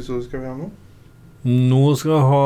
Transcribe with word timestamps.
episode 0.00 0.24
skal 0.24 0.40
vi 0.42 0.48
ha 0.48 0.56
nå? 0.56 0.70
Nå 1.44 1.82
skal 2.00 2.14
vi 2.16 2.20
ha 2.32 2.44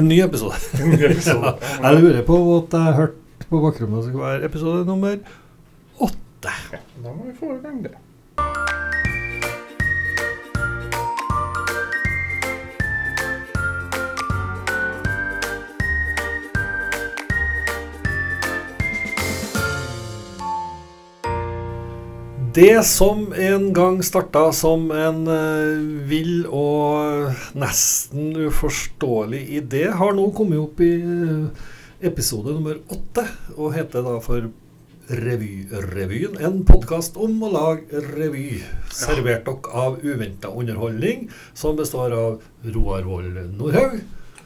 en 0.00 0.08
ny 0.08 0.20
episode. 0.24 0.60
En 0.80 0.90
ny 0.92 1.00
episode. 1.10 1.54
ja, 1.60 1.90
jeg 1.90 2.02
lurer 2.02 2.22
på 2.28 2.40
at 2.58 2.76
jeg 2.78 2.98
hørte 3.00 3.48
på 3.48 3.60
bakrommet 3.60 4.04
skal 4.08 4.20
være 4.20 4.44
episode 4.50 4.84
nummer 4.88 5.16
åtte. 6.00 6.54
Ja, 6.72 6.84
da 7.04 7.08
må 7.16 7.30
vi 7.30 7.36
få 7.40 7.56
i 7.56 7.62
gang 7.64 7.82
det. 7.84 7.96
Det 22.54 22.86
som 22.86 23.32
en 23.32 23.72
gang 23.72 23.96
starta 24.06 24.52
som 24.54 24.84
en 24.94 25.24
eh, 25.26 25.80
vill 26.06 26.44
og 26.46 27.32
nesten 27.58 28.28
uforståelig 28.46 29.40
idé, 29.58 29.88
har 29.90 30.14
nå 30.14 30.28
kommet 30.36 30.60
opp 30.62 30.78
i 30.86 30.92
eh, 31.02 31.64
episode 32.06 32.54
nummer 32.54 32.78
åtte, 32.94 33.24
og 33.56 33.74
heter 33.74 34.06
da 34.06 34.20
for 34.22 34.46
Revyrevyen. 35.10 36.38
En 36.46 36.62
podkast 36.68 37.18
om 37.18 37.42
å 37.42 37.50
lage 37.56 38.04
revy, 38.14 38.60
servert 38.86 39.50
dere 39.50 39.74
av 39.74 39.98
uventa 40.06 40.54
underholdning, 40.54 41.26
som 41.58 41.74
består 41.80 42.14
av 42.14 42.36
Roar 42.70 43.02
Wold 43.08 43.40
Nordhaug. 43.58 43.98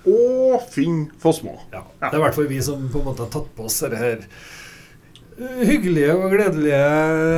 Og 0.08 0.64
Finn 0.72 1.10
Fossmo. 1.20 1.58
Ja, 1.74 1.84
det 2.00 2.14
er 2.14 2.22
i 2.22 2.24
hvert 2.24 2.40
fall 2.40 2.48
vi 2.48 2.64
som 2.64 2.88
på 2.88 3.02
en 3.02 3.10
måte 3.10 3.26
har 3.26 3.34
tatt 3.36 3.52
på 3.52 3.68
oss 3.68 3.82
dette 3.84 4.00
her 4.00 4.24
hyggelige 5.38 6.14
og 6.16 6.32
gledelige 6.32 6.78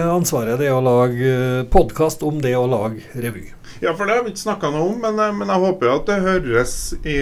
ansvaret 0.08 0.60
det 0.60 0.70
er 0.70 0.76
å 0.76 0.84
lage 0.84 1.32
podkast 1.72 2.22
om 2.24 2.38
det 2.40 2.54
å 2.56 2.66
lage 2.70 3.04
revy. 3.12 3.50
Ja, 3.80 3.92
for 3.96 4.08
det 4.08 4.16
har 4.16 4.24
vi 4.24 4.32
ikke 4.32 4.44
snakka 4.44 4.70
noe 4.72 4.88
om, 4.90 4.98
men, 5.02 5.18
eh, 5.20 5.34
men 5.36 5.48
jeg 5.52 5.64
håper 5.64 5.88
jo 5.88 5.96
at 5.98 6.08
det 6.08 6.18
høres 6.24 6.74
i, 7.00 7.18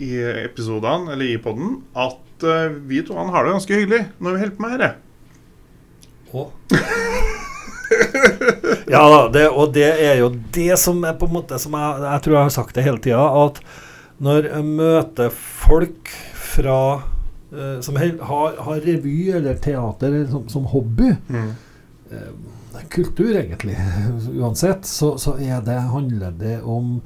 i 0.00 0.10
episodene, 0.46 1.12
eller 1.14 1.26
i 1.28 1.40
poden, 1.42 1.78
at 1.96 2.44
eh, 2.44 2.72
vi 2.88 3.02
to 3.04 3.16
har 3.16 3.44
det 3.44 3.54
ganske 3.56 3.76
hyggelig 3.80 4.02
når 4.18 4.30
vi 4.36 4.42
holder 4.44 4.56
på 4.56 4.64
med 4.66 4.72
dette. 4.80 4.94
Ja 8.90 9.02
da, 9.10 9.22
det, 9.34 9.48
og 9.50 9.72
det 9.74 9.88
er 10.02 10.20
jo 10.20 10.28
det 10.54 10.76
som 10.78 11.00
er 11.06 11.16
på 11.18 11.26
en 11.26 11.34
måte 11.40 11.58
som 11.62 11.74
jeg, 11.74 12.02
jeg 12.04 12.22
tror 12.22 12.36
jeg 12.36 12.46
har 12.46 12.52
sagt 12.54 12.76
det 12.76 12.84
hele 12.86 13.02
tida, 13.02 13.22
at 13.22 13.58
når 14.22 14.46
jeg 14.46 14.66
møter 14.66 15.32
folk 15.34 16.12
fra 16.38 16.78
eh, 17.52 17.80
som 17.80 17.96
hel, 18.00 18.18
har, 18.20 18.56
har 18.66 18.84
revy 18.86 19.30
eller 19.30 19.58
teater 19.62 20.26
som, 20.30 20.48
som 20.48 20.68
hobby, 20.70 21.14
eh, 21.30 22.30
kultur 22.90 23.34
egentlig, 23.36 23.76
uansett, 24.40 24.86
så, 24.86 25.16
så 25.18 25.36
er 25.38 25.60
det, 25.66 25.80
handler 25.94 26.30
det 26.38 26.60
om 26.62 27.00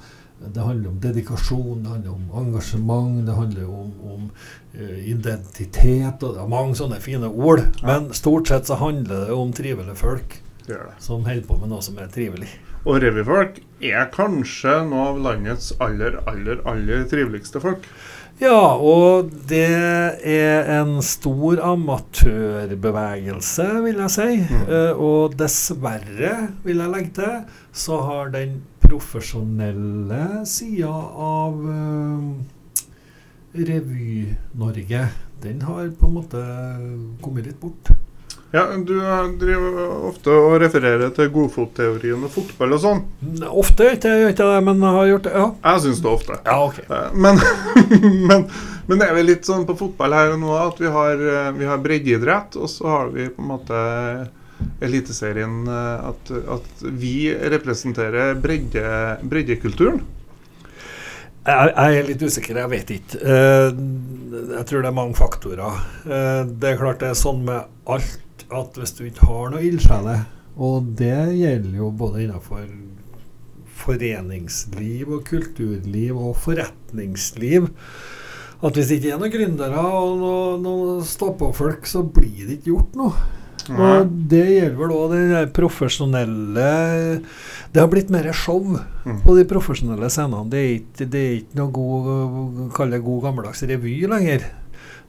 det 0.53 0.61
handler 0.61 0.91
om 0.91 1.01
dedikasjon, 1.01 1.83
det 1.83 1.89
handler 1.89 2.11
om 2.11 2.47
engasjement, 2.47 3.27
det 3.27 3.33
handler 3.33 3.69
om, 3.71 3.93
om 4.03 4.31
eh, 4.75 5.11
identitet 5.11 6.23
og 6.23 6.35
det 6.35 6.43
er 6.43 6.51
mange 6.51 6.77
sånne 6.79 7.01
fine 7.01 7.31
ord. 7.31 7.65
Men 7.87 8.11
stort 8.17 8.51
sett 8.51 8.69
så 8.69 8.79
handler 8.81 9.29
det 9.29 9.37
om 9.37 9.53
trivelige 9.57 9.97
folk 9.97 10.41
Det 10.67 10.77
det. 10.77 10.97
som 10.99 11.25
holder 11.25 11.47
på 11.49 11.59
med 11.63 11.73
noe 11.73 11.85
som 11.85 11.99
er 12.03 12.11
trivelig. 12.13 12.51
Og 12.85 13.01
revyfolk 13.01 13.63
er 13.85 14.11
kanskje 14.13 14.83
noe 14.91 15.15
av 15.15 15.23
landets 15.25 15.73
aller, 15.81 16.19
aller, 16.29 16.61
aller 16.69 17.07
triveligste 17.09 17.63
folk. 17.65 17.87
Ja, 18.43 18.75
og 18.83 19.29
det 19.47 19.63
er 20.27 20.67
en 20.81 20.97
stor 21.07 21.61
amatørbevegelse, 21.63 23.67
vil 23.85 24.01
jeg 24.03 24.11
si. 24.11 24.43
Mm. 24.43 24.65
Uh, 24.67 24.91
og 24.99 25.37
dessverre, 25.39 26.51
vil 26.65 26.83
jeg 26.83 26.91
legge 26.97 27.13
til, 27.21 27.37
så 27.71 28.01
har 28.09 28.33
den 28.35 28.57
profesjonelle 28.83 30.43
sida 30.51 30.91
av 31.29 31.63
uh, 31.63 32.35
Revy-Norge, 33.55 35.07
den 35.45 35.63
har 35.63 35.95
på 35.95 36.11
en 36.11 36.19
måte 36.19 36.43
kommet 37.23 37.47
litt 37.47 37.63
bort. 37.63 37.95
Ja, 38.55 38.69
Du 38.87 38.93
eh, 39.03 39.25
driver 39.41 39.79
ofte 40.13 40.31
og 40.31 40.53
refererer 40.63 41.11
til 41.17 41.31
godfotteorien 41.35 42.23
og 42.23 42.31
fotball 42.31 42.77
og 42.77 42.83
sånn. 42.85 43.01
Ofte 43.51 43.89
ikke 43.97 44.13
jeg 44.13 44.21
gjør 44.23 44.35
ikke 44.37 44.47
det, 44.53 44.61
men 44.69 44.85
jeg 44.87 44.95
har 44.99 45.09
gjort 45.11 45.27
det. 45.27 45.33
Ja, 45.35 45.49
Jeg 45.73 45.83
syns 45.89 46.03
det 46.05 46.13
ofte. 46.13 46.39
ja 46.47 46.55
ok. 46.63 46.79
Eh, 46.87 47.09
Men, 47.25 47.43
men, 48.31 48.47
men 48.87 49.03
det 49.03 49.09
er 49.11 49.19
vel 49.19 49.27
litt 49.33 49.49
sånn 49.51 49.67
på 49.67 49.75
fotball 49.81 50.15
her 50.15 50.37
og 50.37 50.41
nå 50.45 50.55
at 50.61 50.79
vi 50.79 50.93
har, 51.01 51.19
eh, 51.35 51.51
vi 51.59 51.67
har 51.67 51.83
breddeidrett, 51.83 52.55
og 52.61 52.71
så 52.71 52.87
har 52.93 53.11
vi 53.17 53.27
på 53.35 53.43
en 53.43 53.51
måte 53.57 53.85
Eliteserien 54.81 55.67
at, 55.69 56.31
at 56.31 56.83
vi 57.03 57.27
representerer 57.35 58.37
bredde, 58.41 58.85
breddekulturen. 59.29 59.99
Jeg, 61.45 61.73
er 61.75 62.07
litt 62.07 62.23
usikker, 62.23 62.61
jeg 62.63 62.71
vet 62.73 62.93
ikke. 62.95 63.19
Jeg 63.21 64.65
tror 64.71 64.87
det 64.87 64.89
er 64.89 64.97
mange 64.97 65.19
faktorer. 65.19 65.83
Det 66.07 66.71
er 66.71 66.79
klart 66.81 67.03
det 67.03 67.11
er 67.11 67.19
sånn 67.19 67.43
med 67.45 67.67
alt 67.93 68.15
at 68.53 68.77
hvis 68.81 68.93
du 68.99 69.05
ikke 69.09 69.27
har 69.29 69.51
noe 69.55 69.63
ildsjeler, 69.65 70.25
og 70.57 70.91
det 70.99 71.15
gjelder 71.39 71.79
jo 71.81 71.91
både 71.91 72.25
innenfor 72.27 72.67
foreningsliv 73.85 75.11
og 75.17 75.25
kulturliv 75.29 76.17
og 76.19 76.37
forretningsliv, 76.45 77.71
at 78.65 78.77
hvis 78.79 78.89
det 78.89 78.99
ikke 79.01 79.15
er 79.15 79.21
noen 79.21 79.33
gründere 79.35 79.81
og 79.85 80.13
noen 80.21 80.63
noen 80.65 81.03
stå-på-folk, 81.05 81.89
så 81.91 82.05
blir 82.07 82.47
det 82.47 82.59
ikke 82.61 82.71
gjort 82.73 82.95
noe. 83.01 83.25
Og 83.65 84.11
det 84.29 84.43
gjelder 84.45 84.77
vel 84.77 84.91
òg 84.93 85.13
der 85.17 85.47
profesjonelle 85.57 86.65
Det 87.73 87.81
har 87.81 87.89
blitt 87.89 88.11
mer 88.13 88.29
show 88.37 88.61
Mm. 89.05 89.21
på 89.25 89.35
de 89.37 89.45
profesjonelle 89.49 90.09
scenene. 90.09 90.49
Det 90.49 90.59
er 90.61 90.71
ikke, 90.79 91.07
det 91.13 91.21
er 91.21 91.35
ikke 91.43 91.59
noe 91.59 91.73
god, 91.73 93.01
god 93.05 93.23
gammeldags 93.23 93.63
revy 93.69 94.07
lenger. 94.09 94.47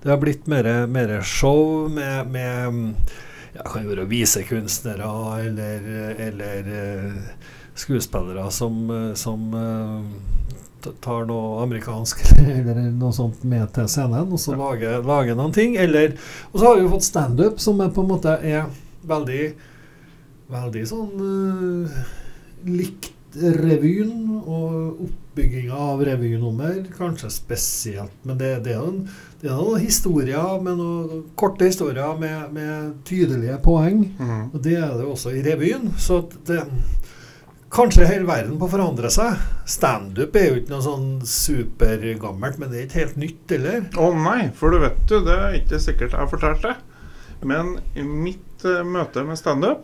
Det 0.06 0.12
har 0.14 0.20
blitt 0.22 0.46
mer, 0.46 0.68
mer 0.86 1.22
show 1.26 1.90
med, 1.90 2.28
med 2.30 2.94
ja, 3.56 3.64
kan 3.66 3.82
jo 3.82 3.90
være 3.90 4.04
visekunstnere 4.06 5.08
eller, 5.48 5.88
eller 6.28 6.68
eh, 6.78 7.16
skuespillere 7.74 8.44
som, 8.54 8.84
eh, 8.94 9.16
som 9.18 9.48
eh, 9.58 10.92
tar 11.02 11.26
noe 11.26 11.64
amerikansk 11.64 12.22
eller 12.60 12.84
noe 12.92 13.18
sånt 13.18 13.42
med 13.50 13.66
til 13.74 13.90
scenen, 13.90 14.30
og 14.30 14.44
så 14.46 14.54
lager, 14.54 15.02
lager 15.02 15.42
noen 15.42 15.58
ting. 15.58 15.74
Eller, 15.82 16.14
og 16.52 16.60
så 16.60 16.68
har 16.68 16.78
vi 16.78 16.86
jo 16.86 16.94
fått 16.94 17.10
standup, 17.10 17.58
som 17.66 17.82
er 17.82 17.90
på 17.90 18.06
en 18.06 18.14
måte 18.14 18.38
er 18.46 18.70
veldig 19.10 19.48
Veldig 20.46 20.82
sånn 20.86 21.14
uh, 21.18 21.94
likt 22.70 23.15
revyen 23.36 24.42
og 24.46 25.06
oppbygginga 25.06 25.80
av 25.90 26.04
revynummer, 26.08 26.84
kanskje 26.96 27.32
spesielt. 27.34 28.16
Men 28.24 28.40
det, 28.40 28.52
det 28.66 28.76
er 28.76 28.82
jo 28.82 28.92
en, 28.92 29.02
det 29.42 29.50
er 29.50 29.58
noen 29.60 29.84
historier 29.84 30.62
med 30.64 30.80
noen 30.80 31.26
korte 31.40 31.68
historier 31.68 32.16
med, 32.22 32.54
med 32.56 32.94
tydelige 33.08 33.58
poeng. 33.66 34.06
Mm. 34.20 34.46
Og 34.52 34.62
det 34.64 34.78
er 34.80 34.96
det 35.00 35.10
også 35.10 35.36
i 35.36 35.44
revyen. 35.46 35.92
Så 36.00 36.24
det 36.48 36.64
Kanskje 37.76 38.06
hele 38.08 38.24
verden 38.24 38.56
på 38.56 38.70
å 38.70 38.72
forandre 38.72 39.10
seg. 39.12 39.40
Standup 39.68 40.38
er 40.40 40.46
jo 40.48 40.60
ikke 40.62 40.72
noe 40.72 40.84
sånn 40.86 41.08
supergammelt, 41.28 42.60
men 42.62 42.70
det 42.72 42.78
er 42.78 42.86
ikke 42.86 43.02
helt 43.02 43.18
nytt 43.20 43.52
heller. 43.52 43.82
Å 44.00 44.12
nei, 44.16 44.38
for 44.56 44.72
du 44.72 44.80
vet 44.86 45.02
du, 45.10 45.18
det 45.26 45.36
er 45.36 45.58
ikke 45.58 45.82
sikkert 45.84 46.16
jeg 46.16 46.22
har 46.22 46.30
fortalt 46.32 46.64
det. 46.64 46.76
Men 47.44 47.74
i 47.98 48.06
mitt 48.08 48.64
uh, 48.64 48.80
møte 48.88 49.26
med 49.28 49.42
standup, 49.42 49.84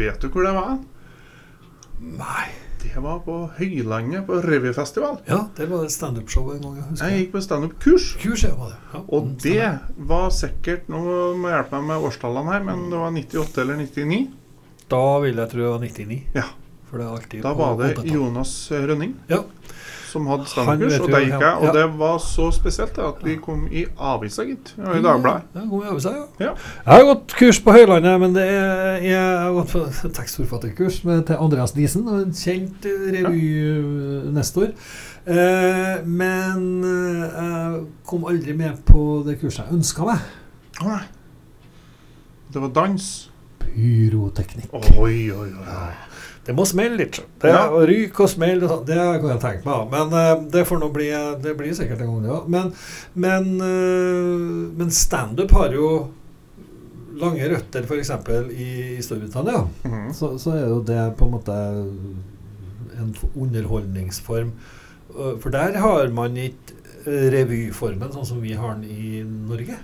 vet 0.00 0.22
du 0.22 0.30
hvor 0.32 0.48
det 0.48 0.54
var? 0.56 0.78
Nei. 2.00 2.48
Det 2.82 3.02
var 3.02 3.18
på 3.24 3.36
Høylandet 3.58 4.24
på 4.26 4.38
revyfestival. 4.44 5.18
Ja, 5.28 5.40
det 5.56 5.66
var 5.70 5.82
det 5.84 5.90
standup-show 5.92 6.52
en 6.54 6.60
gang. 6.62 6.76
jeg 6.78 6.84
husker. 6.90 7.08
Jeg 7.10 7.22
gikk 7.24 7.32
på 7.32 7.42
standup-kurs. 7.44 8.06
Kurs, 8.22 8.44
ja, 8.46 8.54
var 8.54 8.70
det. 8.74 8.78
Ja. 8.94 9.00
Og 9.08 9.24
Mm, 9.28 9.36
det 9.42 10.06
var 10.08 10.30
sikkert 10.30 10.88
Nå 10.88 11.00
må 11.36 11.48
jeg 11.50 11.56
hjelpe 11.58 11.80
meg 11.82 11.88
med 11.90 12.06
årstallene 12.08 12.52
her, 12.52 12.62
men 12.64 12.86
det 12.90 12.98
var 12.98 13.10
98 13.10 13.60
eller 13.64 13.76
99. 13.82 14.20
Da 14.88 15.02
vil 15.20 15.36
jeg 15.36 15.50
tro 15.50 15.58
det 15.58 15.72
var 15.74 15.78
99. 15.84 16.22
Ja. 16.34 16.44
For 16.88 16.96
det 16.98 17.04
er 17.06 17.10
alltid 17.18 17.42
Da 17.42 17.52
var 17.52 17.76
det 17.76 18.04
Jonas 18.08 18.54
Rønning 18.72 19.14
Ja. 19.28 19.42
Som 20.08 20.26
hadde 20.30 20.46
Han 20.46 20.50
standup-kurs, 20.52 21.00
og 21.04 21.10
der 21.12 21.24
gikk 21.26 21.44
jeg. 21.44 21.54
Og 21.62 21.76
det 21.76 21.84
var 22.00 22.16
så 22.24 22.48
spesielt 22.54 22.98
at 23.04 23.20
vi 23.24 23.36
kom 23.42 23.66
i 23.70 23.84
avisa, 23.98 24.46
gitt. 24.48 24.72
Ja, 24.78 24.94
I 24.96 25.02
Dagbladet. 25.04 25.42
Ja, 25.54 25.66
kom 25.68 25.82
i 25.82 25.88
ja. 25.88 26.14
Ja. 26.40 26.52
Jeg 26.54 26.94
har 26.94 27.04
gått 27.10 27.36
kurs 27.38 27.60
på 27.64 27.74
Høylandet, 27.76 28.16
men 28.24 28.34
det 28.36 28.46
er, 28.48 28.96
jeg 29.04 29.20
har 29.44 29.52
gått 29.58 29.74
på 29.76 29.84
tekstforfatterkurs 30.18 31.02
til 31.04 31.36
Andreas 31.38 31.76
Diesen, 31.76 32.08
en 32.08 32.34
kjent 32.34 32.88
revynestor. 32.88 33.28
revy-nestor. 33.28 34.74
Eh, 35.28 36.04
men 36.08 36.84
eh, 36.84 37.22
jeg 37.36 37.80
kom 38.08 38.24
aldri 38.30 38.54
med 38.56 38.80
på 38.88 39.22
det 39.26 39.36
kurset 39.42 39.66
jeg 39.66 39.76
ønska 39.76 40.06
meg. 40.08 40.28
Nei. 40.86 41.02
Det 42.48 42.62
var 42.64 42.72
dans. 42.72 43.08
Pyroteknikk. 43.60 44.72
Oi, 44.72 45.28
oi, 45.28 45.50
oi. 45.52 46.07
Det 46.48 46.54
må 46.56 46.64
smelle 46.64 46.96
litt. 46.96 47.18
Det, 47.42 47.50
Ja. 47.52 47.66
Å 47.68 47.82
ryke 47.84 48.24
og 48.24 48.30
smelle, 48.32 48.64
og 48.64 48.70
sånn, 48.72 48.86
det 48.88 48.96
kan 48.96 49.32
jeg 49.34 49.40
tenke 49.42 49.68
meg. 49.68 49.90
Men 49.92 50.14
uh, 50.16 50.46
det 50.48 50.62
får 50.64 50.80
nå 50.80 50.88
bli 50.94 51.08
Det 51.42 51.52
blir 51.58 51.74
sikkert 51.76 52.00
en 52.00 52.14
gang, 52.14 52.22
det 52.24 52.30
òg. 52.32 52.46
Men, 52.54 52.70
men, 53.12 53.50
uh, 53.60 54.70
men 54.80 54.94
standup 54.94 55.52
har 55.58 55.76
jo 55.76 55.90
lange 57.20 57.50
røtter, 57.52 57.84
f.eks. 57.84 58.14
I, 58.48 58.70
i 58.96 59.04
Storbritannia. 59.04 59.66
Mhm. 59.84 60.08
Så, 60.16 60.38
så 60.40 60.54
er 60.56 60.64
jo 60.70 60.80
det 60.88 61.02
på 61.18 61.28
en 61.28 61.36
måte 61.36 61.58
en 62.98 63.12
underholdningsform. 63.36 64.54
For 65.42 65.52
der 65.52 65.76
har 65.82 66.08
man 66.14 66.36
ikke 66.40 67.28
revyformen 67.34 68.12
sånn 68.12 68.26
som 68.28 68.40
vi 68.42 68.54
har 68.56 68.76
den 68.78 68.88
i 68.88 69.20
Norge. 69.24 69.76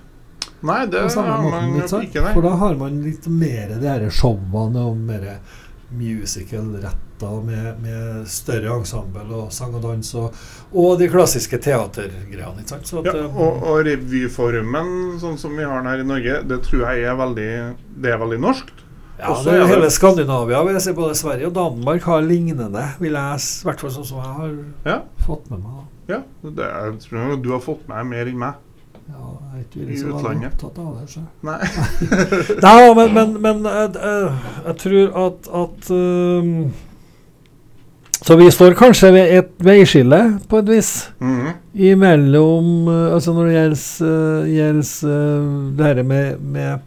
Nei, 0.64 0.81
det 0.88 1.02
har 1.12 1.44
man 1.44 1.76
ikke? 1.76 2.25
For 2.32 2.44
da 2.44 2.55
har 2.61 2.76
man 2.81 3.02
litt 3.05 3.26
mer 3.28 3.75
de 3.76 3.88
her 3.88 4.06
showene 4.08 4.87
og 4.88 4.96
mer 4.96 5.26
musical-retta 5.99 7.31
med, 7.46 7.81
med 7.82 8.26
større 8.29 8.75
ensemble 8.81 9.25
og 9.32 9.52
sang 9.55 9.75
og 9.79 9.82
dans 9.87 10.11
og, 10.20 10.35
og 10.75 10.99
de 11.00 11.08
klassiske 11.12 11.58
teatergreiene. 11.64 12.61
ikke 12.64 12.69
sant? 12.75 12.93
Ja, 13.06 13.14
øh, 13.23 13.37
og, 13.37 13.62
og 13.62 13.85
revyformen, 13.87 14.91
sånn 15.23 15.38
som 15.41 15.55
vi 15.56 15.64
har 15.67 15.81
den 15.82 15.91
her 15.93 16.02
i 16.02 16.08
Norge, 16.08 16.41
det 16.50 16.61
tror 16.67 16.85
jeg 16.91 17.06
er 17.08 17.17
veldig 17.20 17.49
Det 18.05 18.12
er 18.12 18.19
veldig 18.20 18.41
norskt. 18.43 18.81
Ja, 19.14 19.29
Også 19.31 19.46
det 19.46 19.61
er 19.62 19.69
hele 19.70 19.88
Skandinavia. 19.94 20.64
vil 20.67 20.75
jeg 20.75 20.82
si 20.82 20.93
Både 20.96 21.14
Sverige 21.14 21.46
og 21.46 21.55
Danmark 21.55 22.02
har 22.11 22.25
lignende, 22.26 22.82
vil 22.99 23.14
jeg 23.14 23.40
i 23.47 23.67
hvert 23.69 23.81
fall 23.85 23.93
sånn 23.94 24.08
som 24.08 24.19
jeg 24.19 24.32
har 24.40 24.55
Ja. 24.90 25.00
fått 25.26 25.50
med 25.50 25.62
meg. 25.62 25.73
da. 25.76 25.90
Ja, 26.14 26.19
det 26.50 26.64
er, 26.67 26.90
jeg 26.90 26.99
tror 27.06 27.37
du 27.40 27.50
har 27.55 27.61
fått 27.64 27.87
med 27.88 28.06
mer 28.11 28.26
enn 28.26 28.38
meg. 28.43 28.55
Ja, 29.09 29.27
jeg 29.55 29.61
er 29.61 29.65
ikke 29.65 29.85
I 29.85 29.99
utlandet. 30.12 30.53
opptatt 30.53 30.79
av 30.79 30.97
det. 31.01 31.11
Så. 31.12 31.21
Nei. 31.45 31.59
Nei, 32.65 32.95
men, 32.99 33.15
men, 33.15 33.37
men 33.45 33.67
eh, 33.67 34.01
jeg, 34.01 34.33
jeg 34.67 34.77
tror 34.85 35.19
at, 35.27 35.49
at 35.61 35.91
um, 35.91 36.73
Så 38.25 38.37
vi 38.41 38.47
står 38.51 38.73
kanskje 38.79 39.11
ved 39.12 39.33
et 39.39 39.51
veiskille, 39.67 40.21
på 40.49 40.59
et 40.62 40.69
vis, 40.73 40.93
Mhm. 41.21 41.51
imellom 41.75 42.89
eh, 42.89 43.12
Altså 43.15 43.33
når 43.37 43.45
det 43.51 43.56
gjelder, 43.59 43.83
eh, 44.11 44.53
gjelder 44.55 45.17
eh, 45.17 45.50
det 45.79 45.91
her 45.91 46.03
med, 46.03 46.41
med 46.41 46.73
eh, 46.73 46.79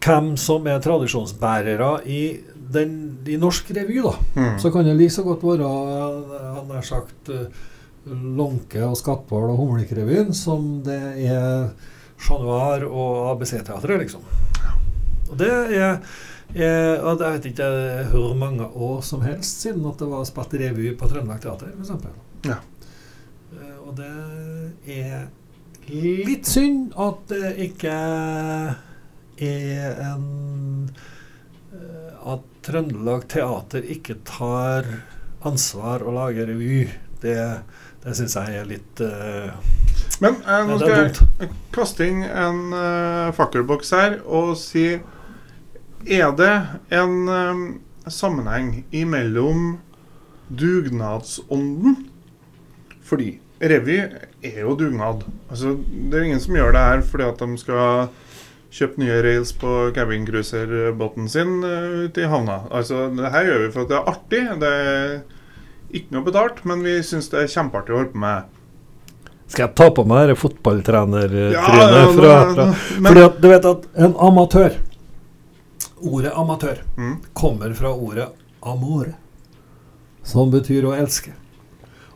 hvem 0.00 0.36
som 0.40 0.66
er 0.70 0.78
tradisjonsbærere 0.80 1.90
i, 2.06 2.22
den, 2.72 3.18
i 3.26 3.36
norsk 3.36 3.70
revy, 3.76 3.98
da. 4.04 4.12
Mm. 4.38 4.58
Så 4.62 4.70
kan 4.70 4.84
det 4.86 4.94
like 4.96 5.10
så 5.12 5.22
godt 5.26 5.42
være 5.44 5.66
eh, 5.66 6.54
han 6.56 6.70
har 6.70 6.82
sagt 6.86 7.28
eh, 7.34 7.46
Lånke 8.08 8.80
og 8.86 8.96
Skatval 8.96 9.50
og 9.52 9.58
Humlekrevyen 9.60 10.30
som 10.36 10.80
det 10.86 10.98
er 11.28 11.70
Chat 12.20 12.40
Noir 12.42 12.84
og 12.88 13.30
ABC-teatret, 13.34 14.00
liksom. 14.04 14.24
Og 15.30 15.36
det 15.40 15.50
er, 15.76 16.00
er 16.56 17.04
og 17.04 17.20
Jeg 17.22 17.36
vet 17.36 17.46
ikke 17.52 17.68
hvor 18.10 18.32
mange 18.36 18.66
år 18.66 19.00
som 19.06 19.22
helst 19.24 19.62
siden 19.62 19.84
at 19.88 20.00
det 20.00 20.08
var 20.10 20.24
spilt 20.28 20.56
revy 20.60 20.90
på 20.98 21.08
Trøndelag 21.10 21.40
Teater, 21.44 21.70
f.eks. 21.76 21.92
Ja. 22.48 22.56
Eh, 23.54 23.76
Og 23.86 23.94
det 24.00 24.10
er 24.96 25.28
litt 25.90 26.46
synd 26.50 26.92
at 27.00 27.22
det 27.30 27.52
ikke 27.68 27.94
er 29.40 30.02
en 30.10 30.90
eh, 31.72 32.10
At 32.34 32.44
Trøndelag 32.66 33.28
Teater 33.32 33.86
ikke 33.96 34.18
tar 34.28 34.88
ansvar 35.46 36.02
og 36.04 36.12
lager 36.18 36.50
revy. 36.52 36.82
Det, 37.22 37.38
det 38.04 38.16
syns 38.16 38.36
jeg 38.38 38.60
er 38.60 38.68
litt 38.68 39.02
uh, 39.04 39.52
Men 40.24 40.38
eh, 40.40 40.62
nå 40.68 40.78
skal 40.80 41.10
jeg 41.10 41.50
kaste 41.74 42.06
inn 42.08 42.24
en 42.24 42.60
uh, 42.72 43.28
fakkelboks 43.36 43.92
her 43.96 44.16
og 44.24 44.54
si 44.60 44.86
Er 46.08 46.32
det 46.38 46.54
en 46.96 47.16
um, 47.28 47.66
sammenheng 48.08 48.86
imellom 48.96 49.74
dugnadsånden 50.48 51.98
Fordi 53.04 53.34
revy 53.60 53.98
er 54.40 54.62
jo 54.62 54.72
dugnad. 54.78 55.26
Altså, 55.50 55.74
det 55.84 56.16
er 56.16 56.30
ingen 56.30 56.40
som 56.40 56.56
gjør 56.56 56.72
det 56.72 56.84
her 56.86 57.02
fordi 57.04 57.26
at 57.26 57.42
de 57.42 57.58
skal 57.60 58.06
kjøpe 58.72 59.02
nye 59.02 59.18
rails 59.26 59.50
på 59.58 59.90
cabincruiserbåten 59.92 61.28
sin 61.28 61.58
uh, 61.60 62.06
ute 62.06 62.22
i 62.24 62.30
havna. 62.30 62.62
Altså, 62.70 63.10
det 63.12 63.32
her 63.34 63.50
gjør 63.50 63.66
vi 63.66 63.72
for 63.74 63.84
at 63.84 63.90
det 63.90 63.98
er 63.98 64.10
artig. 64.14 64.42
Det 64.62 64.72
er 64.72 65.12
ikke 65.92 66.14
noe 66.14 66.24
betalt, 66.26 66.64
men 66.68 66.82
vi 66.86 66.98
syns 67.06 67.28
det 67.32 67.42
er 67.44 67.50
kjempeartig 67.52 67.94
å 67.94 67.98
holde 68.00 68.12
på 68.14 68.20
med. 68.22 68.44
Skal 69.50 69.64
jeg 69.66 69.74
ta 69.80 69.88
på 69.90 70.04
meg 70.06 70.28
dette 70.28 70.38
fotballtrenertrynet 70.38 71.56
Ja, 71.56 71.64
ja, 71.74 72.02
fra, 72.14 72.34
fra 72.54 72.66
Fordi 73.08 73.22
at 73.26 73.40
du 73.42 73.48
vet 73.50 73.64
at 73.66 73.88
en 74.06 74.12
amatør 74.22 74.76
Ordet 76.06 76.30
amatør 76.38 76.78
Mm. 76.96 77.16
kommer 77.34 77.74
fra 77.74 77.90
ordet 77.92 78.28
amore, 78.62 79.14
som 80.24 80.50
betyr 80.52 80.84
å 80.88 80.94
elske. 80.96 81.32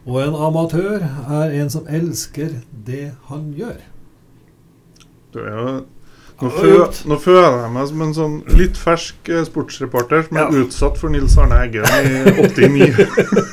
Og 0.06 0.20
en 0.22 0.34
amatør 0.46 1.02
er 1.02 1.52
en 1.60 1.70
som 1.72 1.86
elsker 1.88 2.60
det 2.86 3.10
han 3.28 3.50
gjør. 3.56 3.78
Du 5.32 5.38
er 5.40 5.50
jo 5.58 5.74
nå, 6.44 6.50
fø, 6.54 6.72
nå 7.10 7.16
føler 7.22 7.56
jeg 7.62 7.72
meg 7.74 7.88
som 7.90 8.02
en 8.04 8.14
sånn 8.16 8.34
litt 8.58 8.76
fersk 8.80 9.30
eh, 9.32 9.42
sportsreporter 9.48 10.26
som 10.28 10.38
er 10.38 10.44
Ja. 10.44 10.62
utsatt 10.64 10.98
for 11.00 11.12
Nils 11.12 11.36
Arne 11.40 11.58
Eggen 11.64 11.84
i 11.84 12.34
89. 12.44 12.88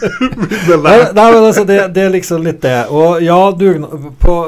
det 0.67 0.77
Nei, 0.83 0.97
nei, 1.17 1.25
altså, 1.39 1.63
det, 1.67 1.79
det 1.95 2.05
er 2.05 2.13
liksom 2.15 2.43
litt 2.45 2.61
det. 2.65 2.75
Og 2.91 3.21
ja, 3.23 3.39
dugnad 3.55 3.95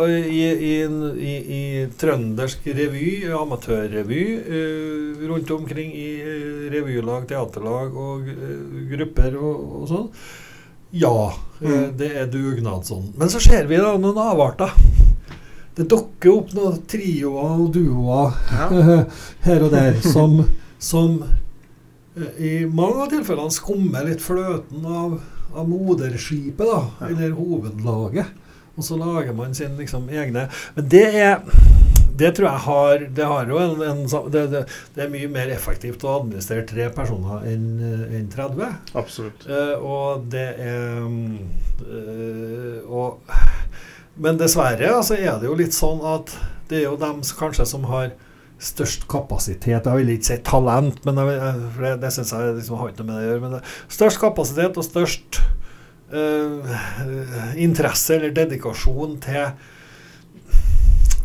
i, 0.09 0.43
i, 0.51 0.75
i, 0.83 1.33
i 1.57 1.63
trøndersk 1.99 2.67
revy, 2.67 3.07
amatørrevy, 3.39 4.23
uh, 4.43 5.25
rundt 5.29 5.51
omkring 5.55 5.91
i 5.95 6.09
eh, 6.21 6.69
revylag, 6.73 7.27
teaterlag 7.29 7.95
og 7.95 8.27
uh, 8.27 8.87
grupper 8.93 9.37
og, 9.39 9.67
og 9.81 9.89
sånn, 9.91 10.07
ja, 10.93 11.15
Mm. 11.63 11.93
det 11.95 12.09
er 12.19 12.25
dugnad 12.27 12.83
sånn. 12.83 13.05
Men 13.15 13.29
så 13.31 13.39
ser 13.39 13.69
vi 13.69 13.77
da 13.79 13.93
noen 13.95 14.17
avarter. 14.19 14.73
Det 15.73 15.87
dukker 15.89 16.29
opp 16.35 16.51
noen 16.53 16.81
trioer 16.89 17.63
og 17.63 17.71
duoer 17.73 18.35
Ja. 18.53 18.67
her 19.47 19.65
og 19.65 19.71
der 19.73 19.97
som, 20.05 20.37
som 20.77 21.23
eh, 22.13 22.37
i 22.37 22.53
mange 22.69 23.07
av 23.07 23.13
tilfellene 23.13 23.53
skummer 23.53 24.05
litt 24.05 24.21
fløten 24.21 24.85
av, 24.85 25.17
av 25.53 25.69
moderskipet, 25.69 26.65
da, 26.67 26.83
Ja. 27.01 27.09
eller 27.09 27.33
hovedlaget. 27.39 28.39
Og 28.77 28.85
så 28.85 28.97
lager 28.97 29.33
man 29.37 29.53
sin 29.53 29.75
liksom 29.77 30.07
egne 30.09 30.47
Men 30.75 30.87
det 30.89 31.05
er 31.13 31.41
det 32.17 32.31
tror 32.37 32.47
jeg 32.47 32.61
har 32.65 33.03
Det, 33.17 33.25
har 33.25 33.49
jo 33.49 33.59
en, 33.61 33.81
en, 33.81 34.31
det, 34.33 34.43
det, 34.51 34.63
det 34.95 35.03
er 35.03 35.11
mye 35.13 35.29
mer 35.33 35.49
effektivt 35.53 36.05
å 36.05 36.19
administrere 36.19 36.65
tre 36.69 36.89
personer 36.93 37.45
enn 37.49 37.65
en 38.13 38.27
30. 38.33 38.69
Absolutt. 38.97 39.47
Uh, 39.49 39.73
og 39.81 40.27
det 40.33 40.45
er 40.61 41.01
um, 41.01 41.39
uh, 41.81 42.85
og, 42.85 43.33
Men 44.15 44.37
dessverre 44.37 44.91
altså, 44.93 45.15
er 45.17 45.39
det 45.41 45.47
jo 45.49 45.55
litt 45.57 45.73
sånn 45.73 46.01
at 46.05 46.33
det 46.69 46.81
er 46.81 46.85
jo 46.87 46.97
dem 47.01 47.21
kanskje 47.37 47.65
som 47.65 47.83
har 47.89 48.11
størst 48.63 49.07
kapasitet. 49.11 49.85
Jeg 49.85 49.97
vil 49.99 50.11
ikke 50.13 50.27
si 50.29 50.37
talent, 50.45 51.01
men 51.05 51.17
jeg, 51.19 51.55
for 51.75 51.83
det, 51.87 51.93
det 52.03 52.11
syns 52.15 52.31
jeg 52.31 52.53
liksom 52.59 52.77
har 52.79 52.91
ikke 52.93 53.03
noe 53.03 53.09
med 53.09 53.17
det 53.19 53.23
å 53.25 53.29
gjøre. 53.31 53.41
Men 53.43 53.55
det, 53.57 53.61
størst 53.91 54.21
kapasitet 54.21 54.77
og 54.79 54.85
størst 54.87 55.39
øh, 56.13 56.75
interesse 57.59 58.15
eller 58.19 58.35
dedikasjon 58.37 59.17
til 59.25 59.47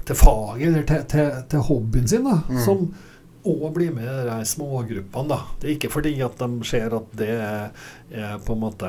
til 0.08 0.16
faget 0.16 0.64
eller 0.70 0.84
til, 0.88 1.02
til, 1.12 1.26
til 1.52 1.60
hobbyen 1.68 2.06
sin, 2.08 2.24
da, 2.24 2.38
Mm. 2.48 2.60
som 2.64 2.86
òg 3.48 3.74
blir 3.76 3.90
med 3.92 4.08
i 4.08 4.22
de 4.24 4.44
smågruppene. 4.48 5.28
da. 5.28 5.36
Det 5.60 5.68
er 5.68 5.74
ikke 5.76 5.90
fordi 5.92 6.14
at 6.24 6.38
de 6.40 6.48
ser 6.64 6.94
at 6.96 7.10
det 7.16 7.28
er, 7.28 7.68
er 8.10 8.38
på 8.44 8.56
en 8.56 8.62
måte 8.62 8.88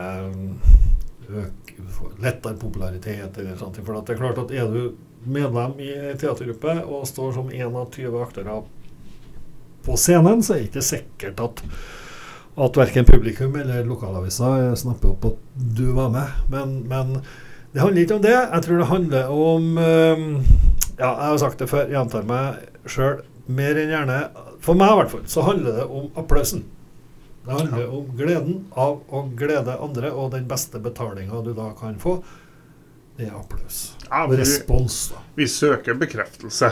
lettere 2.19 2.57
popularitet 2.59 3.37
eller 3.37 3.55
sånt. 3.59 3.79
For 3.85 3.99
det 3.99 4.15
er 4.15 4.21
klart 4.21 4.41
at 4.41 4.51
er 4.55 4.67
du 4.71 4.95
medlem 5.29 5.79
i 5.83 5.93
teatergruppe 6.19 6.79
og 6.85 7.07
står 7.07 7.33
som 7.37 7.49
en 7.51 7.79
av 7.79 7.89
20 7.93 8.21
aktører 8.23 8.67
på 9.85 9.95
scenen, 9.99 10.43
så 10.43 10.55
er 10.55 10.63
det 10.63 10.69
ikke 10.69 10.85
sikkert 10.85 11.41
at 11.43 11.63
at 12.59 12.75
verken 12.75 13.05
publikum 13.07 13.53
eller 13.55 13.85
lokalavisa 13.87 14.75
snapper 14.75 15.13
opp 15.13 15.27
at 15.29 15.37
du 15.77 15.85
var 15.95 16.09
med. 16.11 16.27
Men, 16.51 16.73
men 16.89 17.21
det 17.71 17.79
handler 17.79 18.01
ikke 18.01 18.17
om 18.17 18.25
det. 18.25 18.35
Jeg 18.35 18.65
tror 18.65 18.81
det 18.81 18.89
handler 18.89 19.29
om 19.31 19.77
Ja, 20.99 21.13
jeg 21.13 21.29
har 21.29 21.37
sagt 21.39 21.61
det 21.61 21.69
før, 21.71 21.87
gjentar 21.87 22.25
meg 22.27 22.89
sjøl 22.89 23.21
mer 23.47 23.79
enn 23.79 23.93
gjerne. 23.93 24.17
For 24.59 24.75
meg 24.75 24.91
i 24.91 24.97
hvert 24.99 25.13
fall 25.13 25.23
så 25.31 25.45
handler 25.47 25.77
det 25.79 25.85
om 25.87 26.09
applausen. 26.19 26.65
Det 27.49 27.55
handler 27.57 27.93
om 27.97 28.09
gleden 28.13 28.59
av 28.77 28.99
å 29.09 29.23
glede 29.33 29.73
andre, 29.81 30.11
og 30.13 30.35
den 30.35 30.45
beste 30.49 30.77
betalinga 30.83 31.41
du 31.41 31.49
da 31.57 31.71
kan 31.79 31.95
få, 31.97 32.19
det 33.17 33.25
er 33.25 33.39
applaus. 33.39 33.79
Ja, 34.05 34.27
vi, 34.29 34.37
respons, 34.37 34.99
da. 35.15 35.23
vi 35.35 35.47
søker 35.49 35.97
bekreftelse. 35.97 36.69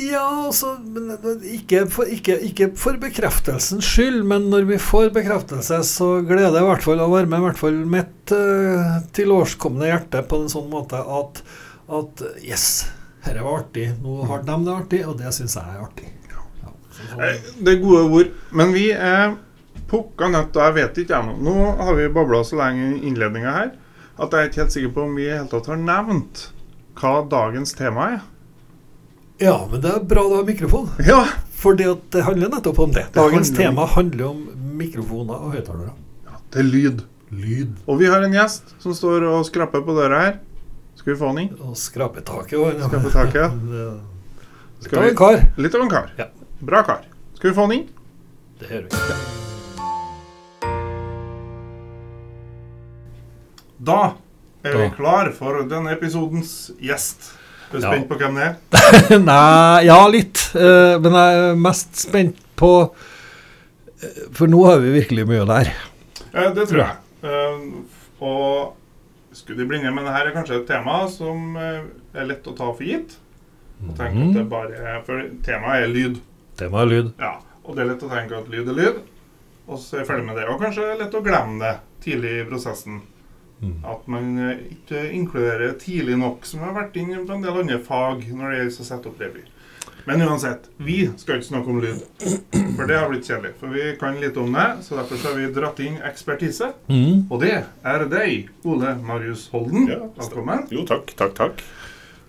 Ja, 0.00 0.24
altså 0.48 0.72
men, 0.80 1.12
ikke, 1.46 1.84
for, 1.92 2.08
ikke, 2.10 2.38
ikke 2.48 2.70
for 2.80 2.96
bekreftelsens 2.98 3.86
skyld, 3.86 4.24
men 4.26 4.48
når 4.50 4.66
vi 4.72 4.80
får 4.82 5.12
bekreftelse, 5.14 5.78
så 5.86 6.08
gleder 6.26 6.56
jeg 6.58 6.64
i 6.64 6.70
hvert 6.72 6.88
fall 6.88 7.04
å 7.04 7.12
være 7.12 7.30
med 7.30 7.44
i 7.44 7.46
hvert 7.50 7.60
fall 7.60 7.78
mitt 7.92 8.34
uh, 8.34 8.98
tilårskomne 9.14 9.92
hjerte 9.92 10.24
på 10.26 10.42
en 10.42 10.50
sånn 10.50 10.66
måte 10.72 10.98
at, 10.98 11.44
at 12.00 12.24
yes, 12.42 12.86
dette 13.20 13.44
var 13.44 13.60
artig. 13.60 13.90
Nå 14.02 14.24
har 14.32 14.42
de 14.48 14.58
det 14.64 14.78
artig, 14.80 15.04
og 15.06 15.20
det 15.20 15.30
syns 15.36 15.60
jeg 15.60 15.76
er 15.76 15.86
artig. 15.86 16.10
Ja, 16.32 16.74
så, 16.88 17.10
sånn- 17.12 17.58
Det 17.60 17.76
er 17.76 17.82
gode 17.84 18.06
ord. 18.08 18.38
Men 18.50 18.74
vi 18.74 18.88
er 18.96 19.36
pukka 19.90 20.28
nøtt, 20.32 20.56
og 20.56 20.62
jeg 20.68 20.74
vet 20.78 20.98
ikke 21.04 21.14
jeg 21.16 21.26
nå. 21.28 21.34
Nå 21.44 21.54
har 21.84 21.94
vi 21.98 22.08
babla 22.14 22.42
så 22.44 22.56
lenge 22.60 22.90
i 22.96 23.08
innledninga 23.10 23.52
her 23.56 23.72
at 24.14 24.30
jeg 24.30 24.38
er 24.44 24.48
ikke 24.50 24.60
helt 24.62 24.72
sikker 24.76 24.92
på 24.94 25.02
om 25.08 25.16
vi 25.18 25.24
i 25.26 25.32
hele 25.34 25.48
tatt 25.50 25.66
har 25.66 25.78
nevnt 25.80 26.44
hva 27.00 27.14
dagens 27.26 27.72
tema 27.74 28.04
er. 28.12 28.20
ja, 29.42 29.56
men 29.70 29.80
det 29.82 29.90
er 29.90 30.04
bra 30.06 30.22
du 30.30 30.36
har 30.36 30.44
mikrofon, 30.46 30.86
Ja, 31.02 31.24
for 31.50 31.74
det 31.74 31.88
handler 32.22 32.52
nettopp 32.52 32.78
om 32.78 32.92
det. 32.94 33.08
Det 33.10 33.18
Dagens 33.18 33.50
handler 33.50 33.64
tema 33.64 33.86
handler 33.90 34.26
om 34.28 34.44
mikrofoner 34.78 35.34
og 35.34 35.56
høyttalere. 35.56 35.90
ja 36.28 36.38
Det 36.52 36.60
er 36.62 36.68
lyd. 36.70 37.02
Lyd. 37.34 37.72
Og 37.90 37.98
vi 37.98 38.06
har 38.06 38.22
en 38.22 38.32
gjest 38.36 38.74
som 38.78 38.94
står 38.94 39.26
og 39.26 39.42
skraper 39.48 39.82
på 39.82 39.96
døra 39.96 40.20
her. 40.22 40.34
Skal 40.94 41.14
vi 41.14 41.18
få 41.18 41.32
han 41.32 41.38
inn? 41.42 41.50
Og 41.58 41.74
skrapetaket 41.76 42.54
òg. 42.60 42.78
Skrapetaket, 42.86 43.40
ja. 43.74 43.88
Litt 44.84 44.94
av 44.94 45.08
en 45.08 45.16
kar. 45.18 45.40
Litt 45.58 45.74
av 45.74 45.82
en 45.82 45.90
kar. 45.90 46.12
Ja. 46.20 46.28
Bra 46.60 46.84
kar. 46.86 47.02
Skal 47.34 47.50
vi 47.50 47.56
få 47.56 47.66
han 47.66 47.72
inn? 47.80 47.88
Det 48.60 48.70
gjør 48.70 48.86
vi. 48.86 49.53
Da 53.84 54.14
er 54.64 54.76
vi 54.78 54.90
klar 54.96 55.30
for 55.36 55.62
denne 55.68 55.92
episodens 55.92 56.70
gjest. 56.80 57.32
Er 57.72 57.78
du 57.78 57.82
Ja. 57.82 57.90
spent 57.90 58.08
på 58.08 58.16
hvem 58.20 58.36
det 58.38 58.46
er? 58.46 59.18
Nei, 59.30 59.84
ja 59.88 59.98
litt. 60.08 60.40
eh, 60.54 60.94
men 61.02 61.12
jeg 61.18 61.40
er 61.42 61.56
mest 61.58 61.96
spent 62.04 62.38
på 62.56 62.70
eh, 64.02 64.22
For 64.36 64.46
nå 64.52 64.60
har 64.68 64.78
vi 64.84 64.92
virkelig 65.00 65.26
mye 65.28 65.44
lære. 65.48 65.72
Eh, 66.32 66.50
det 66.54 66.68
tror 66.70 66.84
jeg. 66.84 66.96
Og 68.24 68.74
skulle 69.34 69.58
de 69.58 69.66
blinde, 69.68 69.90
men 69.92 70.04
det 70.06 70.12
her 70.14 70.28
er 70.30 70.36
kanskje 70.36 70.60
et 70.60 70.68
tema 70.68 71.00
som 71.10 71.56
er 71.58 72.28
lett 72.28 72.46
å 72.46 72.54
ta 72.56 72.68
for 72.70 72.84
gitt. 72.86 73.16
Og 73.84 73.96
tenke 73.98 74.22
at 74.28 74.36
det 74.36 74.44
Mhm. 74.44 74.48
bare 74.48 74.76
er, 74.78 75.00
For 75.04 75.24
temaet 75.42 75.82
er 75.84 75.88
lyd. 75.90 76.20
Temaet 76.56 76.84
er 76.86 76.92
lyd. 76.94 77.12
Ja, 77.18 77.32
og 77.64 77.74
det 77.76 77.82
er 77.84 77.88
lett 77.90 78.04
å 78.06 78.10
tenke 78.12 78.38
at 78.38 78.48
lyd 78.48 78.68
er 78.70 78.78
lyd. 78.78 79.00
Og 79.66 79.78
så 79.80 79.96
er 79.96 80.04
jeg 80.04 80.08
ferdig 80.08 80.26
med 80.26 80.36
det. 80.36 80.46
Og 80.48 80.60
kanskje 80.60 80.98
lett 80.98 81.12
å 81.14 81.24
glemme 81.24 81.58
det 81.58 81.74
tidlig 82.04 82.40
i 82.40 82.44
prosessen. 82.48 83.00
Mm. 83.64 83.74
At 83.94 84.06
man 84.12 84.30
eh, 84.50 84.62
ikke 84.76 85.02
inkluderer 85.16 85.74
tidlig 85.80 86.18
nok, 86.20 86.44
som 86.48 86.60
har 86.66 86.76
vært 86.76 86.96
inn 87.00 87.14
på 87.24 87.32
en 87.38 87.42
del 87.44 87.60
andre 87.64 87.80
fag 87.84 88.24
når 88.30 88.50
det 88.52 88.58
gjelder 88.62 88.84
å 88.84 88.88
sette 88.90 89.10
opp 89.10 89.20
revy. 89.24 89.44
Men 90.04 90.20
uansett, 90.20 90.66
vi 90.84 90.98
skal 91.16 91.38
ikke 91.38 91.46
snakke 91.48 91.70
om 91.72 91.78
lyd. 91.80 92.02
For 92.76 92.84
det 92.90 92.98
har 92.98 93.08
blitt 93.08 93.24
kjedelig. 93.24 93.54
For 93.56 93.72
vi 93.72 93.86
kan 93.96 94.18
lite 94.20 94.42
om 94.42 94.52
det, 94.52 94.66
så 94.84 94.98
derfor 94.98 95.16
så 95.16 95.30
har 95.30 95.38
vi 95.38 95.46
dratt 95.56 95.80
inn 95.80 95.96
ekspertise. 96.04 96.68
Mm. 96.92 97.22
Og 97.32 97.40
det 97.40 97.54
er 97.64 98.04
deg, 98.12 98.50
Ole 98.68 98.92
Marius 99.00 99.46
Holden. 99.54 99.86
Ja, 99.88 100.02
Velkommen. 100.18 100.66
Jo, 100.74 100.84
takk, 100.90 101.08
takk, 101.16 101.32
takk. 101.38 101.64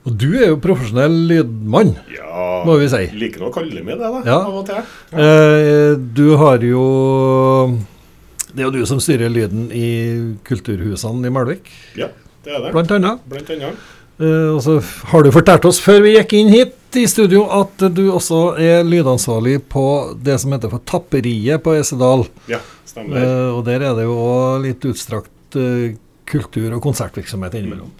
Og 0.05 0.15
du 0.21 0.29
er 0.37 0.51
jo 0.53 0.59
profesjonell 0.61 1.15
lydmann, 1.27 1.95
Ja, 2.13 2.61
må 2.63 2.77
vi 2.79 2.87
si. 2.93 3.03
liker 3.17 3.47
å 3.47 3.51
kalle 3.51 3.81
meg 3.83 3.97
det, 3.99 4.07
da. 4.13 4.21
Ja. 4.23 4.37
Av 4.45 4.55
og 4.61 4.67
til. 4.69 4.81
Eh, 5.17 5.95
du 6.15 6.27
har 6.39 6.61
jo 6.63 6.83
Det 8.55 8.63
er 8.63 8.69
jo 8.69 8.71
du 8.71 8.85
som 8.87 9.01
styrer 9.03 9.29
lyden 9.31 9.67
i 9.75 9.87
kulturhusene 10.47 11.27
i 11.27 11.33
Malvik, 11.33 11.67
Ja, 11.99 12.07
det 12.45 12.53
er 12.55 12.61
det. 12.63 12.71
blant 12.71 12.91
annet. 12.95 13.19
Blant 13.29 13.49
annet. 13.51 13.75
Uh, 14.15 14.55
og 14.55 14.61
så 14.63 14.77
har 15.11 15.23
du 15.25 15.31
fortalt 15.35 15.65
oss 15.67 15.81
før 15.83 15.99
vi 16.05 16.13
gikk 16.15 16.33
inn 16.37 16.47
hit 16.53 16.95
i 16.95 17.03
studio 17.11 17.41
at 17.51 17.81
du 17.91 18.05
også 18.15 18.53
er 18.63 18.85
lydansvarlig 18.87 19.57
på 19.67 19.83
det 20.23 20.37
som 20.39 20.53
heter 20.55 20.71
for 20.71 20.79
Tapperiet 20.87 21.59
på 21.65 21.73
Esedal. 21.75 22.23
Ja, 22.47 22.61
stemmer. 22.87 23.19
Uh, 23.19 23.57
og 23.57 23.65
der 23.67 23.83
er 23.83 23.97
det 23.97 24.05
jo 24.07 24.15
òg 24.15 24.63
litt 24.69 24.87
utstrakt 24.87 25.59
uh, 25.59 25.91
kultur- 26.31 26.77
og 26.77 26.81
konsertvirksomhet 26.87 27.59
innimellom. 27.59 27.91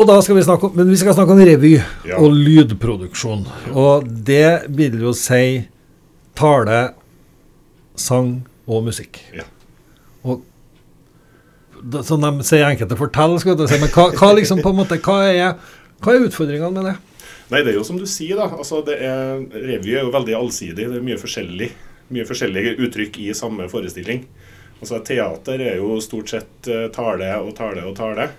Og 0.00 0.08
da 0.08 0.16
skal 0.24 0.34
vi 0.40 0.42
snakke 0.42 0.66
om, 0.66 0.72
Men 0.74 0.88
vi 0.90 0.96
skal 0.98 1.14
snakke 1.14 1.36
om 1.36 1.44
revy 1.46 1.74
Ja. 2.08 2.16
og 2.18 2.32
lydproduksjon. 2.32 3.44
Og 3.76 4.08
det 4.26 4.64
vil 4.74 4.96
jo 5.04 5.12
si 5.14 5.68
tale, 6.34 6.94
sang 7.94 8.32
og 8.66 8.84
musikk. 8.86 9.20
Ja. 9.36 9.46
Og 10.24 10.42
som 12.06 12.22
de 12.22 12.46
sier 12.46 12.64
enkelte 12.68 12.96
fortell, 12.96 13.36
skal 13.40 13.58
jeg 13.58 13.72
si, 13.72 13.80
men 13.82 13.90
hva, 13.92 14.06
hva 14.16 14.30
liksom 14.38 14.62
måte, 14.76 14.96
hva 15.04 15.18
er, 15.28 15.58
hva 16.00 16.14
er 16.14 16.28
utfordringene 16.28 16.72
med 16.72 16.88
det? 16.88 16.94
Nei, 17.52 17.60
det 17.60 17.74
er 17.74 17.76
jo 17.76 17.84
som 17.84 17.98
du 18.00 18.06
sier, 18.08 18.38
da. 18.40 18.48
Altså, 18.56 18.80
det 18.86 18.96
er, 19.04 19.42
revy 19.52 19.92
er 19.92 20.06
jo 20.06 20.14
veldig 20.14 20.36
allsidig. 20.38 20.88
Det 20.88 21.00
er 21.00 21.04
mye 21.04 21.20
forskjellig. 21.20 21.68
Mye 22.14 22.24
forskjellige 22.28 22.76
uttrykk 22.86 23.20
i 23.20 23.28
samme 23.36 23.68
forestilling. 23.72 24.24
Altså, 24.80 25.00
teater 25.04 25.60
er 25.60 25.76
jo 25.80 25.98
stort 26.04 26.32
sett 26.32 26.70
eh, 26.72 26.88
tale 26.94 27.28
og 27.42 27.52
tale 27.58 27.84
og 27.84 27.94
tale. 27.98 28.30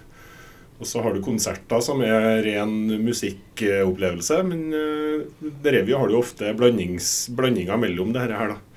Og 0.75 0.89
så 0.89 1.01
har 1.05 1.13
du 1.15 1.23
konserter 1.23 1.79
som 1.85 2.01
er 2.03 2.41
ren 2.43 2.73
musikkopplevelse. 3.05 4.41
Men 4.49 4.65
uh, 4.75 5.45
revy 5.63 5.95
har 5.95 6.09
du 6.11 6.17
ofte 6.19 6.51
blandinger 6.57 7.79
mellom 7.79 8.11
det 8.15 8.25
her, 8.25 8.55
da. 8.55 8.74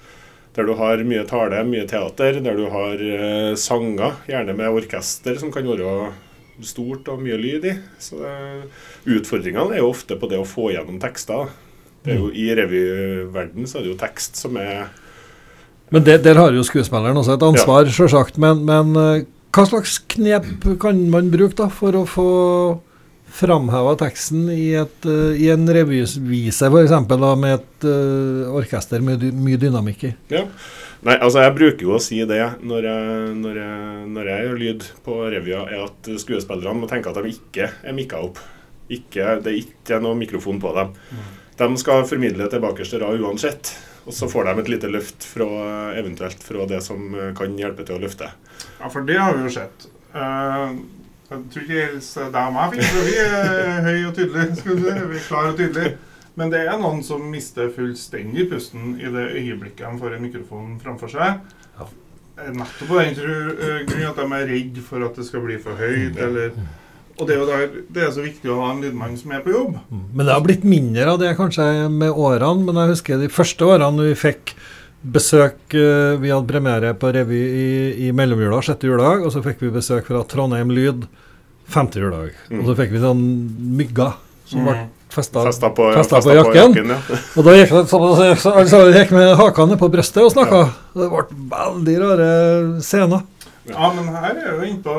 Der 0.59 0.67
du 0.67 0.75
har 0.75 0.99
mye 1.07 1.23
tale, 1.23 1.61
mye 1.62 1.87
teater. 1.87 2.41
Der 2.43 2.57
du 2.59 2.65
har 2.73 2.99
eh, 2.99 3.53
sanger, 3.55 4.17
gjerne 4.27 4.57
med 4.59 4.81
orkester, 4.81 5.37
som 5.38 5.53
kan 5.55 5.69
være 5.69 6.11
stort 6.67 7.07
og 7.12 7.23
mye 7.23 7.38
lyd 7.38 7.69
i. 7.71 7.75
Så 8.03 8.19
det, 8.19 8.33
utfordringene 9.07 9.77
er 9.77 9.85
jo 9.85 9.93
ofte 9.93 10.19
på 10.19 10.31
det 10.31 10.41
å 10.41 10.49
få 10.49 10.73
gjennom 10.75 10.99
tekster. 11.03 11.53
Det 12.03 12.17
er 12.17 12.19
jo, 12.19 12.33
I 12.35 12.49
revyverden 12.59 13.71
så 13.71 13.79
er 13.79 13.87
det 13.87 13.93
jo 13.93 14.00
tekst 14.00 14.38
som 14.41 14.59
er 14.59 14.88
Men 15.95 16.05
det, 16.05 16.19
der 16.27 16.37
har 16.37 16.53
jo 16.53 16.67
skuespilleren 16.67 17.17
også 17.17 17.38
et 17.38 17.47
ansvar, 17.47 17.88
selvsagt. 17.95 18.43
Men, 18.43 18.67
men 18.67 18.99
eh, 18.99 19.29
hva 19.55 19.65
slags 19.65 20.00
knep 20.11 20.67
kan 20.83 21.07
man 21.12 21.31
bruke 21.31 21.55
da 21.57 21.71
for 21.73 21.97
å 21.97 22.03
få 22.03 22.29
framheva 23.35 23.94
teksten 24.00 24.49
i, 24.50 24.73
et, 24.80 25.06
eh, 25.06 25.38
i 25.44 25.49
en 25.52 25.68
revyvise, 25.75 26.68
f.eks. 26.68 26.94
med 27.38 27.54
et 27.54 27.87
uh, 27.87 28.50
orkester 28.58 29.04
med 29.04 29.25
mye 29.37 29.61
dynamikk 29.61 30.04
i? 30.08 30.12
Ja. 30.32 30.44
Nei, 31.06 31.14
altså 31.14 31.44
jeg 31.44 31.54
bruker 31.54 31.85
jo 31.87 31.94
å 31.94 32.02
si 32.02 32.18
det 32.26 32.40
når 32.66 32.88
jeg, 32.88 33.35
når 33.38 33.58
jeg, 33.62 34.06
når 34.14 34.30
jeg 34.32 34.47
gjør 34.47 34.62
lyd 34.62 34.87
på 35.06 35.18
revyer, 35.30 35.68
er 35.70 35.85
at 35.85 36.08
skuespillerne 36.18 36.80
må 36.80 36.88
tenke 36.90 37.12
at 37.12 37.20
de 37.23 37.35
ikke 37.37 37.68
er 37.70 37.94
mikka 37.94 38.23
opp. 38.26 38.40
Ikke, 38.90 39.37
det 39.44 39.52
er 39.52 39.61
ikke 39.61 40.00
noe 40.02 40.18
mikrofon 40.18 40.58
på 40.62 40.73
dem. 40.75 40.97
De 41.58 41.68
skal 41.78 42.06
formidle 42.08 42.49
til 42.50 42.64
bakerste 42.64 42.99
rad 43.02 43.23
uansett. 43.23 43.70
Og 44.08 44.16
så 44.16 44.26
får 44.32 44.49
de 44.49 44.62
et 44.62 44.70
lite 44.73 44.88
løft 44.90 45.26
fra, 45.28 45.47
eventuelt 46.00 46.42
fra 46.42 46.64
det 46.66 46.80
som 46.82 47.12
kan 47.37 47.56
hjelpe 47.61 47.85
til 47.85 47.99
å 47.99 48.02
løfte. 48.02 48.30
Ja, 48.80 48.88
for 48.88 49.04
det 49.06 49.18
har 49.20 49.37
vi 49.37 49.44
jo 49.44 49.52
sett. 49.52 49.85
Eh, 50.16 50.78
jeg 51.28 51.40
tror 51.52 51.62
ikke 51.62 51.75
det 51.75 51.80
gjelder 51.82 52.30
deg 52.35 52.44
og 52.49 52.54
meg, 52.56 52.76
for 52.88 53.08
vi 53.08 53.16
er 53.20 53.82
høy 53.85 53.99
og 54.08 54.14
tydelig. 54.16 54.44
Skal 54.56 54.78
du 54.78 54.85
si. 54.87 54.94
Vi 55.12 55.18
er 55.18 55.26
klar 55.26 55.50
og 55.50 55.58
tydelig. 55.58 55.90
Men 56.38 56.52
det 56.54 56.61
er 56.70 56.78
noen 56.80 57.00
som 57.04 57.25
mister 57.32 57.68
fullstendig 57.75 58.47
pusten 58.49 58.94
i 59.02 59.08
det 59.11 59.25
øyeblikket 59.35 59.82
de 59.85 60.00
får 60.00 60.14
en 60.16 60.23
mikrofon 60.25 60.76
framfor 60.80 61.11
seg. 61.12 61.40
Ja. 61.76 61.88
Eh, 62.38 62.52
Nettopp 62.54 62.92
av 62.94 63.00
den 63.02 63.18
eh, 63.18 63.80
grunn 63.88 64.04
at 64.12 64.20
de 64.23 64.26
er 64.38 64.47
redd 64.54 64.78
for 64.87 65.04
at 65.08 65.18
det 65.18 65.26
skal 65.26 65.42
bli 65.44 65.58
for 65.61 65.76
høyt. 65.80 66.16
Eller, 66.16 66.54
og 67.18 67.26
det 67.26 67.35
er 67.35 67.42
jo 67.42 67.49
der, 67.50 67.66
det 67.90 68.04
er 68.06 68.12
så 68.14 68.23
viktig 68.23 68.52
å 68.54 68.61
ha 68.62 68.70
en 68.73 68.85
lydmann 68.87 69.18
som 69.18 69.35
er 69.35 69.42
på 69.42 69.52
jobb. 69.52 69.76
Men 69.90 70.25
det 70.25 70.32
har 70.37 70.44
blitt 70.47 70.64
mindre 70.64 71.11
av 71.16 71.18
det 71.20 71.35
kanskje 71.40 71.66
med 71.90 72.14
årene. 72.14 72.62
Men 72.70 72.85
jeg 72.85 72.94
husker 72.94 73.20
de 73.20 73.32
første 73.35 73.68
årene 73.75 74.06
vi 74.12 74.16
fikk 74.23 74.54
besøk 75.02 75.75
eh, 75.78 76.17
Vi 76.19 76.31
hadde 76.33 76.49
premiere 76.49 76.93
på 76.99 77.11
revy 77.14 77.38
i, 77.38 77.67
i 78.09 78.12
mellomjula, 78.17 78.61
sjette 78.64 78.88
juledag, 78.88 79.25
og 79.26 79.33
så 79.35 79.43
fikk 79.45 79.62
vi 79.62 79.73
besøk 79.75 80.09
fra 80.11 80.25
Trondheim 80.28 80.73
Lyd 80.75 81.07
femte 81.69 82.00
juledag. 82.00 82.33
Mm. 82.50 82.62
Og 82.62 82.71
så 82.71 82.76
fikk 82.81 82.95
vi 82.97 83.02
sånn 83.02 83.25
mygger 83.78 84.17
som 84.49 84.64
ble 84.64 84.76
festa, 85.12 85.45
festa 85.45 85.47
Festa 85.49 85.71
på, 85.76 85.88
Festet 85.97 86.25
på 86.25 86.37
jakken. 86.37 86.93
ja. 86.95 86.99
Og 87.37 87.47
da 87.47 87.57
gikk 87.59 87.75
alle 87.76 88.67
sammen 88.69 88.95
gikk 88.97 89.14
med 89.17 89.35
hakene 89.40 89.78
på 89.81 89.90
brystet 89.93 90.25
og 90.25 90.33
snakka. 90.35 90.62
Det 90.97 91.11
ble 91.12 91.25
veldig 91.52 91.97
rare 92.05 92.31
scener. 92.85 93.26
Ja, 93.69 93.90
men 93.93 94.09
her 94.14 94.33
er 94.33 94.52
jo 94.55 94.64
innpå 94.64 94.95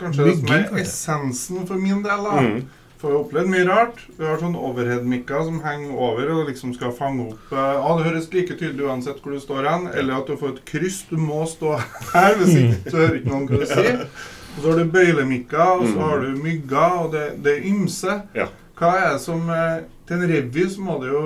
kanskje 0.00 0.26
det 0.30 0.36
som 0.38 0.54
er 0.56 0.80
essensen 0.80 1.66
for 1.68 1.80
min 1.80 2.00
del. 2.04 2.22
da. 2.24 2.40
Mm. 2.40 2.60
For 3.00 3.08
vi 3.08 3.14
har 3.16 3.22
opplevd 3.24 3.48
mye 3.48 3.64
rart. 3.64 4.00
Vi 4.18 4.26
har 4.28 4.36
sånn 4.42 4.56
overhead-mikker 4.60 5.44
som 5.46 5.60
henger 5.64 5.94
over 5.96 6.32
og 6.34 6.48
liksom 6.50 6.74
skal 6.76 6.92
fange 6.92 7.30
opp 7.30 7.52
eh, 7.54 7.70
Ja, 7.78 7.94
det 7.96 8.04
høres 8.10 8.26
like 8.34 8.56
tydelig 8.60 8.84
uansett 8.90 9.22
hvor 9.24 9.32
du 9.32 9.40
står 9.40 9.68
hen. 9.70 9.86
Eller 9.94 10.18
at 10.20 10.28
du 10.28 10.36
får 10.36 10.52
et 10.58 10.64
kryss. 10.68 10.98
Du 11.08 11.16
må 11.16 11.46
stå 11.48 11.78
her, 12.14 12.36
hvis 12.36 12.52
ikke 12.60 12.90
så 12.92 13.00
hører 13.00 13.16
ikke 13.22 13.32
noen 13.32 13.48
hva 13.48 13.60
du 13.62 13.66
sier. 13.70 14.02
Og 14.50 14.58
så 14.60 14.66
har 14.72 14.78
du 14.82 14.90
bøylemikker, 14.92 15.64
og 15.78 15.86
så 15.86 15.94
Mm. 15.96 16.02
har 16.08 16.20
du 16.26 16.42
mygger, 16.44 16.98
og 17.04 17.12
det, 17.14 17.24
det 17.44 17.52
er 17.56 17.66
ymse. 17.70 18.16
Ja. 18.36 18.46
Hva 18.80 18.90
er 18.98 19.12
det 19.14 19.20
som 19.24 19.48
eh, 19.52 19.80
Til 20.08 20.16
en 20.20 20.28
revy 20.34 20.64
så 20.72 20.80
må 20.82 20.96
det 21.00 21.10
jo 21.12 21.20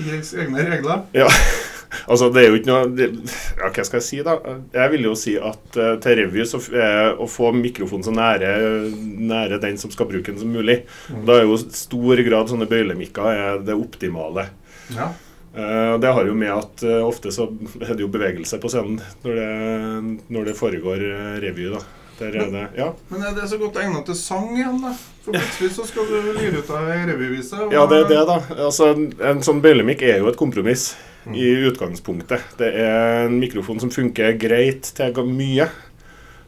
gis 0.00 0.30
egne 0.34 0.62
regler. 0.64 1.02
Ja, 1.14 1.26
altså 2.06 2.28
det 2.34 2.42
er 2.42 2.50
jo 2.50 2.58
ikke 2.58 2.70
noe 2.70 2.90
det, 2.96 3.08
Ja, 3.58 3.68
hva 3.68 3.84
skal 3.86 3.98
jeg 4.00 4.06
si, 4.06 4.20
da? 4.26 4.36
Jeg 4.74 4.92
vil 4.94 5.08
jo 5.08 5.14
si 5.18 5.36
at 5.38 5.78
uh, 5.78 5.94
til 6.02 6.18
revy 6.22 6.46
så 6.48 6.60
er 6.72 7.20
å 7.20 7.28
få 7.30 7.52
mikrofonen 7.56 8.06
så 8.06 8.14
nære, 8.16 8.52
nære 9.32 9.60
den 9.62 9.80
som 9.80 9.92
skal 9.94 10.10
bruke 10.10 10.32
den 10.32 10.40
som 10.42 10.52
mulig. 10.52 10.82
Mm. 11.12 11.24
Da 11.28 11.38
er 11.38 11.48
jo 11.48 11.60
stor 11.62 12.24
grad 12.26 12.52
sånne 12.52 12.68
bøylemikker 12.70 13.30
er 13.32 13.64
det 13.66 13.78
optimale. 13.78 14.48
Ja. 14.92 15.12
Uh, 15.52 15.98
det 16.00 16.12
har 16.16 16.28
jo 16.28 16.36
med 16.36 16.52
at 16.54 16.84
uh, 16.88 17.00
ofte 17.04 17.32
så 17.34 17.50
er 17.82 17.94
det 17.94 18.04
jo 18.04 18.12
bevegelse 18.12 18.60
på 18.60 18.70
scenen 18.72 19.02
når 19.24 19.40
det, 19.40 19.50
når 20.32 20.48
det 20.48 20.60
foregår 20.60 21.04
revy, 21.44 21.72
da. 21.74 21.82
Der 22.18 22.26
er 22.26 22.50
det 22.50 22.68
Ja. 22.76 22.92
Men 23.08 23.22
er 23.22 23.34
det 23.34 23.48
så 23.50 23.58
godt 23.58 23.76
egnet 23.76 24.04
til 24.06 24.16
sang 24.16 24.52
igjen, 24.56 24.78
da? 24.82 24.92
For 25.24 25.32
plutselig 25.32 25.70
så 25.76 25.86
skal 25.86 26.06
du 26.06 26.32
lyre 26.36 26.58
ut 26.58 26.70
av 26.70 26.90
revyvise. 27.08 27.68
Ja, 27.72 27.86
det 27.86 27.98
er 28.02 28.08
det, 28.10 28.20
da. 28.28 28.38
Altså, 28.66 28.92
en 29.30 29.42
sånn 29.42 29.62
bøylemikk 29.64 30.02
er 30.06 30.18
jo 30.22 30.30
et 30.30 30.38
kompromiss. 30.38 30.92
I 31.30 31.48
utgangspunktet. 31.68 32.56
Det 32.58 32.72
er 32.82 33.26
en 33.28 33.38
mikrofon 33.40 33.80
som 33.82 33.92
funker 33.94 34.36
greit 34.40 34.92
til 34.96 35.24
mye. 35.28 35.68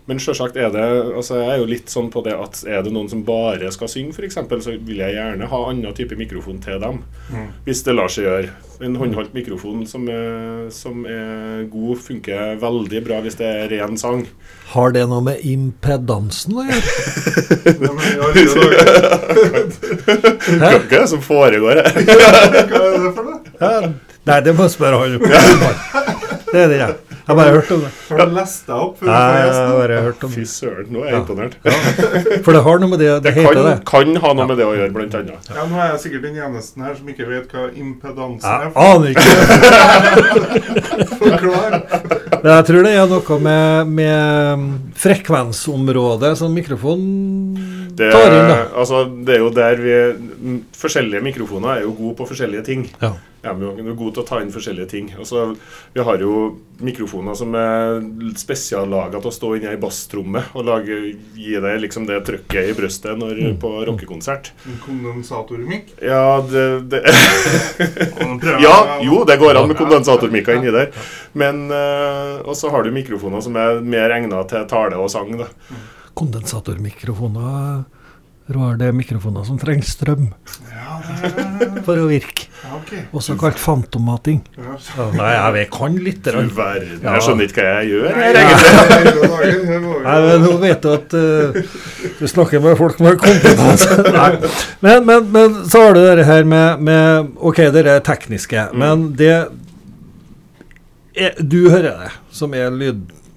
Men 0.04 0.18
selvsagt 0.20 0.58
er 0.60 0.68
det 0.72 0.84
altså 1.16 1.38
Jeg 1.38 1.48
er 1.54 1.60
jo 1.62 1.68
litt 1.68 1.88
sånn 1.92 2.10
på 2.12 2.20
det 2.26 2.34
at 2.36 2.58
er 2.68 2.82
det 2.84 2.92
noen 2.92 3.08
som 3.08 3.22
bare 3.24 3.70
skal 3.72 3.88
synge, 3.88 4.12
f.eks., 4.12 4.36
så 4.36 4.74
vil 4.76 5.00
jeg 5.00 5.16
gjerne 5.16 5.48
ha 5.48 5.60
annen 5.70 5.96
type 5.96 6.18
mikrofon 6.20 6.60
til 6.64 6.76
dem. 6.82 7.00
Mm. 7.32 7.48
Hvis 7.64 7.80
det 7.86 7.94
lar 7.96 8.12
seg 8.12 8.28
gjøre. 8.28 8.52
En 8.84 8.98
håndholdt 9.00 9.32
mikrofon 9.36 9.86
som 9.88 10.04
er, 10.12 10.66
som 10.74 11.06
er 11.08 11.64
god, 11.72 11.96
funker 12.04 12.58
veldig 12.60 13.00
bra 13.06 13.20
hvis 13.24 13.38
det 13.40 13.48
er 13.48 13.70
ren 13.72 13.96
sang. 14.00 14.26
Har 14.74 14.92
det 14.92 15.06
noe 15.08 15.24
med 15.24 15.40
impedansen 15.46 16.52
å 16.60 16.66
gjøre? 16.68 16.82
Hva 20.58 20.74
er 20.74 20.88
det 20.90 21.06
som 21.14 21.22
foregår 21.24 21.80
her? 21.80 22.02
Hva 22.02 22.82
er 22.82 22.98
det 23.06 23.14
for 23.14 23.30
noe? 23.30 23.38
Ja. 24.24 24.32
Nei, 24.32 24.40
det 24.40 24.54
må 24.56 24.64
jeg 24.64 24.72
spørre 24.78 24.96
han 25.02 25.14
om. 25.16 25.20
Det 26.54 26.60
er 26.62 26.68
det, 26.70 26.76
ja. 26.78 26.86
Jeg 27.24 27.32
har 27.32 27.36
bare 27.38 27.52
hørt 27.54 27.70
om 27.72 27.80
det. 27.80 27.88
Har 28.10 28.26
du 28.28 28.34
lest 28.36 28.66
deg 28.68 28.76
opp 28.76 28.98
før 29.00 29.06
du 29.06 29.10
Nei, 29.10 29.38
jeg 29.40 29.52
har 29.56 29.76
bare 29.78 29.96
hørt 30.04 30.24
om 30.26 30.30
det. 30.30 30.36
Fy 30.36 30.44
søren, 30.50 30.86
nå 30.92 30.98
er 31.00 31.06
jeg 31.08 31.14
Ja. 31.14 31.20
imponert. 31.24 31.54
For 32.44 32.52
det 32.52 32.60
har 32.66 32.78
noe 32.82 32.88
med 32.92 32.98
det 33.00 33.08
Det, 33.24 33.32
Det 33.34 33.44
kan, 33.46 33.54
det. 33.64 33.84
kan 33.88 34.16
ha 34.24 34.32
noe 34.36 34.46
med 34.50 34.56
det 34.60 34.66
å 34.68 34.74
gjøre, 34.76 34.92
blant 34.92 35.14
annet. 35.18 35.48
Ja, 35.54 35.64
nå 35.64 35.76
er 35.80 35.88
jeg 35.94 36.00
sikkert 36.04 36.22
den 36.28 36.36
eneste 36.36 36.80
her 36.84 36.94
som 36.98 37.08
ikke 37.08 37.26
vet 37.30 37.48
hva 37.52 37.64
impedansen 37.72 38.44
Jeg 38.44 38.60
er. 38.60 38.72
aner 38.76 39.08
ikke. 39.14 39.30
Forklar. 41.20 41.70
Men 42.44 42.50
jeg 42.52 42.64
tror 42.68 42.82
det 42.84 42.92
er 42.92 43.06
noe 43.08 43.38
med, 43.40 43.86
med 43.88 44.68
frekvensområdet 45.00 46.34
som 46.38 46.52
mikrofonen 46.54 47.83
Det, 47.94 48.10
tar 48.12 48.26
inn. 48.32 48.48
da. 48.50 48.56
altså, 48.80 49.04
det 49.24 49.36
er 49.36 49.44
jo 49.44 49.52
der 49.54 49.76
vi 49.84 49.94
Forskjellige 50.78 51.22
mikrofoner 51.24 51.78
er 51.78 51.86
jo 51.86 51.94
gode 51.96 52.16
på 52.18 52.26
forskjellige 52.32 52.64
ting. 52.66 52.88
Ja. 53.00 53.12
Ja, 53.44 53.52
vi 53.52 53.66
er 53.68 53.76
jo 53.90 53.94
gode 53.98 54.14
til 54.16 54.22
å 54.22 54.26
ta 54.26 54.38
inn 54.40 54.48
forskjellige 54.52 54.86
ting. 54.88 55.10
Altså, 55.20 55.50
vi 55.92 56.00
har 56.06 56.16
jo 56.22 56.54
mikrofoner 56.80 57.36
som 57.36 57.52
er 57.60 57.98
spesiallaga 58.40 59.20
til 59.20 59.28
å 59.28 59.32
stå 59.36 59.50
inni 59.58 59.68
ei 59.68 59.76
basstromme 59.82 60.40
og 60.56 60.64
lage, 60.64 60.96
gi 61.36 61.52
deg 61.60 61.82
liksom 61.82 62.06
det 62.08 62.22
trøkket 62.24 62.70
i 62.70 62.76
brøstet 62.78 63.20
når, 63.20 63.34
Mm. 63.44 63.58
på 63.60 63.72
rockekonsert. 63.84 64.48
En 64.64 64.78
kondensatormikk. 64.86 65.92
Ja, 66.00 66.40
det, 66.40 66.64
det 66.88 67.02
Ja, 68.64 69.00
jo, 69.04 69.24
det 69.28 69.36
går 69.40 69.60
an 69.60 69.68
med 69.68 69.76
kondensatormikka 69.78 70.56
inni 70.56 70.72
der. 70.74 70.90
Men 71.36 71.66
uh, 71.72 72.40
Og 72.48 72.56
så 72.56 72.70
har 72.72 72.82
du 72.84 72.90
mikrofoner 72.94 73.44
som 73.44 73.56
er 73.60 73.80
mer 73.84 74.14
egna 74.16 74.40
til 74.48 74.64
tale 74.70 74.96
og 75.00 75.10
sang. 75.12 75.36
da. 75.38 75.50
Kondensatormikrofoner 76.14 77.84
Roar, 78.52 78.74
det 78.76 78.90
er 78.90 78.92
mikrofoner 78.92 79.40
som 79.48 79.56
trenger 79.56 79.86
strøm 79.88 80.26
Ja, 80.68 80.98
for 81.86 81.96
å 81.96 82.04
virke. 82.10 82.44
ja, 82.60 82.74
okay. 82.76 82.98
Også 83.16 83.38
kalt 83.40 83.56
fantommating. 83.56 84.42
Ja. 84.58 84.74
Nei, 85.16 85.30
jeg 85.32 85.54
vet, 85.54 85.70
kan 85.72 85.96
litt. 85.96 86.20
Du 86.28 86.36
verden, 86.52 87.00
Ja. 87.00 87.14
jeg 87.16 87.22
skjønner 87.24 87.48
ikke 87.48 87.62
hva 87.64 87.72
jeg 87.80 87.88
gjør. 87.94 88.10
Nei, 88.12 88.28
her, 88.34 88.34
nei, 90.04 90.18
men 90.26 90.44
Nå 90.44 90.52
vet 90.60 90.84
du 90.84 90.90
at 90.92 91.16
uh, 91.16 91.56
du 92.20 92.26
snakker 92.28 92.60
med 92.60 92.76
folk 92.76 93.00
med 93.00 93.16
kompetanse. 93.24 93.96
Nei. 94.18 94.30
Men, 94.84 95.06
men, 95.08 95.32
men 95.32 95.56
så 95.64 95.86
har 95.86 95.96
du 95.96 96.02
det 96.04 96.26
her 96.28 96.44
med, 96.44 96.84
med 96.84 97.32
Ok, 97.40 97.56
det 97.72 97.86
er 97.88 98.00
tekniske, 98.04 98.68
Mm. 98.74 98.78
men 98.84 99.08
det 99.16 99.32
er, 101.16 101.32
Du 101.40 101.70
hører 101.70 101.96
det, 102.04 102.12
som 102.34 102.52
er 102.54 102.70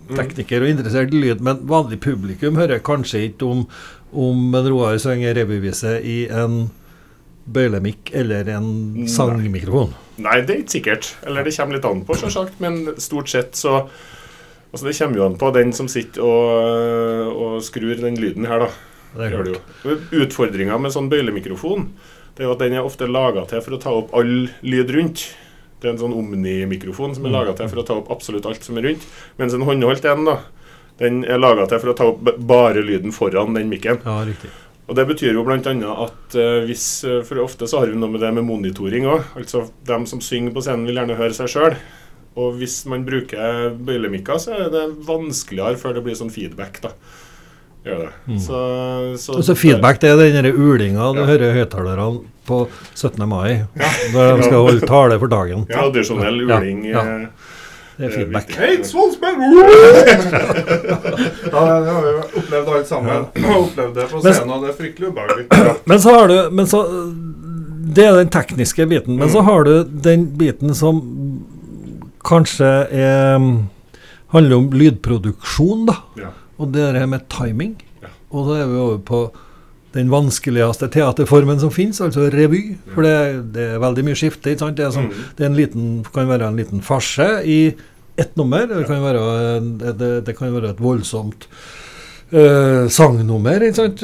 lydtekniker 0.10 0.64
og 0.64 0.72
interessert 0.72 1.14
i 1.14 1.22
lyd, 1.22 1.44
men 1.46 1.62
vanlig 1.70 2.00
publikum 2.04 2.60
hører 2.60 2.84
kanskje 2.84 3.28
ikke 3.30 3.48
om, 3.48 3.64
om 4.12 4.58
en 4.58 4.70
Roar 4.72 5.00
synger 5.02 5.38
revyvise 5.38 5.98
i 6.04 6.20
en 6.32 6.68
bøylemikk 7.48 8.12
eller 8.18 8.50
en 8.58 9.08
sangmikrofon. 9.08 9.94
Nei, 10.20 10.42
det 10.44 10.54
er 10.54 10.62
ikke 10.64 10.76
sikkert. 10.78 11.10
Eller 11.24 11.46
det 11.46 11.56
kommer 11.56 11.78
litt 11.78 11.88
an 11.88 12.04
på, 12.08 12.18
selvsagt. 12.18 12.60
Men 12.64 12.84
stort 13.02 13.32
sett 13.32 13.58
så 13.60 13.82
Altså 14.68 14.84
Det 14.90 14.98
kommer 14.98 15.16
jo 15.18 15.26
an 15.26 15.38
på 15.40 15.50
den 15.56 15.70
som 15.72 15.88
sitter 15.88 16.26
og, 16.28 17.30
og 17.40 17.54
skrur 17.64 17.96
den 18.02 18.18
lyden 18.20 18.46
her, 18.50 18.66
da. 18.66 18.68
Utfordringa 20.12 20.76
med 20.78 20.92
sånn 20.94 21.08
bøylemikrofon 21.10 21.86
Det 22.36 22.44
er 22.44 22.50
jo 22.50 22.56
at 22.58 22.60
den 22.66 22.76
er 22.76 22.86
ofte 22.86 23.08
laga 23.08 23.46
til 23.48 23.64
for 23.64 23.78
å 23.78 23.80
ta 23.82 23.94
opp 23.96 24.12
all 24.20 24.50
lyd 24.68 24.92
rundt. 24.94 25.24
Det 25.82 25.88
er 25.90 25.94
en 25.94 26.00
sånn 26.02 26.16
Omni-mikrofon 26.18 27.14
som 27.16 27.26
er 27.30 27.34
laga 27.36 27.54
til 27.58 27.68
for 27.70 27.82
å 27.84 27.86
ta 27.86 27.98
opp 28.00 28.08
absolutt 28.14 28.48
alt 28.50 28.64
som 28.66 28.78
er 28.80 28.88
rundt. 28.90 29.04
Mens 29.38 29.54
en 29.54 29.66
håndholdt 29.68 30.06
en, 30.10 30.24
da, 30.26 30.38
den 31.02 31.20
er 31.30 31.38
laga 31.38 31.68
til 31.70 31.82
for 31.84 31.92
å 31.94 31.98
ta 32.00 32.08
opp 32.10 32.24
bare 32.50 32.82
lyden 32.86 33.14
foran 33.14 33.54
den 33.54 33.70
mikken. 33.70 34.00
Ja, 34.06 34.24
riktig. 34.26 34.50
Og 34.88 34.96
Det 34.96 35.04
betyr 35.10 35.34
jo 35.36 35.44
bl.a. 35.44 35.60
at 35.60 36.36
eh, 36.40 36.62
hvis 36.64 37.04
eh, 37.04 37.20
For 37.28 37.42
ofte 37.44 37.68
så 37.68 37.82
har 37.82 37.90
vi 37.92 37.98
noe 38.00 38.08
med 38.14 38.22
det 38.24 38.30
med 38.38 38.46
monitoring 38.48 39.04
òg. 39.12 39.26
Altså, 39.36 39.66
dem 39.86 40.06
som 40.08 40.22
synger 40.24 40.54
på 40.56 40.64
scenen, 40.64 40.88
vil 40.88 40.96
gjerne 41.02 41.18
høre 41.20 41.36
seg 41.36 41.52
sjøl. 41.52 41.76
Og 42.38 42.56
hvis 42.62 42.86
man 42.88 43.04
bruker 43.06 43.74
bøylemikker, 43.84 44.40
så 44.40 44.54
er 44.56 44.70
det 44.72 44.86
vanskeligere 45.08 45.76
før 45.82 45.98
det 45.98 46.04
blir 46.06 46.16
sånn 46.16 46.32
feedback. 46.32 46.80
da. 46.86 46.94
Gjør 47.88 48.02
det. 48.06 48.10
Mm. 48.28 48.40
Så, 48.44 48.62
så, 49.22 49.38
så 49.44 49.56
Feedback 49.58 50.00
det 50.04 50.10
er 50.14 50.24
den 50.42 50.50
ulinga 50.56 51.12
du 51.16 51.22
Ja. 51.22 51.28
hører 51.34 51.54
høyttalerne 51.56 52.08
på 52.48 52.62
17. 52.96 53.24
mai. 53.30 53.64
Når 54.14 54.38
de 54.40 54.48
skal 54.48 54.58
holde 54.64 54.88
tale 54.90 55.20
for 55.22 55.28
dagen. 55.32 55.66
Ja, 55.70 55.82
Tradisjonell 55.84 56.42
Ja, 56.48 56.58
uling. 56.62 56.82
ja. 56.90 57.04
eh, 57.04 57.28
Det 57.98 58.06
er 58.06 58.12
feedback. 58.14 58.52
Hei, 58.62 58.76
Svansberg 58.86 59.40
ja, 61.52 61.62
det 61.82 61.92
har 61.92 62.02
vi 62.06 62.12
opplevd 62.42 62.68
alt 62.70 62.88
sammen. 62.88 63.26
Opplevd 63.58 63.96
det 63.98 64.06
på 64.12 64.20
scenen, 64.22 64.52
og 64.54 64.64
det 64.66 64.70
er 64.74 64.78
fryktelig 64.78 65.10
ubehagelig. 65.12 65.48
Men 65.90 66.02
så 66.04 66.14
har 66.18 66.28
du 66.32 66.36
men 66.54 66.68
så, 66.70 66.82
Det 67.98 68.06
er 68.06 68.18
den 68.20 68.30
tekniske 68.34 68.86
biten. 68.92 69.18
Men 69.18 69.32
så 69.34 69.42
har 69.48 69.64
du 69.66 69.74
den 69.84 70.28
biten 70.38 70.76
som 70.78 71.02
kanskje 72.28 72.70
er, 72.92 73.40
handler 74.34 74.58
om 74.60 74.70
lydproduksjon, 74.76 75.86
da. 75.90 75.96
Ja. 76.20 76.30
Og 76.60 76.72
det 76.74 76.88
der 76.98 77.06
med 77.10 77.26
timing. 77.32 77.76
Ja. 78.04 78.10
Og 78.34 78.50
da 78.50 78.60
er 78.62 78.68
vi 78.70 78.78
over 78.82 78.98
på 79.08 79.22
den 79.98 80.12
vanskeligste 80.14 80.88
teaterformen 80.94 81.60
som 81.60 81.74
finnes, 81.74 82.00
altså 82.06 82.30
revy. 82.34 82.64
For 82.94 83.04
det, 83.06 83.16
det 83.58 83.68
er 83.76 83.82
veldig 83.84 84.06
mye 84.08 84.18
skifte. 84.20 84.54
ikke 84.54 84.64
sant? 84.68 84.78
Det, 84.78 84.86
er 84.88 84.94
sånn, 84.96 85.10
Mm. 85.12 85.28
det 85.38 85.46
er 85.46 85.50
en 85.52 85.58
liten, 85.60 85.88
kan 86.14 86.30
være 86.30 86.48
en 86.52 86.58
liten 86.62 86.86
farse 86.86 87.28
i 87.46 87.60
ett 88.18 88.38
nummer. 88.40 88.66
Det 88.70 88.86
kan 88.90 89.02
være, 89.04 89.26
det, 89.98 90.12
det 90.26 90.38
kan 90.38 90.54
være 90.54 90.72
et 90.76 90.80
voldsomt 90.82 91.46
uh, 92.34 92.88
sangnummer 92.90 93.68
ikke 93.68 93.78
sant? 93.82 94.04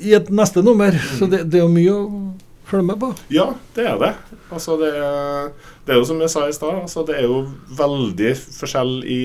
i 0.00 0.14
et 0.16 0.30
neste 0.32 0.62
nummer. 0.64 0.96
Så 1.18 1.28
det, 1.30 1.44
det 1.52 1.60
er 1.60 1.66
jo 1.66 1.72
mye 1.74 1.94
å 1.94 2.06
følge 2.68 2.88
med 2.88 3.00
på. 3.02 3.12
Ja, 3.34 3.50
det 3.76 3.84
er 3.90 3.98
det. 4.00 4.12
Altså, 4.54 4.78
det, 4.80 4.90
er, 4.96 5.50
det 5.84 5.94
er 5.94 6.00
jo 6.00 6.06
som 6.08 6.20
jeg 6.24 6.32
sa 6.32 6.46
i 6.48 6.54
stad, 6.56 6.82
altså, 6.86 7.04
det 7.08 7.18
er 7.20 7.26
jo 7.28 7.42
veldig 7.76 8.32
forskjell 8.56 8.94
i, 9.04 9.18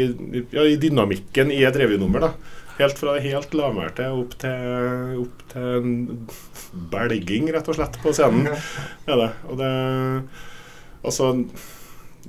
ja, 0.55 0.65
i 0.67 0.75
dynamikken 0.81 1.53
i 1.55 1.61
et 1.67 1.79
revynummer. 1.79 2.27
da. 2.27 2.57
Helt 2.79 2.97
fra 2.99 3.13
det 3.17 3.25
helt 3.27 3.53
lavmælte 3.59 4.05
opp 4.15 4.37
til, 4.39 5.19
opp 5.25 5.41
til 5.51 5.69
en 5.79 5.95
belging, 6.91 7.49
rett 7.53 7.67
og 7.67 7.75
slett, 7.75 7.97
på 8.03 8.13
scenen. 8.15 8.47
Er 9.07 9.19
det. 9.19 9.29
Og 9.49 9.57
det 9.59 9.73
Altså 11.03 11.29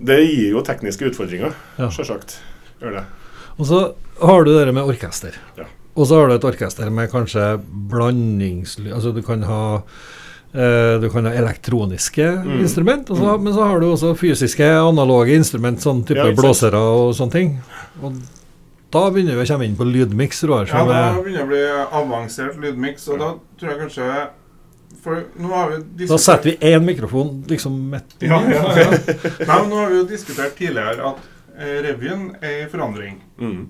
Det 0.00 0.16
gir 0.22 0.52
jo 0.54 0.62
tekniske 0.62 1.08
utfordringer, 1.10 1.54
Ja. 1.78 1.88
sjølsagt. 1.90 2.38
Gjør 2.80 2.92
det. 3.00 3.04
Og 3.58 3.66
så 3.66 3.80
har 4.22 4.44
du 4.44 4.52
det 4.56 4.72
med 4.74 4.84
orkester. 4.86 5.34
Ja. 5.58 5.64
Og 5.96 6.06
så 6.06 6.14
har 6.20 6.28
du 6.30 6.34
et 6.34 6.44
orkester 6.44 6.90
med 6.90 7.10
kanskje 7.10 7.58
blandingslyd 7.90 8.92
Altså 8.94 9.12
du 9.14 9.20
kan 9.26 9.42
ha 9.42 9.82
eh, 10.54 10.98
du 11.02 11.08
kan 11.10 11.26
ha 11.26 11.32
elektroniske 11.36 12.26
Mm. 12.44 12.60
instrument, 12.62 13.10
og 13.10 13.16
så, 13.18 13.36
men 13.42 13.52
så 13.54 13.66
har 13.68 13.80
du 13.80 13.86
også 13.92 14.14
fysiske, 14.16 14.64
analoge 14.64 15.34
instrument, 15.36 15.78
sånn 15.82 16.04
type 16.06 16.16
Ja, 16.24 16.32
blåsere 16.34 16.74
og 16.80 17.14
sånne 17.14 17.32
ting. 17.32 17.58
Og 18.02 18.14
da 18.90 19.02
begynner 19.10 19.36
vi 19.38 19.44
å 19.44 19.48
komme 19.52 19.64
inn 19.68 19.76
på 19.78 19.86
lydmiks. 19.86 20.42
Ja, 20.42 20.64
det 20.64 20.96
er- 20.96 21.22
begynner 21.22 21.44
å 21.44 21.50
bli 21.50 21.62
avansert 22.00 22.56
lydmiks, 22.60 23.08
og 23.08 23.18
da 23.18 23.28
tror 23.58 23.70
jeg 23.72 23.80
kanskje 23.84 24.28
For 25.00 25.22
nå 25.38 25.48
har 25.48 25.70
vi 25.70 26.06
da 26.06 26.16
setter 26.18 26.50
vi 26.50 26.56
én 26.74 26.82
mikrofon 26.84 27.44
liksom 27.48 27.76
midt 27.90 28.16
Ja, 28.20 28.40
ja, 28.42 28.64
ja. 28.76 28.90
Nei, 28.90 29.46
men 29.46 29.70
nå 29.70 29.76
har 29.78 29.88
vi 29.88 29.96
jo 30.00 30.04
diskutert 30.10 30.56
tidligere 30.58 31.06
at 31.14 31.22
eh, 31.56 31.78
revyen 31.86 32.34
er 32.42 32.64
i 32.64 32.68
forandring. 32.68 33.20
Mm. 33.38 33.68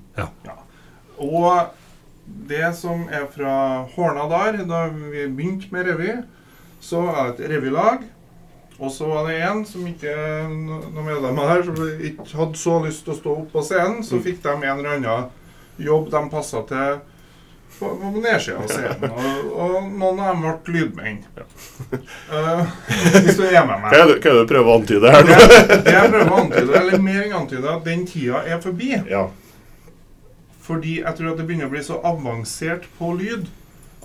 Og 1.20 1.68
det 2.48 2.74
som 2.78 3.04
er 3.12 3.26
fra 3.34 3.54
Horna 3.94 4.26
der, 4.30 4.64
da 4.64 4.88
vi 4.88 5.26
begynte 5.28 5.70
med 5.74 5.86
revy, 5.86 6.16
så 6.80 7.04
er 7.12 7.32
det 7.36 7.44
et 7.44 7.50
revylag. 7.54 8.04
Og 8.80 8.92
så 8.92 9.06
var 9.06 9.28
det 9.28 9.42
en 9.44 9.60
som 9.68 9.84
ikke 9.84 10.12
noen 10.48 11.04
medlemmer 11.04 11.50
her 11.50 11.62
som 11.66 11.76
ikke 11.84 12.24
hadde 12.32 12.56
så 12.56 12.78
lyst 12.80 13.04
til 13.04 13.12
å 13.12 13.18
stå 13.18 13.34
opp 13.42 13.50
på 13.52 13.64
scenen. 13.66 14.00
Så 14.06 14.22
fikk 14.24 14.40
de 14.46 14.54
en 14.56 14.64
eller 14.72 14.94
annen 14.96 15.26
jobb 15.80 16.08
de 16.12 16.22
passa 16.32 16.62
til 16.68 17.00
på, 17.80 17.90
på 18.00 18.12
nedsida 18.14 18.56
av 18.56 18.72
scenen. 18.72 19.12
Og, 19.20 19.52
og 19.52 19.90
noen 20.00 20.22
av 20.24 20.32
dem 20.32 20.46
ble 20.46 20.78
lydmenn. 20.78 21.20
Eh, 22.30 22.66
hvis 23.24 23.34
du 23.34 23.42
er 23.42 23.64
med 23.66 23.80
meg. 23.82 23.90
Hva 23.90 24.04
er 24.04 24.10
det 24.12 24.20
du 24.22 24.48
prøver 24.48 24.68
å 24.70 24.74
antyde 24.78 25.10
her 25.10 25.24
nå? 25.26 25.36
Det, 25.50 25.78
det 25.82 25.94
jeg 25.96 26.10
prøver 26.12 26.28
å 26.30 26.36
antyde, 26.44 26.74
eller 26.78 27.02
mer 27.02 27.22
enn 27.24 27.32
antyde, 27.40 27.72
at 27.72 27.88
den 27.88 28.04
tida 28.06 28.42
er 28.46 28.60
forbi. 28.62 28.92
Ja. 29.10 29.24
Fordi 30.62 31.00
jeg 31.00 31.18
tror 31.18 31.32
at 31.32 31.40
det 31.40 31.46
begynner 31.48 31.66
å 31.66 31.72
bli 31.72 31.82
så 31.82 31.98
avansert 32.06 32.86
på 33.00 33.10
lyd 33.18 33.48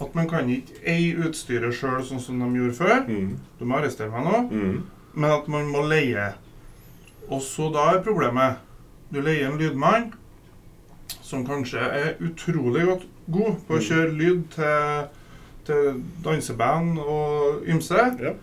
at 0.01 0.15
man 0.15 0.27
kan 0.27 0.49
ikke 0.51 0.81
eie 0.91 1.15
utstyret 1.23 1.73
sjøl 1.77 2.01
sånn 2.03 2.19
som 2.19 2.39
de 2.41 2.49
gjorde 2.59 2.75
før. 2.75 3.05
Mm. 3.07 3.37
Du 3.59 3.63
må 3.65 3.77
arrestere 3.79 4.11
meg 4.11 4.25
nå. 4.27 4.41
Mm. 4.51 4.81
Men 5.15 5.31
at 5.31 5.47
man 5.47 5.69
må 5.71 5.85
leie. 5.87 6.33
Og 7.29 7.41
så 7.41 7.69
da 7.73 7.87
er 7.95 8.03
problemet 8.05 8.59
Du 9.13 9.21
leier 9.21 9.47
en 9.47 9.57
lydmann 9.57 10.11
som 11.25 11.45
kanskje 11.45 11.79
er 11.79 12.15
utrolig 12.21 12.83
godt 12.85 13.03
god 13.31 13.55
på 13.67 13.77
å 13.77 13.81
kjøre 13.81 14.11
lyd 14.17 14.41
til, 14.53 15.05
til 15.65 16.01
danseband 16.25 16.99
og 17.01 17.63
ymse, 17.69 18.01
Ja. 18.21 18.33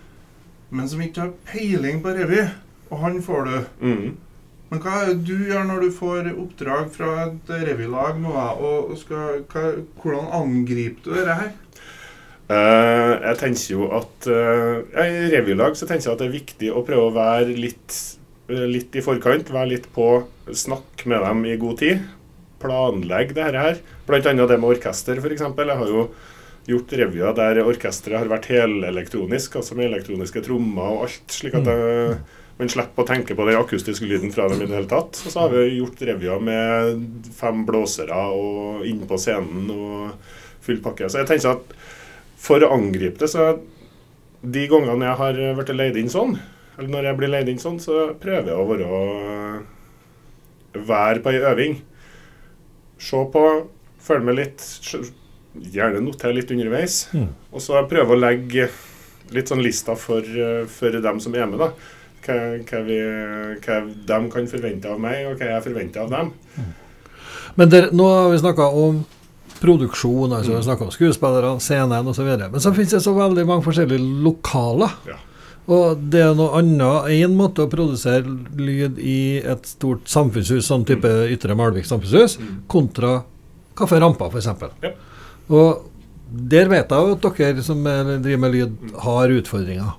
men 0.70 0.88
som 0.88 1.02
ikke 1.02 1.20
har 1.20 1.32
peiling 1.46 2.00
på 2.02 2.14
revy. 2.16 2.44
Og 2.90 2.98
han 3.02 3.20
får 3.22 3.44
du. 3.44 3.56
Mm. 3.80 4.16
Men 4.72 4.80
hva 4.80 5.02
er 5.02 5.10
det 5.10 5.26
du 5.28 5.42
gjør 5.50 5.66
når 5.68 5.82
du 5.84 5.90
får 5.92 6.28
oppdrag 6.32 6.86
fra 6.94 7.10
et 7.26 7.50
revylag 7.68 8.16
nå, 8.22 8.30
da, 8.32 8.46
og 8.56 8.94
skal, 8.96 9.42
hva, 9.52 9.66
hvordan 10.00 10.30
angriper 10.38 11.04
du 11.04 11.12
dette 11.18 11.34
her? 11.42 11.50
Uh, 12.48 13.12
jeg 13.18 13.38
tenker 13.42 13.66
jo 13.74 13.90
at 13.96 14.26
uh, 14.32 14.80
I 14.96 15.28
revylag 15.34 15.76
så 15.76 15.86
tenker 15.88 16.08
jeg 16.08 16.14
at 16.14 16.24
det 16.24 16.30
er 16.30 16.34
viktig 16.38 16.72
å 16.72 16.86
prøve 16.88 17.10
å 17.10 17.14
være 17.14 17.52
litt, 17.52 17.98
eh, 18.48 18.64
litt 18.64 18.96
i 18.96 19.04
forkant. 19.04 19.52
Være 19.52 19.74
litt 19.74 19.92
på, 19.92 20.08
snakk 20.48 21.04
med 21.04 21.20
dem 21.20 21.46
i 21.52 21.60
god 21.60 21.80
tid. 21.84 22.08
Planlegge 22.64 23.36
det 23.36 23.52
her. 23.52 23.80
Blant 24.08 24.32
annet 24.32 24.56
det 24.56 24.60
med 24.62 24.72
orkester, 24.72 25.20
f.eks. 25.20 25.48
Jeg 25.52 25.80
har 25.84 25.96
jo 25.98 26.08
gjort 26.72 26.96
revyer 26.96 27.36
der 27.36 27.60
orkesteret 27.66 28.24
har 28.24 28.32
vært 28.32 28.48
helelektronisk, 28.48 29.60
altså 29.60 29.76
med 29.76 29.92
elektroniske 29.92 30.48
trommer 30.48 30.96
og 30.96 31.10
alt. 31.10 31.34
slik 31.36 31.60
at 31.60 31.68
det, 31.68 31.80
man 32.58 32.70
slipper 32.70 33.04
å 33.04 33.08
tenke 33.08 33.34
på 33.36 33.46
den 33.48 33.58
akustiske 33.58 34.06
lyden 34.06 34.32
fra 34.34 34.46
dem 34.50 34.60
i 34.62 34.68
det 34.68 34.76
hele 34.76 34.90
tatt. 34.90 35.18
Og 35.24 35.32
så 35.32 35.44
har 35.44 35.52
vi 35.54 35.78
gjort 35.78 36.02
revyer 36.06 36.42
med 36.44 37.02
fem 37.36 37.64
blåsere 37.68 38.18
og 38.36 38.86
inn 38.88 39.02
på 39.08 39.18
scenen 39.20 39.70
og 39.72 40.32
full 40.62 40.80
pakke. 40.84 41.08
Så 41.10 41.22
jeg 41.22 41.30
tenker 41.30 41.56
at 41.56 41.76
for 42.42 42.62
å 42.62 42.72
angripe 42.74 43.22
det, 43.22 43.30
så 43.32 43.54
de 44.42 44.66
gangene 44.70 45.06
jeg 45.06 45.18
har 45.20 45.40
blitt 45.58 45.74
leid 45.78 45.98
inn 46.00 46.10
sånn, 46.10 46.36
eller 46.76 46.90
når 46.90 47.08
jeg 47.08 47.18
blir 47.20 47.30
leid 47.30 47.50
inn 47.52 47.62
sånn, 47.62 47.78
så 47.82 48.08
prøver 48.20 48.50
jeg 48.50 48.58
å 48.58 48.68
være, 48.70 49.02
være 50.88 51.22
på 51.22 51.32
ei 51.32 51.42
øving. 51.50 51.76
Se 53.02 53.20
på, 53.34 53.42
følge 54.02 54.26
med 54.28 54.38
litt, 54.38 54.64
gjerne 55.74 56.02
notere 56.02 56.36
litt 56.38 56.50
underveis. 56.54 57.04
Mm. 57.14 57.28
Og 57.52 57.62
så 57.62 57.82
prøve 57.90 58.16
å 58.16 58.18
legge 58.22 58.70
litt 59.32 59.50
sånn 59.52 59.62
lista 59.64 59.96
for, 59.98 60.22
eh, 60.22 60.64
for 60.70 61.02
dem 61.04 61.20
som 61.22 61.34
er 61.36 61.46
med, 61.50 61.60
da. 61.60 61.70
Hva, 62.22 62.36
hva, 62.68 62.80
vi, 62.86 62.98
hva 63.64 63.80
de 64.06 64.18
kan 64.30 64.46
forvente 64.50 64.90
av 64.92 65.00
meg, 65.02 65.24
og 65.26 65.40
hva 65.40 65.48
jeg 65.56 65.64
forventer 65.64 66.04
av 66.04 66.12
dem. 66.12 66.30
Men 67.58 67.68
der, 67.72 67.88
nå 67.92 68.06
har 68.08 68.30
vi 68.32 68.38
snakka 68.38 68.68
om 68.78 69.02
produksjon, 69.62 70.32
altså 70.32 70.50
vi 70.52 70.56
har 70.56 70.64
snakket 70.66 70.86
om 70.88 70.94
skuespillere, 70.94 71.50
scenen 71.62 72.08
osv. 72.10 72.30
Men 72.40 72.62
så 72.62 72.72
finnes 72.74 72.94
det 72.96 73.02
så 73.04 73.12
veldig 73.16 73.44
mange 73.48 73.66
forskjellige 73.66 74.22
lokaler. 74.24 74.94
Ja. 75.10 75.18
Og 75.70 76.00
det 76.10 76.22
er 76.24 76.32
noe 76.34 76.56
annet. 76.58 77.10
Én 77.22 77.36
måte 77.38 77.62
å 77.66 77.70
produsere 77.70 78.26
lyd 78.58 78.98
i 78.98 79.18
et 79.38 79.68
stort 79.70 80.08
samfunnshus, 80.10 80.66
sånn 80.66 80.86
type 80.88 81.10
Ytre 81.30 81.54
Malvik 81.58 81.86
samfunnshus, 81.86 82.38
kontra 82.70 83.20
Kafé 83.78 84.00
Rampa 84.02 84.26
f.eks. 84.32 84.50
Ja. 84.82 84.92
Og 85.54 85.88
der 86.32 86.70
vet 86.72 86.90
jeg 86.90 87.06
jo 87.12 87.14
at 87.18 87.26
dere 87.38 87.62
som 87.62 87.86
er- 87.86 88.16
driver 88.24 88.42
med 88.46 88.54
lyd, 88.56 88.74
har 89.04 89.28
utfordringer. 89.38 89.94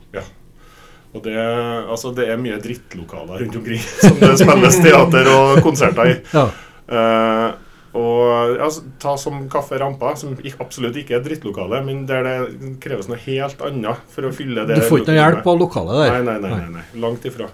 Og 1.13 1.21
det, 1.26 1.36
altså, 1.38 2.13
det 2.17 2.26
er 2.32 2.39
mye 2.41 2.58
drittlokaler 2.62 3.43
rundt 3.43 3.60
omkring 3.60 3.84
som 4.04 4.17
det 4.21 4.34
spilles 4.41 4.80
teater 4.82 5.30
og 5.30 5.62
konserter 5.65 6.10
i. 6.10 6.15
Ja. 6.34 6.47
Uh, 6.89 7.63
og 7.93 8.58
altså, 8.58 8.82
Ta 9.02 9.13
som 9.21 9.43
Kaffe 9.54 9.78
Rampa, 9.78 10.15
som 10.17 10.34
absolutt 10.63 10.97
ikke 10.97 11.13
er 11.13 11.21
et 11.21 11.28
drittlokale, 11.28 11.84
men 11.86 12.04
der 12.10 12.26
det 12.26 12.73
kreves 12.82 13.10
noe 13.10 13.19
helt 13.28 13.62
annet 13.65 14.02
for 14.10 14.26
å 14.26 14.32
fylle 14.34 14.65
det 14.65 14.80
Du 14.80 14.88
får 14.89 15.04
ikke 15.04 15.13
noe 15.13 15.19
hjelp 15.19 15.49
av 15.52 15.60
lokalet 15.62 15.99
der. 16.02 16.15
Nei, 16.15 16.23
nei, 16.26 16.38
nei, 16.41 16.62
nei, 16.63 16.71
nei. 16.80 17.02
Langt 17.04 17.28
ifra. 17.30 17.52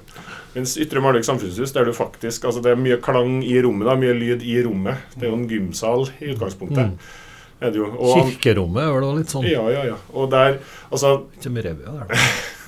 Mens 0.55 0.77
Ytre 0.81 1.03
Malvik 1.03 1.27
samfunnshus, 1.27 1.73
der 1.75 1.85
du 1.85 1.91
faktisk 1.93 2.47
altså 2.49 2.63
Det 2.63 2.71
er 2.73 2.79
mye 2.79 2.97
klang 3.03 3.41
i 3.45 3.57
rommet, 3.61 3.85
da, 3.89 3.97
mye 3.99 4.15
lyd 4.15 4.45
i 4.47 4.55
rommet. 4.65 5.09
Det 5.17 5.27
er 5.27 5.33
jo 5.33 5.41
en 5.41 5.49
gymsal 5.51 6.07
i 6.23 6.31
utgangspunktet. 6.31 6.95
Mm. 6.95 7.27
Er 7.59 7.75
det 7.75 7.81
jo. 7.81 7.89
Og, 7.91 8.15
Kirkerommet 8.31 8.85
er 8.85 8.95
vel 8.95 9.09
litt 9.19 9.33
sånn 9.35 9.43
ja, 9.43 9.65
ja, 9.67 9.83
ja. 9.91 9.97
Og 10.15 10.29
der 10.31 10.61
Altså 10.87 11.25
Ikke 11.35 11.51
mye 11.51 11.65
revy 11.67 11.83
der. 11.83 12.07
da. 12.07 12.23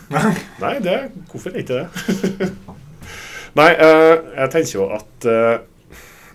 Nei, 0.62 0.76
det, 0.84 0.96
hvorfor 1.32 1.56
ikke 1.58 1.82
det? 1.82 2.50
Nei, 3.60 3.70
eh, 3.74 4.14
jeg 4.38 4.52
tenker 4.54 4.74
jo 4.78 4.86
at 4.96 5.28
eh, 5.28 5.58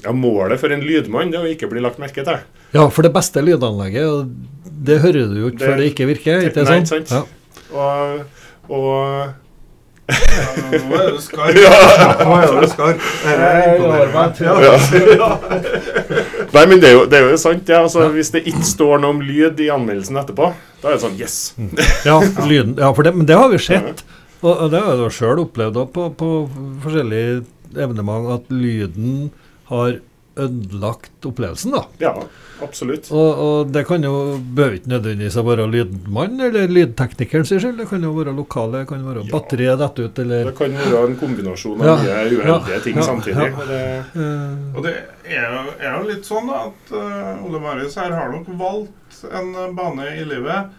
ja, 0.05 0.13
målet 0.17 0.61
for 0.61 0.73
en 0.75 0.85
lydmann 0.85 1.33
det 1.33 1.39
er 1.41 1.47
å 1.49 1.53
ikke 1.55 1.69
bli 1.71 1.81
lagt 1.85 2.01
merke 2.03 2.25
til. 2.27 2.43
Ja, 2.77 2.85
for 2.93 3.07
det 3.07 3.13
beste 3.15 3.41
lydanlegget, 3.45 4.29
det 4.87 4.99
hører 5.05 5.31
du 5.33 5.39
jo 5.41 5.51
ikke 5.53 5.61
Det- 5.63 5.69
før 5.71 5.81
det 5.81 5.89
ikke 5.93 6.09
virker. 6.13 6.47
Ikke 6.51 6.65
Nei, 6.67 6.79
sant? 6.85 7.09
sant. 7.09 7.11
Ja. 7.11 7.23
Og, 7.77 8.21
og 8.71 9.46
Ja, 10.07 10.83
nå 10.87 10.99
er 11.01 11.09
du 11.15 12.69
skarp. 12.71 13.01
Nå. 15.19 15.31
Nei, 16.55 16.65
men 16.71 16.81
det 16.83 16.91
er 16.91 16.95
jo, 16.95 17.03
det 17.11 17.19
er 17.19 17.27
jo 17.33 17.41
sant. 17.41 17.69
Ja, 17.71 17.83
altså, 17.87 18.07
Hvis 18.15 18.31
det 18.35 18.45
ikke 18.47 18.67
står 18.67 19.03
noe 19.03 19.17
om 19.17 19.23
lyd 19.25 19.61
i 19.65 19.69
anmeldelsen 19.75 20.21
etterpå, 20.21 20.53
da 20.83 20.93
er 20.93 20.97
det 20.97 21.03
sånn 21.03 21.19
Yes! 21.19 21.37
Ja, 22.07 22.21
lyden, 22.47 22.77
ja 22.79 22.93
for 22.95 23.07
det, 23.07 23.17
men 23.17 23.27
det 23.29 23.39
har 23.39 23.51
vi 23.53 23.59
sett. 23.63 24.05
Og, 24.43 24.53
og 24.53 24.71
det 24.73 24.83
har 24.85 25.01
jeg 25.01 25.17
sjøl 25.17 25.43
opplevd 25.47 25.81
på, 25.95 26.09
på 26.21 26.31
forskjellige 26.85 27.41
evenement, 27.75 28.31
at 28.37 28.53
lyden 28.53 29.31
har 29.73 29.99
ødelagt 30.37 31.25
opplevelsen. 31.27 31.73
da. 31.73 31.83
Ja, 31.99 32.13
absolutt. 32.63 33.09
Og, 33.11 33.41
og 33.47 33.73
det 33.73 33.83
kan 33.89 34.03
jo 34.05 34.13
behøver 34.55 34.77
ikke 34.79 34.93
nødvendigvis 34.93 35.37
å 35.41 35.45
være 35.47 35.67
lydmann 35.73 36.41
eller 36.49 36.69
lydteknikeren 36.73 37.47
sin 37.49 37.61
skyld. 37.63 37.77
Det 37.83 37.89
kan 37.91 38.03
jo 38.07 38.13
være 38.17 38.35
lokale, 38.37 38.83
det 38.85 38.89
kan 38.93 39.05
være 39.07 39.25
Ja. 39.27 39.31
batteriet 39.33 39.79
detter 39.83 40.09
ut, 40.11 40.19
eller 40.25 40.45
Det 40.51 40.57
kan 40.59 40.77
være 40.79 41.05
en 41.11 41.17
kombinasjon 41.21 41.81
av 41.81 41.87
Ja, 41.87 41.97
mye 42.03 42.39
uheldige 42.41 42.77
ja, 42.77 42.81
ting 42.87 42.97
ja, 42.97 43.03
samtidig. 43.03 43.37
ja. 43.37 43.53
og 43.57 43.69
Det, 43.69 43.83
Og 44.77 44.83
det 44.87 44.95
er 45.27 45.47
jo, 45.57 45.63
er 45.81 45.93
jo 46.01 46.09
litt 46.13 46.25
sånn 46.29 46.47
da, 46.53 46.65
at 46.71 46.93
uh, 46.97 47.47
Ole 47.47 47.61
Marius 47.61 47.97
her 47.97 48.13
har 48.13 48.33
nok 48.33 48.49
valgt 48.61 49.25
en 49.33 49.55
bane 49.77 50.11
i 50.21 50.25
livet 50.29 50.75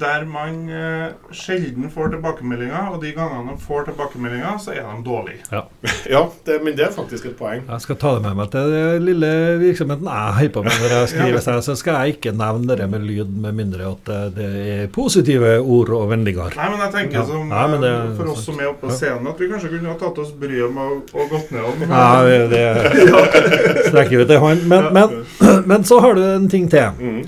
der 0.00 0.22
man 0.24 0.54
eh, 0.72 1.10
sjelden 1.36 1.90
får 1.92 2.14
tilbakemeldinger, 2.14 2.86
og 2.94 3.02
de 3.02 3.10
gangene 3.12 3.52
de 3.52 3.60
får 3.60 3.82
tilbakemeldinger, 3.90 4.54
så 4.64 4.72
er 4.72 4.86
de 4.88 5.02
dårlige. 5.04 5.42
ja, 6.14 6.22
det, 6.46 6.56
men 6.64 6.76
det 6.78 6.86
er 6.86 6.94
faktisk 6.94 7.26
et 7.28 7.34
poeng. 7.36 7.60
Jeg 7.68 7.84
skal 7.84 7.98
ta 8.00 8.14
det 8.16 8.22
med 8.24 8.38
meg 8.38 8.48
til 8.54 8.72
den 8.72 9.04
lille 9.04 9.32
virksomheten 9.60 10.08
jeg 10.08 10.36
holder 10.38 10.54
på 10.54 10.62
med 10.64 10.78
når 10.80 10.94
jeg 10.96 11.10
skriver. 11.12 11.42
seg, 11.44 11.60
Så 11.66 11.76
skal 11.76 11.98
jeg 12.06 12.16
ikke 12.16 12.32
nevne 12.40 12.78
det 12.80 12.86
med 12.94 13.04
lyd, 13.04 13.34
med 13.44 13.58
mindre 13.58 13.90
at 13.90 14.08
det, 14.08 14.20
det 14.38 14.48
er 14.78 14.86
positive 14.96 15.52
ord 15.60 15.92
og 15.98 16.08
vennligere. 16.14 16.54
Nei, 16.56 16.70
men 16.72 16.80
jeg 16.86 16.94
tenker 16.96 17.18
Ja. 17.20 17.26
som, 17.28 17.52
Ja, 17.52 17.66
men 17.74 17.84
det 17.84 17.92
eh, 17.92 18.16
for 18.16 18.32
oss 18.32 18.44
sant. 18.46 18.48
som 18.48 18.60
er 18.64 18.70
oppe 18.72 18.86
på 18.86 18.92
Ja. 18.94 18.96
scenen, 19.02 19.28
at 19.34 19.40
vi 19.44 19.50
kanskje 19.52 19.72
kunne 19.76 19.92
ha 19.92 19.98
tatt 20.00 20.18
oss 20.24 20.32
bryet 20.40 20.72
med 20.72 21.12
å, 21.12 21.28
gått 21.34 21.52
ned 21.52 21.68
om. 21.68 21.84
Nei, 21.92 22.38
det 22.48 22.64
strekker 23.90 24.16
vi 24.22 24.24
til 24.32 24.40
hånd. 24.42 24.64
Men, 24.72 24.88
men, 24.96 25.22
men 25.70 25.84
så 25.84 26.00
har 26.00 26.14
du 26.16 26.24
en 26.32 26.48
ting 26.48 26.68
til. 26.72 26.88
Mm. 26.98 27.22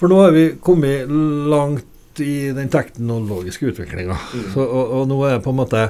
For 0.00 0.12
nå 0.12 0.18
har 0.24 0.32
vi 0.34 0.46
kommet 0.60 1.08
langt 1.48 1.84
i 2.24 2.52
den 2.56 2.68
teknologiske 2.72 3.72
utviklinga. 3.72 4.16
Mm. 4.34 4.48
Og, 4.62 4.94
og 5.00 5.04
nå 5.10 5.18
er 5.28 5.36
det 5.36 5.44
på 5.44 5.52
en 5.54 5.60
måte 5.60 5.84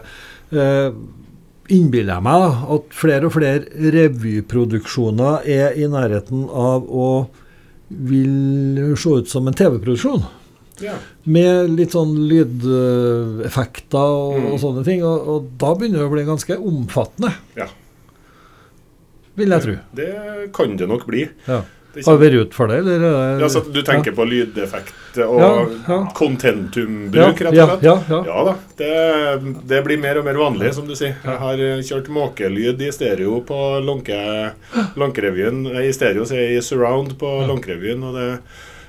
eh, 0.53 0.91
Innbiller 1.75 2.15
jeg 2.15 2.23
meg 2.23 2.43
da, 2.45 2.51
at 2.77 2.93
flere 2.95 3.27
og 3.27 3.33
flere 3.35 3.89
revyproduksjoner 3.91 5.49
er 5.51 5.75
i 5.75 5.89
nærheten 5.91 6.45
av 6.47 6.85
å 6.87 7.07
vil 7.91 8.95
se 8.99 9.17
ut 9.19 9.27
som 9.31 9.49
en 9.51 9.57
TV-produksjon. 9.59 10.23
Ja. 10.83 10.95
Med 11.27 11.73
litt 11.75 11.95
sånn 11.97 12.13
lydeffekter 12.31 13.99
og, 14.15 14.37
Mm. 14.39 14.47
og 14.53 14.61
sånne 14.63 14.85
ting. 14.87 15.03
Og, 15.07 15.29
og 15.35 15.51
da 15.59 15.73
begynner 15.75 16.03
det 16.03 16.07
å 16.09 16.13
bli 16.15 16.25
ganske 16.29 16.59
omfattende. 16.59 17.33
Ja. 17.59 17.67
Vil 19.37 19.53
jeg 19.53 19.63
tro. 19.67 19.75
Det 19.97 20.09
kan 20.57 20.77
det 20.79 20.89
nok 20.89 21.07
bli. 21.09 21.27
Ja. 21.49 21.63
Har 22.05 22.19
vært 22.21 22.35
ut 22.43 22.55
for 22.55 22.69
det, 22.69 22.77
eller? 22.83 23.01
er 23.09 23.41
ja, 23.41 23.49
så 23.49 23.63
du 23.73 23.81
tenker 23.83 24.13
på 24.13 24.27
lydeffekt 24.29 25.19
og 25.25 25.39
Ja, 25.41 25.49
ja. 25.89 25.99
contentumbruk, 26.15 27.41
rett 27.41 27.53
og 27.53 27.71
slett? 27.71 27.83
ja, 27.87 27.95
ja. 28.11 28.19
Ja 28.27 28.45
da. 28.45 28.55
Det, 28.77 28.91
det 29.71 29.81
blir 29.87 29.99
mer 30.03 30.19
og 30.21 30.25
mer 30.29 30.35
vanlig, 30.41 30.75
som 30.77 30.87
du 30.87 30.95
sier. 30.99 31.15
Jeg 31.25 31.39
har 31.41 31.63
eh, 31.71 31.81
kjørt 31.87 32.09
måkelyd 32.13 32.83
i 32.85 32.91
stereo 32.93 33.41
på 33.49 33.61
Lånke, 33.87 34.21
Lånkerevyen. 35.01 35.65
I 35.81 35.93
stereo 35.97 36.27
sier 36.29 36.43
jeg 36.51 36.59
i 36.61 36.65
surround 36.65 37.17
på 37.21 37.33
Ja. 37.41 37.47
Lånkerevyen. 37.49 38.03
Og 38.05 38.15
det, 38.19 38.29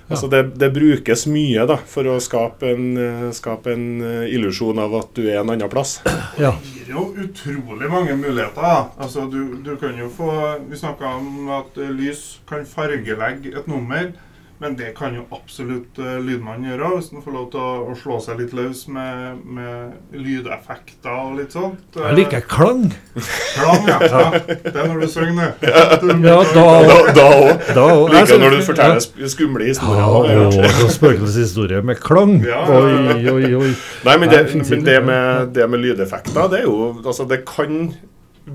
altså 0.10 0.30
det, 0.32 0.42
det 0.60 0.70
brukes 0.76 1.26
mye 1.32 1.66
da, 1.70 1.78
for 1.90 2.08
å 2.12 2.18
skape 2.24 2.72
en, 2.74 2.86
eh, 3.02 3.26
skape 3.36 3.74
en 3.74 3.88
eh, 4.02 4.28
illusjon 4.36 4.80
av 4.84 4.96
at 5.02 5.12
du 5.18 5.26
er 5.28 5.42
en 5.42 5.54
annen 5.54 5.72
plass. 5.72 5.98
ja. 6.44 6.54
Det 6.64 6.74
gir 6.76 6.94
jo 6.96 7.08
utrolig 7.26 7.92
mange 7.92 8.16
muligheter. 8.20 8.88
Altså, 8.98 9.28
du, 9.32 9.58
du 9.64 9.76
kan 9.82 9.98
jo 10.00 10.10
få 10.14 10.32
Vi 10.70 10.78
snakka 10.80 11.18
om 11.20 11.50
at 11.58 11.76
lys 11.78 12.40
kan 12.50 12.66
fargelegge 12.68 13.54
et 13.58 13.68
nummer. 13.70 14.12
Men 14.58 14.74
det 14.78 14.96
kan 14.98 15.14
jo 15.14 15.22
absolutt 15.36 16.00
uh, 16.02 16.16
lydmannen 16.18 16.72
gjøre, 16.72 16.88
hvis 16.96 17.12
han 17.14 17.22
får 17.22 17.34
lov 17.36 17.44
til 17.54 17.62
å, 17.62 17.74
å 17.92 17.98
slå 18.00 18.16
seg 18.26 18.40
litt 18.42 18.56
løs 18.58 18.88
med, 18.90 19.44
med 19.46 20.18
lydeffekter 20.18 21.14
og 21.14 21.36
litt 21.38 21.54
sånt. 21.54 21.84
Jeg 21.94 22.18
liker 22.18 22.42
klang. 22.50 22.88
Klang, 23.54 23.86
ja. 23.86 24.00
ja. 24.02 24.24
Det 24.48 24.74
er 24.74 24.90
når 24.90 25.04
du 25.04 25.08
synger, 25.14 25.54
det. 25.62 25.74
Ja, 26.26 26.40
da 26.58 26.66
Da 26.88 26.98
da 27.14 27.28
òg. 27.38 27.70
Da, 27.78 27.86
Liker 28.16 28.42
når 28.42 28.58
du 28.58 28.66
forteller 28.66 29.06
ja. 29.22 29.32
skumle 29.32 29.70
historier. 29.70 30.02
Ja, 30.02 30.10
og 30.10 30.58
og 30.58 30.78
så 30.82 30.90
spøkelseshistorie 30.96 31.86
med 31.86 32.02
klang. 32.02 32.38
Ja. 32.46 32.64
Oi, 32.66 33.22
oi, 33.30 33.54
oi. 33.62 33.72
Nei, 34.08 34.18
men 34.18 34.30
det, 34.32 34.44
det 34.50 34.68
men 34.74 34.86
det, 34.90 35.00
med, 35.06 35.56
det 35.56 35.70
med 35.70 35.86
lydeffekter, 35.86 36.50
det 36.52 36.64
er 36.64 36.70
jo 36.70 36.78
Altså, 37.08 37.28
det 37.30 37.44
kan 37.48 37.92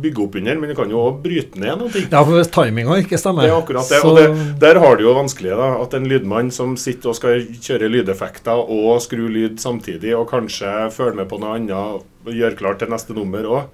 bygge 0.00 0.22
opp 0.24 0.35
under, 0.40 0.57
men 0.59 0.70
du 0.70 0.74
kan 0.74 0.90
jo 0.90 1.00
òg 1.11 1.18
bryte 1.22 1.59
ned 1.61 1.78
noen 1.78 1.92
ting. 1.92 2.07
Ja, 2.11 2.22
for 2.24 2.33
hvis 2.38 2.48
timinga 2.55 2.96
ikke 3.02 3.18
stemmer 3.20 3.42
Det 3.44 3.50
er 3.52 3.59
akkurat 3.61 3.88
det. 3.88 4.00
så- 4.00 4.09
Og 4.09 4.16
det, 4.16 4.61
der 4.61 4.78
har 4.81 4.96
du 4.96 5.05
jo 5.05 5.14
vanskelig 5.14 5.57
da, 5.57 5.83
at 5.83 5.94
en 5.94 6.09
lydmann 6.09 6.50
som 6.50 6.76
sitter 6.76 7.11
og 7.11 7.16
skal 7.16 7.40
kjøre 7.61 7.90
lydeffekter 7.92 8.57
og 8.68 9.00
skru 9.02 9.28
lyd 9.28 9.59
samtidig, 9.61 10.14
og 10.18 10.28
kanskje 10.31 10.90
følge 10.92 11.16
med 11.16 11.28
på 11.28 11.38
noe 11.40 11.57
annet 11.59 11.70
og 11.72 12.05
gjøre 12.26 12.57
klart 12.57 12.78
til 12.78 12.88
neste 12.88 13.14
nummer 13.14 13.42
òg. 13.42 13.64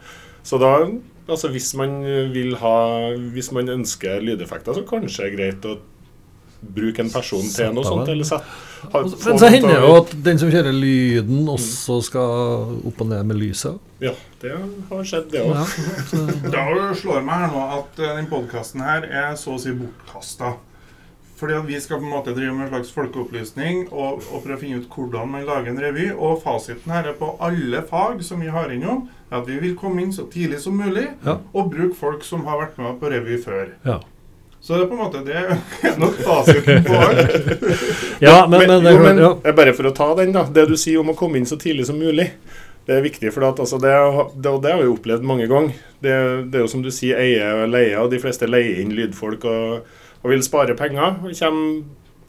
Så 0.44 0.58
da, 0.58 0.86
altså 1.28 1.50
hvis 1.52 1.74
man 1.76 2.02
vil 2.32 2.54
ha 2.56 3.12
Hvis 3.14 3.52
man 3.52 3.66
ønsker 3.68 4.20
lydeffekter, 4.22 4.74
så 4.74 4.84
kanskje 4.86 5.16
det 5.24 5.32
er 5.32 5.36
greit 5.36 5.60
å 5.68 5.78
bruke 6.60 7.00
en 7.04 7.10
person 7.10 7.42
til 7.54 7.72
noe 7.74 7.84
sånt. 7.86 8.08
Eller 8.10 8.24
set, 8.26 8.42
har, 8.92 9.02
Men 9.26 9.38
så 9.38 9.48
hender 9.50 9.74
det 9.74 9.80
jo 9.88 9.94
at 9.98 10.12
den 10.24 10.38
som 10.38 10.50
kjører 10.50 10.74
lyden, 10.74 11.48
også 11.48 12.00
skal 12.06 12.78
opp 12.88 13.00
og 13.04 13.10
ned 13.10 13.26
med 13.30 13.38
lyset. 13.40 13.78
Ja, 14.02 14.12
det 14.42 14.52
har 14.90 15.04
skjedd, 15.06 15.28
det 15.32 15.42
òg. 15.42 15.54
Ja, 15.58 16.54
Da 16.54 16.94
slår 16.98 17.22
meg 17.26 17.44
her 17.44 17.52
nå 17.54 17.64
at 17.80 17.98
eh, 18.02 18.16
den 18.20 18.26
podkasten 18.30 18.82
her 18.86 19.06
er 19.06 19.36
så 19.38 19.54
å 19.56 19.60
si 19.62 19.74
bortkasta. 19.74 20.56
Fordi 21.38 21.54
at 21.54 21.66
vi 21.68 21.78
skal 21.78 22.00
på 22.00 22.06
en 22.08 22.10
måte 22.16 22.32
drive 22.34 22.50
med 22.50 22.64
en 22.66 22.72
slags 22.72 22.90
folkeopplysning 22.96 23.84
og, 23.94 24.24
og 24.34 24.40
prøve 24.42 24.56
å 24.56 24.60
finne 24.62 24.80
ut 24.82 24.88
hvordan 24.90 25.28
man 25.30 25.44
lager 25.46 25.70
en 25.70 25.78
revy. 25.78 26.08
Og 26.18 26.40
fasiten 26.42 26.90
her 26.90 27.06
er 27.12 27.14
på 27.18 27.28
alle 27.38 27.84
fag 27.86 28.24
som 28.26 28.42
vi 28.42 28.50
har 28.50 28.72
innom, 28.74 29.04
er 29.30 29.38
at 29.38 29.46
vi 29.46 29.60
vil 29.62 29.76
komme 29.78 30.02
inn 30.02 30.10
så 30.14 30.26
tidlig 30.32 30.58
som 30.64 30.74
mulig 30.78 31.06
Ja. 31.26 31.36
og 31.54 31.70
bruke 31.70 31.94
folk 31.94 32.24
som 32.26 32.42
har 32.48 32.58
vært 32.64 32.78
med 32.82 32.98
på 32.98 33.10
revy 33.14 33.38
før. 33.42 33.68
ja. 33.86 34.00
Så 34.60 34.74
det 34.74 34.84
er 34.84 34.88
på 34.90 34.96
en 34.96 35.02
måte 35.04 35.20
det 35.24 35.36
er 35.38 35.98
nok 36.02 36.16
fasiten 36.24 36.84
på 36.86 36.96
alt. 36.98 37.36
ja, 38.26 38.40
men, 38.50 38.64
men, 38.66 38.88
jo, 38.88 39.02
men 39.02 39.20
ja. 39.22 39.34
bare 39.54 39.74
for 39.76 39.90
å 39.90 39.94
ta 39.96 40.08
den, 40.18 40.34
da. 40.34 40.46
Det 40.50 40.66
du 40.70 40.74
sier 40.76 41.02
om 41.02 41.12
å 41.12 41.18
komme 41.18 41.38
inn 41.38 41.46
så 41.48 41.60
tidlig 41.60 41.86
som 41.88 42.00
mulig. 42.00 42.30
Det 42.88 42.96
er 42.96 43.04
viktig, 43.04 43.30
for 43.34 43.44
at, 43.44 43.58
altså, 43.60 43.76
det, 43.82 43.92
det, 44.40 44.52
det 44.64 44.72
har 44.72 44.80
vi 44.80 44.88
opplevd 44.88 45.24
mange 45.28 45.46
ganger. 45.50 45.76
Det, 46.00 46.14
det 46.48 46.60
er 46.60 46.64
jo 46.64 46.72
som 46.72 46.82
du 46.82 46.88
sier, 46.94 47.20
eie 47.20 47.48
og 47.52 47.68
leie, 47.74 47.96
og 48.00 48.08
de 48.12 48.20
fleste 48.22 48.48
leier 48.48 48.80
inn 48.80 48.94
lydfolk 48.96 49.44
og, 49.50 49.90
og 50.22 50.32
vil 50.32 50.44
spare 50.46 50.76
penger. 50.78 51.18
Og 51.20 51.36
kommer 51.36 51.82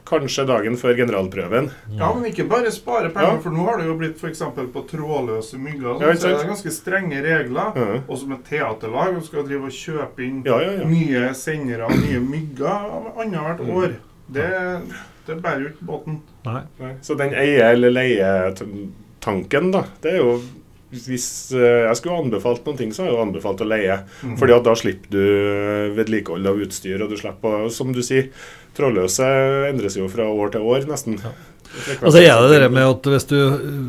kanskje 0.10 0.46
dagen 0.50 0.76
før 0.82 0.96
generalprøven. 0.98 1.70
Ja, 1.96 2.10
men 2.16 2.26
ikke 2.32 2.48
bare 2.50 2.72
spare 2.74 3.12
penger, 3.14 3.36
Ja. 3.38 3.42
for 3.44 3.52
nå 3.54 3.66
har 3.68 3.78
det 3.78 3.86
jo 3.88 3.96
blitt 4.00 4.18
f.eks. 4.18 4.42
på 4.74 4.84
trådløse 4.90 5.60
mygger. 5.62 5.92
og 5.96 6.02
Ja, 6.02 6.14
så 6.18 6.32
er 6.34 6.38
det 6.40 6.48
ganske 6.50 6.72
strenge 6.74 7.22
regler. 7.22 7.72
Ja. 7.78 8.00
Og 8.08 8.18
som 8.18 8.32
et 8.34 8.44
teaterlag 8.50 9.22
skal 9.24 9.44
drive 9.48 9.70
og 9.70 9.72
kjøpe 9.72 10.20
inn 10.26 10.42
Ja, 10.46 10.58
ja, 10.60 10.72
ja. 10.82 10.86
nye 10.90 11.34
sendere 11.38 11.86
og 11.86 11.92
nye 12.02 12.20
mygger 12.20 12.90
annethvert 13.22 13.60
Mm. 13.62 13.76
år. 13.78 13.96
Det, 14.32 14.50
det 15.28 15.42
bærer 15.42 15.62
jo 15.62 15.70
ikke 15.70 15.86
båten. 15.86 16.20
Nei. 16.46 16.62
Nei. 16.80 16.94
Så 17.02 17.16
den 17.18 17.32
eie- 17.34 17.72
eller 17.72 17.90
leie-tanken, 17.92 19.72
da, 19.74 19.84
det 20.02 20.14
er 20.16 20.18
jo 20.24 20.40
hvis 20.90 21.52
eh, 21.54 21.84
jeg 21.86 21.98
skulle 22.00 22.16
anbefalt 22.18 22.64
noen 22.66 22.78
ting, 22.80 22.90
så 22.90 23.04
har 23.04 23.12
jeg 23.12 23.18
jo 23.20 23.22
anbefalt 23.28 23.60
å 23.62 23.68
leie. 23.70 24.00
Mm. 24.26 24.32
Fordi 24.42 24.56
at 24.56 24.64
da 24.66 24.72
slipper 24.74 25.12
du 25.14 25.20
eh, 25.22 25.92
vedlikehold 25.94 26.48
av 26.50 26.58
utstyr, 26.66 27.04
og 27.06 27.12
du 27.12 27.18
slipper 27.20 27.68
Som 27.70 27.92
du 27.94 28.00
sier, 28.02 28.32
trådløse 28.80 29.28
endres 29.70 29.98
jo 30.00 30.08
fra 30.12 30.26
år 30.32 30.52
til 30.56 30.62
år, 30.66 30.88
nesten. 30.90 31.20
Ja. 31.22 31.36
Og 32.02 32.10
så 32.16 32.18
er 32.24 32.48
det 32.50 32.62
det 32.64 32.72
med 32.74 32.82
at 32.88 33.04
hvis 33.12 33.28
du, 33.30 33.36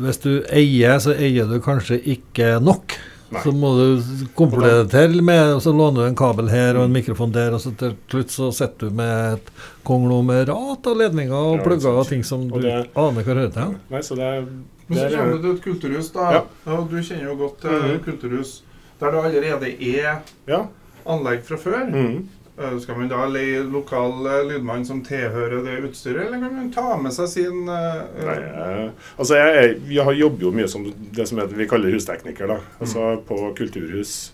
hvis 0.03 0.19
du 0.21 0.29
eier, 0.53 0.99
så 1.01 1.15
eier 1.17 1.47
du 1.49 1.57
kanskje 1.63 1.97
ikke 2.13 2.59
nok. 2.61 2.93
Nei. 3.31 3.39
Så 3.45 3.53
må 3.55 3.69
du 3.77 4.01
komplettere 4.35 4.83
det 4.83 4.91
til 4.91 5.21
med, 5.23 5.53
og 5.55 5.61
så 5.63 5.71
låner 5.71 6.01
du 6.03 6.07
en 6.09 6.17
kabel 6.19 6.49
her 6.51 6.75
og 6.75 6.83
en 6.89 6.91
mikrofon 6.91 7.31
der, 7.31 7.53
og 7.55 7.61
så 7.63 7.71
til 7.79 7.93
slutt 8.11 8.33
så 8.33 8.49
sitter 8.51 8.89
du 8.91 8.97
med 8.99 9.37
et 9.37 9.51
konglomerat 9.87 10.51
av 10.91 10.97
ledninger 10.99 11.31
og 11.37 11.55
Ja, 11.57 11.63
plugger 11.63 11.99
og 12.01 12.07
ting 12.09 12.23
som 12.27 12.43
du 12.49 12.59
det- 12.59 12.89
aner 12.95 13.23
hva 13.23 13.23
hører 13.23 13.53
til. 13.55 13.77
Nei, 13.89 14.01
så 14.03 14.15
det 14.19 14.23
er 14.27 14.41
Men 14.41 14.97
så 14.97 15.07
det 15.07 15.13
er- 15.13 15.17
kommer 15.17 15.31
du 15.31 15.41
til 15.41 15.55
et 15.55 15.63
kulturhus, 15.63 16.11
da. 16.11 16.31
Ja. 16.33 16.41
Og 16.75 16.89
du 16.91 16.97
kjenner 16.97 17.23
jo 17.31 17.35
godt 17.35 17.61
til 17.61 17.69
Mhm. 17.71 18.03
kulturhus 18.03 18.61
der 18.99 19.11
det 19.11 19.23
allerede 19.23 19.67
er 19.79 20.21
Ja. 20.47 20.65
anlegg 21.07 21.43
fra 21.43 21.55
før. 21.57 21.89
Mm. 21.89 21.95
Eh, 21.95 22.21
Skal 22.83 22.97
man 22.99 23.07
da 23.09 23.23
leie 23.31 23.61
lokal 23.63 24.25
eh, 24.27 24.41
lydmann 24.49 24.83
som 24.85 24.99
tilhører 25.05 25.63
det 25.65 25.77
utstyret, 25.87 26.27
eller 26.27 26.41
kan 26.43 26.51
man 26.57 26.67
ta 26.75 26.97
med 26.99 27.13
seg 27.15 27.29
sin 27.31 27.61
uh, 27.69 28.01
Nei, 28.21 28.35
jeg, 28.43 28.89
altså 29.17 29.39
jeg, 29.39 29.77
jeg, 29.95 30.03
har- 30.05 30.17
jobber 30.19 30.45
jo 30.45 30.51
mye 30.59 30.67
som 30.69 30.83
det 31.15 31.25
som 31.29 31.39
heter, 31.41 31.55
vi 31.57 31.69
kaller 31.71 31.95
hustekniker, 31.95 32.51
da. 32.51 32.59
Altså 32.83 33.15
på 33.25 33.39
kulturhus. 33.57 34.33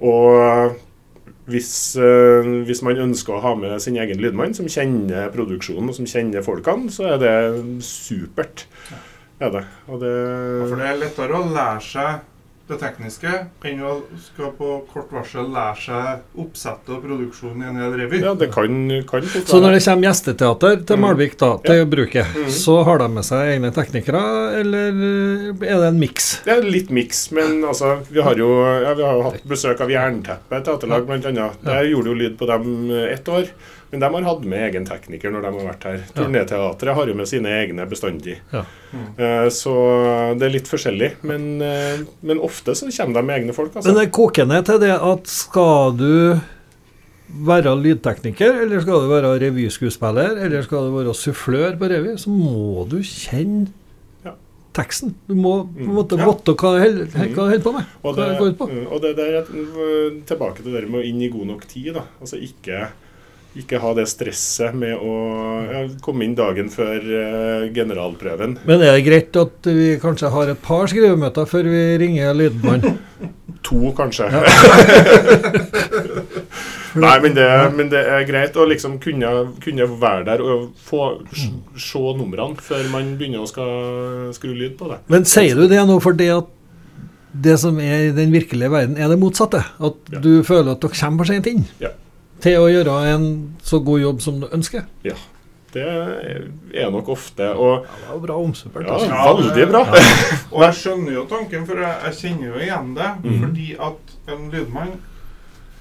Og 0.00 0.78
hvis, 1.50 1.72
uh, 1.98 2.46
hvis 2.68 2.80
man 2.86 3.02
ønsker 3.08 3.36
å 3.36 3.42
ha 3.44 3.54
med 3.58 3.76
sin 3.82 3.98
egen 4.00 4.22
lydmann, 4.22 4.54
som 4.56 4.70
kjenner 4.70 5.28
produksjonen 5.34 5.90
og 5.90 5.98
som 5.98 6.08
kjenner 6.08 6.46
folkene, 6.46 6.88
så 6.94 7.10
er 7.16 7.20
det 7.20 7.36
supert. 7.84 8.68
Er 9.40 9.52
det. 9.54 9.66
Det 9.88 10.16
For 10.70 10.76
det 10.78 10.86
er 10.86 10.98
lettere 11.02 11.38
å 11.42 11.46
lære 11.50 11.84
seg 11.84 12.26
det 12.70 12.78
tekniske 12.80 13.32
enn 13.66 13.82
å 13.84 13.96
skal 14.22 14.52
på 14.58 14.70
kort 14.92 15.10
varsel 15.14 15.48
lære 15.52 15.76
seg 15.84 16.40
oppsettet 16.44 16.92
og 16.94 17.02
produksjonen 17.04 17.64
i 17.64 17.68
en 17.70 17.80
hel 17.82 17.96
revy. 17.98 18.20
Ja, 18.22 18.34
det 18.38 18.50
kan, 18.54 18.78
kan 19.10 19.26
Så 19.26 19.60
når 19.62 19.76
det 19.76 19.82
kommer 19.84 20.08
gjesteteater 20.08 20.80
til 20.86 20.96
Mm. 21.00 21.04
Malvik 21.06 21.36
da, 21.40 21.56
til 21.64 21.86
bruket, 21.86 22.26
Mhm. 22.34 22.50
så 22.52 22.84
har 22.84 22.98
de 22.98 23.08
med 23.08 23.24
seg 23.24 23.54
egne 23.56 23.70
teknikere, 23.72 24.20
eller 24.60 24.88
er 25.64 25.76
det 25.80 25.88
en 25.88 26.00
miks? 26.00 26.42
Det 26.44 26.58
er 26.58 26.62
litt 26.62 26.90
miks, 26.90 27.30
men 27.32 27.62
altså, 27.64 27.98
vi 28.10 28.20
har 28.20 28.34
jo, 28.36 28.50
ja, 28.84 28.94
vi 28.94 29.02
har 29.02 29.14
jo 29.14 29.22
hatt 29.30 29.44
besøk 29.48 29.80
av 29.80 29.88
Jernteppe 29.88 30.62
teaterlag, 30.64 31.08
annet. 31.10 31.62
Der 31.64 31.84
gjorde 31.88 32.12
jo 32.12 32.14
lyd 32.14 32.38
på 32.38 32.46
dem 32.46 32.90
eh, 32.90 33.12
ett 33.14 33.28
år. 33.28 33.48
Men 33.90 34.00
de 34.00 34.06
har 34.14 34.22
hatt 34.22 34.44
med 34.44 34.62
egen 34.70 34.84
tekniker 34.86 35.32
når 35.34 35.42
de 35.42 35.50
har 35.58 35.66
vært 35.72 35.82
her. 35.88 36.02
Turneteatret 36.14 36.78
Turnéteatret 36.78 36.94
har 36.94 37.06
jo 37.10 37.14
med 37.18 37.26
sine 37.26 37.48
egne 37.48 37.86
bestandig. 37.90 38.36
Ja. 38.52 38.62
Eh, 39.18 39.48
Så 39.50 39.74
det 40.38 40.46
er 40.46 40.54
litt 40.54 40.68
forskjellig. 40.70 41.12
Men, 41.22 41.60
eh, 41.62 41.98
men 42.22 42.38
ofte 42.38 42.70
så 42.78 42.86
kommer 42.96 43.14
de 43.20 43.22
med 43.26 43.40
egne 43.42 43.52
folk. 43.56 43.74
Men 43.74 43.82
Altså. 43.82 43.94
det 43.98 44.12
koker 44.12 44.46
ned 44.46 44.64
til 44.66 44.78
det 44.78 44.90
at 44.94 45.26
skal 45.26 45.96
du 45.96 46.40
være 47.46 47.74
lydtekniker, 47.82 48.62
eller 48.62 48.80
skal 48.80 49.00
du 49.04 49.08
være 49.10 49.38
revyskuespiller, 49.40 50.38
eller 50.44 50.62
skal 50.62 50.86
du 50.90 50.96
være 50.96 51.14
sufflør 51.14 51.76
på 51.78 51.88
revy, 51.90 52.14
så 52.18 52.28
må 52.30 52.88
du 52.88 52.98
kjenne 53.02 53.68
teksten. 54.72 55.14
Du 55.26 55.34
må 55.34 55.64
på 55.66 55.80
en 55.80 55.86
Mm. 55.88 55.94
måte 55.96 56.16
Ja. 56.18 56.26
vite 56.26 56.54
hva 56.54 56.78
du 56.78 57.04
hva 57.04 57.34
du 57.34 57.40
holder 57.40 57.58
på 57.60 57.72
med. 57.74 57.84
Og 58.04 58.14
Hva 58.14 58.16
det, 58.16 58.28
det 58.30 58.38
går 58.38 58.48
ut 58.50 58.58
på. 58.58 58.66
mm, 58.70 58.86
og 58.92 59.00
det 59.02 59.16
der 59.16 59.32
er 59.34 59.42
eh, 59.42 60.10
tilbake 60.26 60.62
til 60.62 60.72
det 60.72 60.88
med 60.88 61.02
å 61.02 61.04
inn 61.06 61.22
i 61.22 61.28
god 61.28 61.46
nok 61.46 61.66
tid. 61.66 61.94
da. 61.94 62.02
Altså 62.20 62.38
ikke, 62.40 62.88
ikke 63.58 63.80
ha 63.82 63.90
det 63.98 64.06
stresset 64.10 64.76
med 64.78 64.94
å 64.94 65.14
ja, 65.66 65.80
komme 66.04 66.22
inn 66.26 66.36
dagen 66.38 66.68
før 66.70 67.00
uh, 67.02 67.64
generalprøven. 67.74 68.58
Men 68.68 68.84
er 68.86 68.94
det 68.98 69.06
greit 69.08 69.38
at 69.40 69.66
vi 69.66 69.96
kanskje 70.02 70.30
har 70.30 70.52
et 70.52 70.62
par 70.62 70.86
skrivemøter 70.90 71.48
før 71.50 71.70
vi 71.72 71.84
ringer 72.04 72.36
lydmannen? 72.38 72.98
To, 73.60 73.90
kanskje. 73.92 74.24
Nei, 76.96 77.16
men 77.22 77.34
det, 77.36 77.46
men 77.76 77.90
det 77.92 78.00
er 78.02 78.24
greit 78.26 78.56
å 78.58 78.64
liksom 78.66 78.96
kunne, 79.02 79.28
kunne 79.62 79.86
være 80.00 80.24
der 80.26 80.42
og 80.42 80.70
få 80.82 81.02
se 81.78 82.00
numrene 82.18 82.56
før 82.64 82.88
man 82.90 83.12
begynner 83.20 83.44
å 83.44 83.50
skal 83.50 84.32
skru 84.34 84.54
lyd 84.56 84.74
på 84.80 84.88
det. 84.90 84.98
Men 85.12 85.28
sier 85.28 85.60
du 85.60 85.68
det 85.70 85.84
nå 85.86 86.00
fordi 86.02 86.30
at 86.34 86.48
det 87.30 87.56
som 87.62 87.76
er 87.78 88.08
i 88.08 88.14
den 88.16 88.32
virkelige 88.34 88.72
verden, 88.72 88.96
er 88.98 89.12
det 89.12 89.20
motsatte? 89.20 89.60
At 89.78 89.94
Ja. 90.10 90.18
du 90.18 90.42
føler 90.42 90.72
at 90.72 90.80
dere 90.82 90.96
kommer 90.98 91.22
for 91.22 91.30
sent 91.30 91.46
inn 91.46 91.62
Ja. 91.78 91.92
Til 92.42 92.60
å 92.60 92.70
gjøre 92.70 92.96
en 93.14 93.26
så 93.62 93.80
god 93.84 94.00
jobb 94.00 94.24
som 94.24 94.40
du 94.42 94.48
ønsker? 94.50 94.86
Ja. 95.06 95.16
Det 95.70 95.86
er 96.74 96.90
nok 96.90 97.08
ofte. 97.08 97.52
Og 97.54 97.84
Ja, 97.84 97.92
det 98.08 98.14
er 98.16 98.20
bra 98.26 98.36
omsupert. 98.42 98.86
ja, 98.86 98.92
altså. 98.92 99.06
Ja, 99.06 99.36
veldig 99.36 99.68
bra. 99.70 99.82
Og 100.54 100.64
jeg 100.64 100.74
skjønner 100.74 101.12
jo 101.12 101.26
tanken, 101.30 101.66
for 101.66 101.78
jeg, 101.78 101.94
jeg 102.04 102.14
kjenner 102.14 102.46
jo 102.48 102.54
igjen 102.58 102.94
det. 102.96 103.10
Mm. 103.24 103.36
Fordi 103.44 103.68
at 103.88 104.34
en 104.34 104.50
lydmann, 104.50 104.92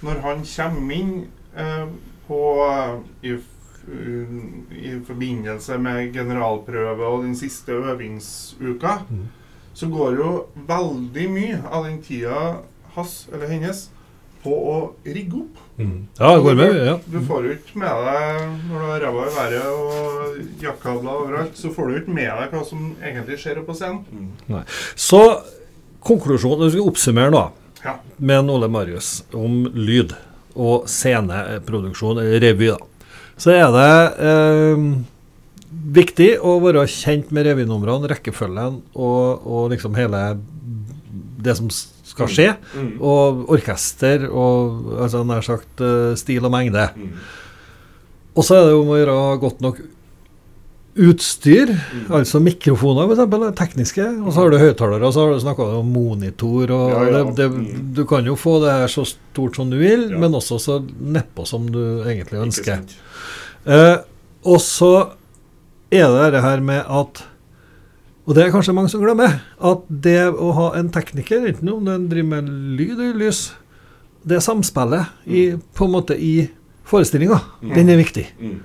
når 0.01 0.21
han 0.21 0.45
kommer 0.45 0.93
inn 0.95 1.15
eh, 1.57 1.87
på 2.27 2.41
i, 3.23 3.35
i 4.77 4.93
forbindelse 5.07 5.77
med 5.81 6.13
generalprøve 6.13 7.05
og 7.05 7.23
den 7.23 7.35
siste 7.35 7.71
øvingsuka, 7.71 8.99
mm. 9.09 9.27
så 9.73 9.89
går 9.89 10.19
jo 10.21 10.33
veldig 10.69 11.29
mye 11.33 11.63
av 11.65 11.89
den 11.89 12.01
tida 12.05 12.59
hans 12.93 13.27
eller 13.33 13.49
hennes 13.49 13.89
på 14.43 14.54
å 14.71 14.75
rigge 15.04 15.41
opp. 15.41 15.58
Mm. 15.80 16.08
Ja, 16.19 16.30
det 16.36 16.43
går 16.45 16.56
med. 16.60 16.75
Ja. 16.88 16.93
Du 17.12 17.17
får 17.28 17.45
jo 17.47 17.54
ikke 17.58 17.80
med 17.82 18.04
deg 18.06 18.41
når 18.69 18.80
du 18.84 18.86
har 18.89 19.04
ræva 19.06 19.25
i 19.25 19.34
været 19.36 19.65
og 19.73 20.63
jakkabler 20.63 21.21
overalt, 21.25 21.58
så 21.60 21.71
får 21.75 21.88
du 21.91 21.97
ikke 21.99 22.15
med 22.15 22.30
deg 22.32 22.54
hva 22.56 22.63
som 22.67 22.86
egentlig 23.04 23.39
skjer 23.41 23.60
oppe 23.62 23.73
på 23.73 23.78
scenen. 23.80 24.63
Så 24.95 25.21
konklusjonen, 26.06 26.63
Når 26.65 26.75
vi 26.78 26.80
oppsummere 26.84 27.32
nå 27.36 27.45
Ja. 27.84 27.97
med 28.17 28.39
en 28.39 28.49
Ole 28.49 28.67
Marius 28.71 29.23
om 29.34 29.65
lyd 29.75 30.13
og 30.56 30.88
sceneproduksjon, 30.88 32.19
eller 32.19 32.39
revy, 32.43 32.67
da, 32.71 32.78
så 33.39 33.52
er 33.56 33.69
det 33.71 34.23
eh, 34.28 34.88
viktig 35.99 36.30
å 36.43 36.58
være 36.63 36.84
kjent 36.91 37.32
med 37.32 37.45
revynumrene, 37.47 38.10
rekkefølgen 38.12 38.82
og, 38.95 39.45
og 39.47 39.69
liksom 39.71 39.95
hele 39.95 40.23
det 41.39 41.56
som 41.56 41.69
skal 42.19 42.34
skje. 42.36 42.49
Mm. 42.75 42.89
Og 43.01 43.45
orkester 43.55 44.27
og 44.29 44.91
altså 45.08 45.23
nær 45.27 45.45
sagt 45.47 45.82
eh, 45.86 46.12
stil 46.19 46.45
og 46.45 46.53
mengde. 46.53 46.89
Mm. 46.99 47.15
Og 48.38 48.45
så 48.45 48.60
er 48.60 48.67
det 48.67 48.75
jo 48.75 48.84
om 48.86 48.91
å 48.93 48.99
gjøre 48.99 49.15
godt 49.41 49.63
nok 49.65 49.79
utstyr, 50.99 51.69
altså 52.12 52.41
mikrofoner 52.43 53.08
f.eks., 53.13 53.45
tekniske. 53.55 54.03
Og 54.19 54.34
så 54.34 54.41
har 54.41 54.51
du 54.51 54.58
høyttalere, 54.60 55.05
og 55.08 55.13
så 55.15 55.23
har 55.23 55.36
du 55.36 55.43
snakka 55.43 55.67
om 55.79 55.91
monitor. 55.95 56.73
og 56.75 56.89
Ja, 56.91 57.03
ja. 57.05 57.21
Det, 57.23 57.36
det, 57.38 57.49
Mm. 57.49 57.93
Du 57.95 58.01
kan 58.10 58.25
jo 58.27 58.36
få 58.36 58.58
det 58.65 58.73
her 58.73 58.88
så 58.91 59.05
stort 59.08 59.55
som 59.55 59.69
du 59.71 59.77
vil, 59.79 60.10
Ja. 60.12 60.17
men 60.17 60.34
også 60.36 60.60
så 60.60 60.79
nedpå 60.99 61.45
som 61.47 61.69
du 61.71 62.03
egentlig 62.03 62.41
ønsker. 62.41 62.82
Eh, 63.65 63.97
og 64.43 64.60
så 64.60 65.12
er 65.91 66.08
det 66.08 66.32
det 66.34 66.41
her 66.41 66.60
med 66.60 66.84
at 66.86 67.23
Og 68.29 68.35
det 68.37 68.43
er 68.45 68.51
kanskje 68.53 68.75
mange 68.77 68.91
som 68.93 69.01
glemmer. 69.01 69.39
At 69.57 69.87
det 69.89 70.19
å 70.29 70.51
ha 70.53 70.67
en 70.77 70.91
tekniker, 70.93 71.47
enten 71.49 71.71
om 71.73 71.87
den 71.87 72.03
driver 72.11 72.35
med 72.35 72.51
lyd 72.77 72.93
eller 72.99 73.17
lys, 73.23 73.39
det 74.29 74.37
samspillet 74.45 75.25
i, 75.25 75.47
på 75.73 75.87
en 75.87 75.95
måte 75.95 76.13
i 76.13 76.35
forestillinga, 76.89 77.39
Mm. 77.63 77.73
den 77.73 77.89
er 77.89 77.97
viktig. 77.97 78.27
Mm. 78.39 78.59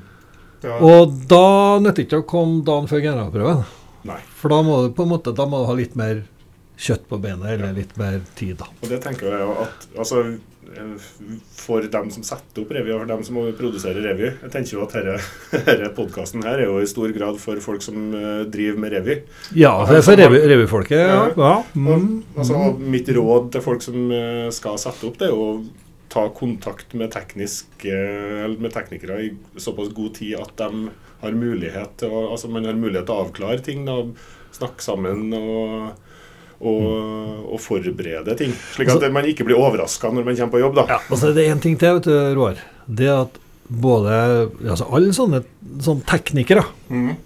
Ja. 0.65 0.77
Og 0.81 1.17
da 1.29 1.79
nytter 1.81 1.97
det 2.03 2.07
ikke 2.09 2.23
å 2.23 2.29
komme 2.29 2.63
dagen 2.65 2.87
før 2.89 3.01
generalprøven. 3.01 3.65
Nei. 4.05 4.21
For 4.37 4.53
da 4.53 4.61
må 4.63 4.79
du 4.93 5.05
måte 5.09 5.33
Da 5.35 5.47
må 5.49 5.63
du 5.63 5.67
ha 5.67 5.75
litt 5.77 5.97
mer 5.97 6.25
kjøtt 6.77 7.07
på 7.09 7.19
benet, 7.23 7.47
eller 7.55 7.73
litt 7.73 7.97
mer 7.97 8.21
tid, 8.37 8.59
da. 8.59 8.67
Og 8.83 8.89
det 8.91 9.01
tenker 9.05 9.31
jeg 9.33 9.49
at 9.65 9.87
altså, 9.97 10.25
For 11.59 11.85
dem 11.91 12.09
som 12.15 12.25
setter 12.27 12.63
opp 12.65 12.73
revy, 12.75 12.93
og 12.95 13.03
for 13.05 13.11
dem 13.11 13.23
som 13.27 13.39
produserer 13.59 14.03
revy 14.09 14.27
Jeg 14.31 14.51
tenker 14.53 14.77
jo 14.77 14.83
at 14.87 14.95
denne, 15.69 15.91
podkasten 15.97 16.45
her 16.47 16.63
er 16.63 16.67
jo 16.69 16.81
i 16.83 16.89
stor 16.91 17.13
grad 17.17 17.39
for 17.43 17.61
folk 17.65 17.85
som 17.85 18.11
eh, 18.17 18.43
driver 18.53 18.81
med 18.85 18.95
revy. 18.97 19.17
Ja, 19.59 19.73
for, 19.89 20.01
for 20.07 20.19
revy- 20.21 20.43
revyfolket, 20.55 20.99
ja. 21.01 21.23
ja. 21.31 21.55
Og, 21.63 21.71
Mm. 21.75 22.23
altså, 22.37 22.61
mitt 22.81 23.09
råd 23.15 23.51
til 23.55 23.63
folk 23.65 23.83
som 23.85 24.07
eh, 24.15 24.49
skal 24.55 24.79
sette 24.81 25.07
opp, 25.09 25.19
det 25.21 25.29
er 25.31 25.37
å 25.37 25.49
ta 26.15 26.29
kontakt 26.37 26.93
med, 26.95 27.11
teknisk, 27.15 27.67
eh, 27.91 28.45
eller 28.45 28.61
med 28.63 28.73
teknikere 28.75 29.17
i 29.25 29.33
såpass 29.61 29.91
god 29.97 30.15
tid 30.21 30.37
at 30.41 30.53
de 30.61 30.89
har 31.25 31.35
mulighet 31.39 31.95
til 32.03 32.13
å, 32.13 32.25
altså 32.35 32.51
man 32.53 32.67
har 32.69 32.77
mulighet 32.79 33.07
til 33.09 33.17
å 33.17 33.25
avklare 33.27 33.63
ting. 33.65 33.85
Da, 33.89 34.01
snakke 34.55 34.85
sammen 34.85 35.33
og, 35.35 35.95
og, 36.61 37.53
og 37.53 37.61
forberede 37.61 38.37
ting. 38.39 38.53
Slik 38.75 38.89
at 38.89 38.95
Altså- 38.97 39.13
man 39.13 39.25
ikke 39.25 39.45
blir 39.45 39.57
overraska 39.59 40.11
når 40.13 40.25
man 40.25 40.37
kommer 40.37 40.53
på 40.53 40.61
jobb. 40.61 40.75
da. 40.77 40.87
Ja, 40.89 40.99
og 41.11 41.19
så 41.19 41.29
er 41.31 41.35
det 41.35 41.49
én 41.51 41.61
ting 41.61 41.79
til, 41.79 41.95
vet 41.95 42.05
du, 42.05 42.35
Roar. 42.39 42.57
Det 42.87 43.09
at 43.09 43.39
både 43.69 44.51
altså 44.69 44.87
Alle 44.93 45.13
sånne, 45.17 45.43
sånne 45.81 46.05
teknikere, 46.05 46.65
Mhm. 46.91 47.17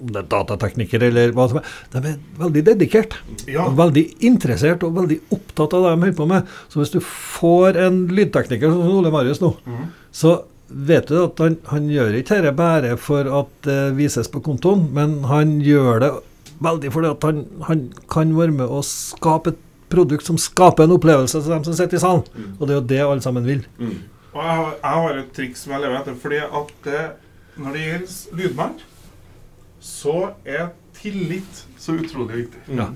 om 0.00 0.06
det 0.12 0.16
er 0.16 0.28
datateknikere 0.30 1.08
eller 1.08 1.32
hva 1.32 1.48
som 1.48 1.58
er, 1.58 1.64
de 1.90 1.98
er 2.08 2.18
veldig 2.38 2.64
dedikert. 2.64 3.16
ja. 3.48 3.68
Veldig 3.68 4.04
interessert 4.20 4.82
og 4.84 4.94
veldig 4.94 5.20
opptatt 5.32 5.72
av 5.74 5.82
det 5.82 5.90
de 5.90 6.00
holder 6.04 6.12
på 6.16 6.28
med. 6.28 6.46
Så 6.68 6.78
hvis 6.80 6.92
du 6.92 7.00
får 7.00 7.76
en 7.76 8.06
lydtekniker 8.08 8.70
som 8.70 8.82
Ole 8.98 9.10
Marius 9.10 9.40
nå, 9.40 9.56
mm. 9.66 9.88
så 10.12 10.42
vet 10.70 11.06
du 11.08 11.24
at 11.24 11.38
han, 11.38 11.56
han 11.66 11.88
gjør 11.88 12.14
ikke 12.20 12.42
dette 12.42 12.54
bare 12.54 12.96
for 13.00 13.24
at 13.40 13.48
det 13.64 13.96
vises 13.96 14.28
på 14.28 14.42
kontoen, 14.44 14.92
men 14.92 15.22
han 15.24 15.60
gjør 15.64 16.00
det 16.00 16.10
veldig 16.64 16.92
fordi 16.92 17.08
at 17.12 17.22
han, 17.28 17.40
han 17.68 17.82
kan 18.10 18.34
være 18.36 18.54
med 18.58 18.66
og 18.68 18.84
skape 18.88 19.52
et 19.54 19.64
produkt 19.88 20.26
som 20.26 20.36
skaper 20.40 20.84
en 20.84 20.96
opplevelse 20.98 21.40
til 21.42 21.52
dem 21.54 21.64
som 21.64 21.74
sitter 21.78 21.96
i 21.96 22.02
salen. 22.02 22.24
Mm. 22.34 22.48
Og 22.58 22.66
det 22.68 22.74
er 22.74 22.80
jo 22.80 22.86
det 22.92 23.00
alle 23.04 23.24
sammen 23.24 23.46
vil. 23.48 23.62
Mm. 23.78 23.94
Og 24.34 24.42
jeg, 24.42 24.56
har- 24.58 24.74
jeg 24.82 25.02
har 25.04 25.20
et 25.22 25.30
triks 25.38 25.62
som 25.64 25.72
jeg 25.72 25.80
lever 25.86 26.00
etter. 26.02 26.18
Fordi 26.24 26.40
at 26.44 26.72
det, 26.84 27.04
når 27.56 27.72
det 27.78 27.84
gjelder 27.86 28.42
lydmann, 28.42 28.74
så 29.80 30.16
er 30.44 30.68
tillit 30.98 31.62
så 31.78 31.94
utrolig 31.96 32.42
viktig. 32.44 32.60
Mm. 32.68 32.82
Ja. 32.82 32.88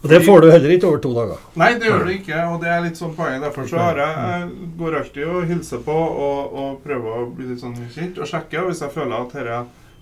Og 0.00 0.08
det 0.08 0.22
får 0.24 0.40
du 0.40 0.46
heller 0.50 0.72
ikke 0.72 0.88
over 0.88 1.00
to 1.04 1.10
dager. 1.12 1.40
Nei, 1.60 1.74
det 1.76 1.90
gjør 1.90 2.06
du 2.08 2.12
ikke, 2.14 2.36
og 2.48 2.62
det 2.62 2.70
er 2.72 2.84
litt 2.86 2.96
sånn 2.96 3.10
poenget. 3.18 3.42
Derfor 3.44 3.66
så 3.68 3.80
har 3.82 3.98
jeg, 4.00 4.14
jeg 4.30 4.68
går 4.80 4.94
alltid 5.02 5.26
og 5.28 5.42
hilser 5.50 5.82
på 5.84 5.96
og, 5.96 6.54
og 6.62 6.78
prøver 6.86 7.18
å 7.20 7.26
bli 7.36 7.50
litt 7.50 7.60
sånn 7.60 7.74
kjent 7.92 8.16
og 8.24 8.30
sjekke. 8.30 8.62
Og 8.62 8.70
hvis 8.70 8.80
jeg 8.80 8.94
føler 8.94 9.16
at 9.26 9.34
herre, 9.36 9.58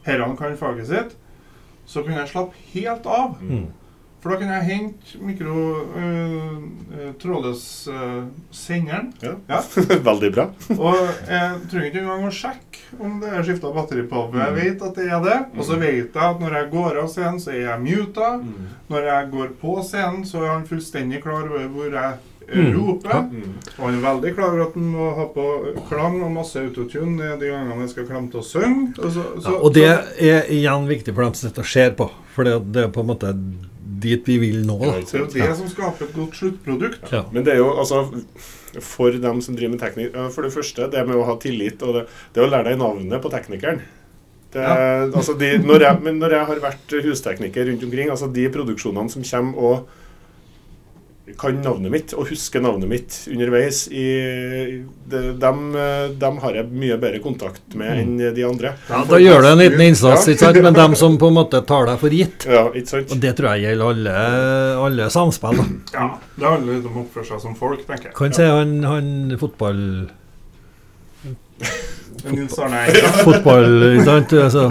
herrene 0.07 0.39
kan 0.39 0.55
faget 0.61 0.87
sitt, 0.93 1.17
så 1.89 2.05
kunne 2.05 2.21
jeg 2.21 2.31
slappe 2.33 2.65
helt 2.75 3.07
av. 3.09 3.39
Mm. 3.41 3.67
For 4.19 4.35
da 4.35 4.37
kan 4.41 4.49
jeg 4.51 4.67
hente 4.67 5.19
mikro 5.23 5.61
øh, 5.95 7.13
trådløs 7.23 7.63
øh, 7.93 8.25
senderen. 8.51 9.13
Ja. 9.23 9.37
Ja. 9.49 9.61
Veldig 10.11 10.31
bra. 10.35 10.49
Og 10.89 10.97
jeg 11.29 11.61
trenger 11.71 11.87
ikke 11.87 12.03
engang 12.03 12.27
å 12.27 12.33
sjekke 12.35 12.65
om 12.99 13.21
det 13.23 13.31
er 13.31 13.47
skifta 13.47 13.71
batteri 13.77 14.03
på. 14.11 14.25
For 14.33 14.41
jeg 14.43 14.57
vet 14.59 14.83
at 14.89 14.99
det 14.99 15.07
er 15.07 15.23
det. 15.23 15.39
Og 15.55 15.69
så 15.69 15.79
vet 15.79 16.01
jeg 16.19 16.25
at 16.25 16.43
når 16.43 16.57
jeg 16.59 16.71
går 16.75 16.99
av 17.05 17.13
scenen, 17.13 17.39
så 17.43 17.53
er 17.55 17.63
jeg 17.69 17.85
muta. 17.85 18.33
Mm. 18.43 18.67
Når 18.91 19.09
jeg 19.13 19.31
går 19.37 19.55
på 19.63 19.77
scenen, 19.87 20.27
så 20.27 20.43
er 20.43 20.53
han 20.57 20.67
fullstendig 20.67 21.23
klar 21.23 21.47
over 21.47 21.71
hvor 21.77 21.95
jeg 21.95 22.19
Mm. 22.19 22.28
Roper. 22.49 23.23
Mm. 23.29 23.55
Og 23.77 23.83
han 23.85 23.97
er 23.99 24.05
veldig 24.05 24.35
klar 24.37 24.53
over 24.53 24.65
at 24.65 24.77
han 24.79 24.91
må 24.95 25.09
ha 25.19 25.27
på 25.35 25.47
klang 25.89 26.19
og 26.25 26.35
masse 26.35 26.61
autotune 26.61 27.35
de 27.41 27.51
gangene 27.53 27.85
jeg 27.85 27.95
skal 27.95 28.09
klemme 28.09 28.33
til 28.33 28.43
å 28.43 28.47
synge. 28.47 28.93
Og, 28.99 29.11
så, 29.15 29.25
Ja, 29.45 29.57
og 29.59 29.75
det 29.77 29.89
er 29.89 30.53
igjen 30.55 30.89
viktig 30.89 31.15
for 31.15 31.27
dem 31.27 31.37
som 31.37 31.49
sitter 31.49 31.67
og 31.67 31.73
ser 31.73 31.97
på. 31.99 32.09
For 32.35 32.49
det, 32.49 32.57
det 32.75 32.87
er 32.87 32.95
på 32.95 33.05
en 33.05 33.11
måte 33.11 33.35
dit 33.99 34.31
vi 34.31 34.39
vil 34.39 34.63
nå. 34.67 34.79
Da. 34.79 34.95
det 35.01 35.15
er 35.17 35.25
jo 35.25 35.29
det 35.33 35.51
som 35.59 35.69
skaper 35.71 36.07
et 36.07 36.17
godt 36.17 36.39
sluttprodukt. 36.39 37.13
Ja. 37.13 37.25
Men 37.35 37.47
det 37.47 37.57
er 37.57 37.63
jo 37.63 37.75
altså 37.75 38.07
For 38.85 39.15
dem 39.17 39.41
som 39.43 39.57
driver 39.57 39.73
med 39.73 39.81
teknikk 39.81 40.17
For 40.35 40.45
det 40.45 40.53
første, 40.53 40.91
det 40.93 41.05
med 41.09 41.17
å 41.17 41.25
ha 41.27 41.39
tillit 41.41 41.81
og 41.83 41.97
det, 41.97 42.03
det 42.37 42.45
å 42.45 42.51
lære 42.51 42.69
deg 42.71 42.83
navnet 42.83 43.25
på 43.25 43.33
teknikeren. 43.33 43.81
Det, 44.53 44.65
altså 44.65 45.35
de, 45.37 45.59
når 45.61 45.83
jeg, 45.85 46.01
men 46.07 46.21
når 46.23 46.39
jeg 46.39 46.49
har 46.49 46.61
vært 46.63 46.93
hustekniker 47.05 47.67
rundt 47.69 47.83
omkring, 47.85 48.09
altså 48.09 48.31
de 48.33 48.47
produksjonene 48.53 49.13
som 49.13 49.27
kommer 49.29 49.59
og 49.61 50.07
kan 51.39 51.59
navnet 51.63 51.93
mitt 51.93 52.13
og 52.17 52.29
husker 52.31 52.63
navnet 52.65 52.89
mitt 52.89 53.17
underveis 53.31 53.83
i 53.93 54.05
de, 55.09 55.21
dem, 55.43 55.61
dem 56.21 56.39
har 56.43 56.57
jeg 56.61 56.69
mye 56.73 56.97
bedre 57.01 57.21
kontakt 57.25 57.75
med 57.79 57.99
enn 58.03 58.17
de 58.37 58.45
andre. 58.47 58.73
Ja, 58.89 59.03
da 59.09 59.21
gjør 59.21 59.43
du 59.45 59.49
en 59.53 59.59
liten 59.63 59.85
innsats, 59.89 60.27
Ja. 60.29 60.33
ikke 60.35 60.45
sant? 60.47 60.63
men 60.63 60.75
dem 60.79 60.95
som 60.99 61.19
på 61.21 61.29
en 61.33 61.37
måte 61.39 61.61
tar 61.69 61.87
deg 61.91 61.99
for 62.01 62.11
gitt. 62.15 62.47
Ja, 62.49 62.67
ikke 62.73 62.93
sant? 62.95 63.13
Og 63.13 63.21
det 63.23 63.35
tror 63.39 63.55
jeg 63.57 63.67
gjelder 63.69 63.93
alle, 63.93 64.17
alle 64.87 65.11
samspill. 65.13 65.57
da. 65.61 65.69
Ja, 65.99 66.09
Det 66.39 66.47
handler 66.55 66.75
litt 66.79 66.87
om 66.87 66.97
å 66.97 67.05
oppføre 67.07 67.27
seg 67.33 67.41
som 67.45 67.55
folk, 67.59 67.85
tenker 67.87 68.11
jeg. 68.11 68.17
Kan 68.19 68.33
si 68.37 68.43
han, 68.49 68.79
han 68.87 69.37
fotball... 69.41 69.85
Nils 72.33 72.59
Arne 72.59 72.85
Eggen. 72.89 73.11
Fotball, 73.25 73.69
ikke 73.95 74.05
sant? 74.09 74.33
Altså, 74.45 74.65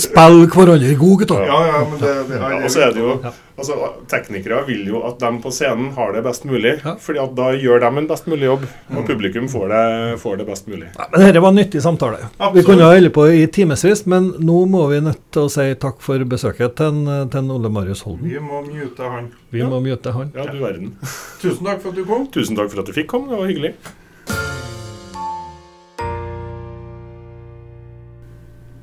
spill 0.00 0.44
hverandre 0.54 0.94
gode, 1.00 1.24
gutter. 1.24 1.44
Ja, 1.48 1.58
ja, 1.70 1.82
men 1.90 1.98
det, 2.00 2.12
det, 2.30 2.38
Ja, 2.40 2.52
og 2.64 2.70
så 2.72 2.84
er 2.86 2.94
det 2.96 3.02
jo 3.04 3.14
altså, 3.56 3.76
Teknikere 4.10 4.60
vil 4.66 4.86
jo 4.90 5.02
at 5.08 5.18
de 5.22 5.30
på 5.44 5.52
scenen 5.54 5.92
har 5.96 6.12
det 6.16 6.22
best 6.26 6.44
mulig. 6.48 6.74
Ja. 6.84 6.94
Fordi 7.00 7.20
at 7.22 7.34
da 7.38 7.50
gjør 7.58 7.80
de 7.84 7.90
en 8.02 8.08
best 8.10 8.26
mulig 8.30 8.48
jobb, 8.50 8.64
og 8.90 9.00
Mm. 9.02 9.06
publikum 9.08 9.48
får 9.50 9.68
det, 9.74 9.84
får 10.22 10.36
det 10.40 10.46
best 10.48 10.68
mulig. 10.70 10.88
Ja, 10.98 11.06
men 11.12 11.20
dette 11.26 11.40
var 11.44 11.48
en 11.54 11.58
nyttig 11.60 11.82
samtale. 11.82 12.18
Vi 12.54 12.62
kunne 12.66 12.82
ha 12.86 12.92
holdt 12.94 13.12
på 13.14 13.26
i 13.32 13.46
timevis, 13.46 14.04
men 14.10 14.32
nå 14.38 14.64
må 14.70 14.86
vi 14.90 15.00
nødt 15.04 15.20
til 15.34 15.46
å 15.46 15.50
si 15.52 15.66
takk 15.74 16.00
for 16.04 16.18
besøket 16.24 16.76
til, 16.78 17.02
til 17.32 17.50
Ole 17.54 17.70
Marius 17.70 18.02
Holden. 18.06 18.28
Vi 18.30 18.38
må 18.40 18.62
mute 18.66 19.10
han. 19.16 19.30
Vi 19.54 19.62
må 19.62 19.80
mute 19.84 20.12
han. 20.14 20.32
Ja, 20.34 20.46
du 20.50 20.58
verden. 20.62 20.94
Tusen 21.42 21.64
takk 21.66 21.82
for 21.82 21.90
at 21.90 21.96
du 22.00 22.04
kom. 22.08 22.26
Tusen 22.34 22.56
takk 22.58 22.70
for 22.72 22.80
at 22.82 22.86
du 22.90 22.92
fikk 22.96 23.10
komme, 23.12 23.30
det 23.30 23.38
var 23.38 23.50
hyggelig. 23.52 23.74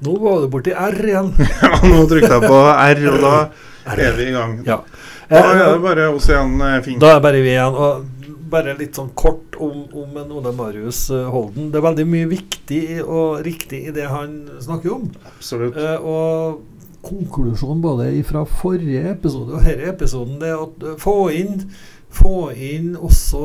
Nå 0.02 0.16
var 0.22 0.42
du 0.42 0.48
borti 0.54 0.74
R 0.74 0.98
igjen. 1.06 1.34
Ja, 1.62 1.76
nå 1.86 2.06
trykte 2.10 2.34
jeg 2.38 2.48
på 2.50 2.62
R, 2.72 3.04
og 3.12 3.20
da 3.26 3.36
er 4.08 4.18
vi 4.18 4.30
i 4.30 4.34
gang. 4.34 4.58
Ja. 4.66 4.82
Da 5.32 5.44
er 5.52 5.62
det 5.62 5.84
bare 5.84 6.10
oss 6.12 6.28
igjen, 6.30 6.58
Fink. 6.86 7.00
Da 7.04 7.16
er 7.16 7.24
bare 7.24 7.44
vi 7.44 7.54
igjen. 7.54 7.78
Og 7.78 8.10
bare 8.52 8.76
litt 8.80 8.98
sånn 9.00 9.14
kort 9.18 9.56
om, 9.62 9.86
om 9.96 10.18
en 10.20 10.34
Ole 10.36 10.52
Marius 10.56 11.06
eh, 11.14 11.30
Holden. 11.32 11.70
Det 11.72 11.80
er 11.80 11.86
veldig 11.88 12.08
mye 12.10 12.28
viktig 12.32 12.84
og 13.06 13.40
riktig 13.46 13.86
i 13.88 13.96
det 13.96 14.10
han 14.12 14.36
snakker 14.64 14.98
om. 14.98 15.08
Absolutt. 15.36 15.78
Eh, 15.80 15.98
og 16.04 16.68
konklusjonen 17.06 17.82
både 17.82 18.10
fra 18.28 18.44
forrige 18.46 19.16
episode 19.16 19.56
og 19.58 19.66
denne 19.66 19.88
episoden 19.90 20.36
det 20.42 20.52
er 20.52 20.60
at 20.68 20.84
eh, 20.86 21.00
få 21.02 21.16
inn 21.34 21.64
få 22.12 22.52
inn 22.52 22.95
også 23.00 23.43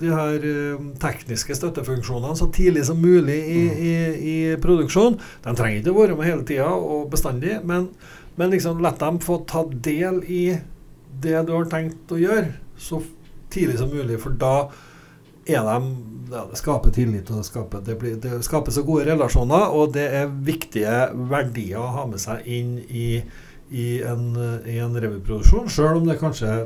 de 0.00 0.12
her 0.12 0.44
eh, 0.48 0.84
tekniske 1.02 1.56
støttefunksjonene 1.58 2.36
så 2.38 2.48
tidlig 2.54 2.86
som 2.88 3.00
mulig 3.02 3.36
i, 3.36 3.62
i, 3.66 3.94
i 4.16 4.36
produksjon. 4.62 5.18
De 5.44 5.54
trenger 5.56 5.82
ikke 5.82 5.92
å 5.92 5.98
være 6.00 6.16
med 6.16 6.30
hele 6.30 6.46
tida 6.48 6.70
og 6.72 7.10
bestandig, 7.12 7.58
men, 7.68 7.90
men 8.40 8.54
liksom 8.54 8.80
la 8.84 8.94
dem 8.96 9.20
få 9.24 9.42
ta 9.48 9.66
del 9.68 10.22
i 10.24 10.42
det 11.20 11.44
du 11.48 11.54
har 11.56 11.68
tenkt 11.72 12.12
å 12.12 12.20
gjøre, 12.20 12.54
så 12.80 13.02
tidlig 13.52 13.78
som 13.80 13.92
mulig. 13.92 14.18
For 14.20 14.36
da 14.36 14.68
er 15.46 15.62
de 15.62 15.76
ja, 16.26 16.42
Det 16.50 16.58
skaper 16.58 16.90
tillit, 16.90 17.28
og 17.30 17.38
det 17.38 17.46
skaper, 17.46 17.84
det, 17.86 17.94
blir, 18.00 18.16
det 18.18 18.40
skaper 18.42 18.74
så 18.74 18.82
gode 18.82 19.04
relasjoner, 19.06 19.68
og 19.70 19.92
det 19.94 20.08
er 20.22 20.32
viktige 20.48 20.96
verdier 21.30 21.84
å 21.84 21.92
ha 22.00 22.06
med 22.10 22.18
seg 22.18 22.48
inn 22.50 22.72
i, 22.88 23.20
i 23.70 23.86
en, 24.02 24.32
i 24.66 24.80
en 24.82 24.98
revyproduksjon, 24.98 25.70
sjøl 25.70 26.00
om 26.00 26.10
det 26.10 26.18
kanskje 26.18 26.56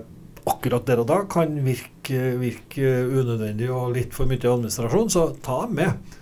akkurat 0.48 0.87
der 0.88 1.03
og 1.03 1.09
da 1.11 1.20
kan 1.31 1.59
virke, 1.64 2.20
virke 2.41 2.95
unødvendig 3.11 3.70
og 3.72 3.93
litt 3.97 4.16
for 4.16 4.30
mye 4.30 4.41
administrasjon, 4.41 5.12
så 5.12 5.30
ta 5.45 5.64
dem 5.66 5.78
med. 5.80 6.16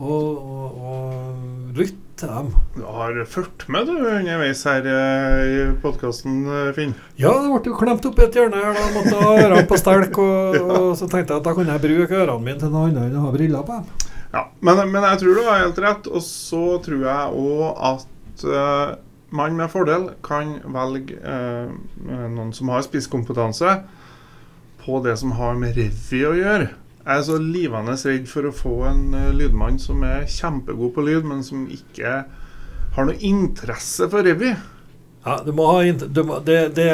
Og, 0.00 0.38
og, 0.38 0.78
og 0.80 1.76
lytt 1.76 1.98
til 2.20 2.30
dem. 2.30 2.50
Du 2.76 2.84
har 2.86 3.16
fulgt 3.28 3.66
med 3.72 3.88
du 3.88 3.94
underveis 3.96 4.62
her 4.68 4.86
eh, 4.86 5.40
i 5.50 5.64
podkasten, 5.82 6.44
Finn. 6.76 6.94
Ja, 7.20 7.32
det 7.40 7.50
ble 7.50 7.72
jo 7.72 7.78
klemt 7.80 8.06
opp 8.08 8.20
i 8.20 8.26
et 8.26 8.38
hjørne 8.38 8.60
her. 8.60 8.76
Da 8.76 8.86
måtte 8.94 9.16
jeg 9.16 9.46
ørene 9.46 9.66
på 9.68 9.80
stelk. 9.80 10.20
Og, 10.20 10.58
og 10.60 10.88
så 11.00 11.08
tenkte 11.08 11.34
jeg 11.34 11.42
at 11.42 11.48
da 11.48 11.56
kunne 11.56 11.76
jeg 11.76 11.84
bruke 11.84 12.22
ørene 12.22 12.46
mine 12.46 12.62
til 12.62 12.72
noe 12.72 12.88
annet 12.88 13.08
enn 13.08 13.20
å 13.20 13.26
ha 13.26 13.34
briller 13.34 13.66
på. 13.66 13.80
dem. 13.80 14.08
Ja, 14.30 14.44
men, 14.62 14.82
men 14.92 15.06
jeg 15.08 15.22
tror 15.22 15.38
du 15.40 15.46
har 15.48 15.62
helt 15.64 15.84
rett. 15.84 16.10
Og 16.10 16.24
så 16.26 16.64
tror 16.84 17.06
jeg 17.08 17.44
òg 17.44 17.64
at 17.90 18.44
eh, 18.46 18.98
man 19.30 19.56
med 19.56 19.70
fordel 19.70 20.10
kan 20.26 20.56
velge 20.74 21.18
eh, 21.22 21.70
noen 22.08 22.52
som 22.56 22.70
har 22.72 22.84
spisskompetanse 22.86 23.76
på 24.84 25.00
det 25.04 25.16
som 25.20 25.36
har 25.38 25.58
med 25.60 25.76
revy 25.78 26.22
å 26.26 26.34
gjøre. 26.38 26.70
Jeg 27.00 27.16
er 27.16 27.22
så 27.24 27.38
livende 27.40 27.94
redd 27.96 28.26
for 28.28 28.48
å 28.48 28.54
få 28.54 28.74
en 28.90 29.14
eh, 29.16 29.30
lydmann 29.36 29.78
som 29.82 30.02
er 30.06 30.28
kjempegod 30.30 30.92
på 30.96 31.06
lyd, 31.06 31.24
men 31.28 31.44
som 31.46 31.68
ikke 31.70 32.20
har 32.96 33.06
noe 33.06 33.22
interesse 33.24 34.08
for 34.10 34.26
revy. 34.26 34.52
Ja, 35.20 35.36
du 35.44 35.52
må 35.52 35.66
ha 35.68 35.80
du 35.84 36.22
må, 36.24 36.38
det, 36.44 36.58
det, 36.78 36.88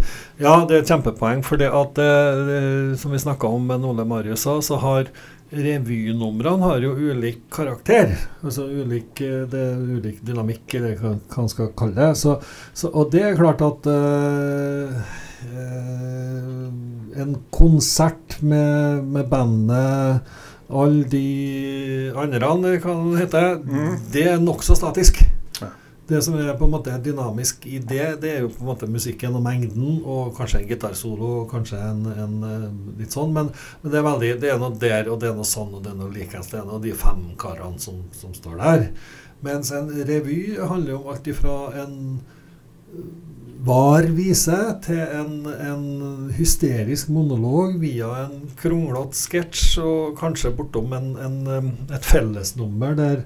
ja, 0.44 0.54
det 0.68 0.76
er 0.76 0.82
et 0.82 0.90
kjempepoeng. 0.92 1.44
For 1.46 1.60
det 1.60 1.72
at 1.72 2.00
eh, 2.00 2.40
det, 2.48 2.62
som 3.00 3.12
vi 3.14 3.22
snakka 3.22 3.50
om 3.50 3.68
med 3.68 3.86
Ole 3.88 4.06
Marius 4.08 4.46
så 4.46 4.80
har 4.84 5.10
revynumrene 5.50 6.62
har 6.62 6.84
jo 6.84 6.92
ulik 6.94 7.40
karakter. 7.52 8.12
Altså 8.44 8.66
ulik, 8.70 9.20
eh, 9.24 9.46
det 9.50 9.60
er 9.60 9.80
ulik 9.96 10.20
dynamikk, 10.26 10.74
eller 10.78 10.94
hva 11.00 11.14
hva 11.18 11.42
man 11.44 11.50
skal 11.52 11.72
kalle 11.78 11.96
det. 11.96 12.10
Så, 12.20 12.36
så, 12.74 12.90
og 12.92 13.10
det 13.12 13.22
er 13.26 13.38
klart 13.38 13.62
at 13.66 13.90
øh, 13.90 14.94
øh, 15.50 16.68
en 17.22 17.34
konsert 17.50 18.38
med, 18.42 19.02
med 19.04 19.26
bandet 19.30 20.20
alle 20.70 21.02
de 21.10 22.12
andre, 22.14 22.78
hva 22.78 22.94
det 23.10 23.18
heter, 23.24 23.58
Mm. 23.64 23.96
det 24.12 24.26
er 24.30 24.38
nokså 24.38 24.76
statisk. 24.78 25.24
Det 26.10 26.18
som 26.26 26.34
er 26.34 26.56
på 26.58 26.66
en 26.66 26.72
måte 26.72 26.96
dynamisk 27.04 27.66
i 27.70 27.78
det, 27.78 28.06
det 28.22 28.30
er 28.32 28.40
jo 28.42 28.50
på 28.50 28.64
en 28.64 28.70
måte 28.72 28.88
musikken 28.90 29.36
og 29.38 29.44
mengden, 29.44 30.00
og 30.02 30.32
kanskje 30.34 30.64
en 30.64 30.68
gitarsolo, 30.72 31.30
og 31.44 31.52
kanskje 31.52 31.78
en, 31.78 32.02
en 32.10 32.36
eh, 32.48 32.68
litt 32.98 33.14
sånn, 33.14 33.30
men, 33.36 33.52
men 33.82 33.92
det 33.92 34.00
er 34.00 34.06
veldig, 34.08 34.32
det 34.42 34.50
er 34.50 34.58
noe 34.58 34.74
der, 34.82 35.10
og 35.12 35.20
det 35.22 35.30
er 35.30 35.38
noe 35.38 35.46
sånn, 35.46 35.70
og 35.78 35.84
det 35.84 35.92
er 35.92 35.98
noe 36.00 36.10
likens, 36.14 36.50
det 36.50 36.58
er 36.58 36.66
noe 36.66 36.80
av 36.80 36.86
de 36.88 36.94
fem 36.98 37.22
karene 37.38 37.78
som, 37.82 38.02
som 38.16 38.34
står 38.34 38.58
der. 38.58 38.86
Mens 39.46 39.70
en 39.72 39.88
revy 40.08 40.40
handler 40.58 40.98
om 40.98 41.12
alt 41.14 41.30
ifra 41.30 41.56
en 41.84 41.98
eh, 42.90 43.18
var 43.60 44.06
vise 44.16 44.56
til 44.86 45.00
en, 45.04 45.34
en 45.44 46.30
hysterisk 46.32 47.10
monolog 47.12 47.74
via 47.82 48.08
en 48.24 48.48
kronglete 48.60 49.18
sketsj, 49.18 49.64
og 49.84 50.16
kanskje 50.20 50.54
bortom 50.56 50.94
en, 50.96 51.10
en, 51.20 51.70
et 51.92 52.08
fellesnummer 52.08 52.96
der 52.98 53.22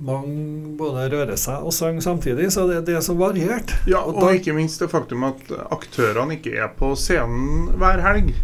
mange 0.00 0.76
både 0.78 1.08
rører 1.10 1.36
seg 1.40 1.64
og 1.66 1.72
synger 1.74 2.00
samtidig. 2.04 2.50
Så 2.54 2.66
det, 2.70 2.84
det 2.86 2.94
er 2.96 3.00
så 3.04 3.14
variert. 3.18 3.72
Ja, 3.90 3.98
Og 4.04 4.14
og, 4.16 4.20
da- 4.28 4.34
ikke 4.38 4.54
minst 4.54 4.78
det 4.80 4.90
faktum 4.92 5.24
at 5.26 5.50
aktørene 5.74 6.36
ikke 6.38 6.54
er 6.58 6.68
på 6.78 6.92
scenen 6.96 7.72
hver 7.78 8.00
helg. 8.04 8.34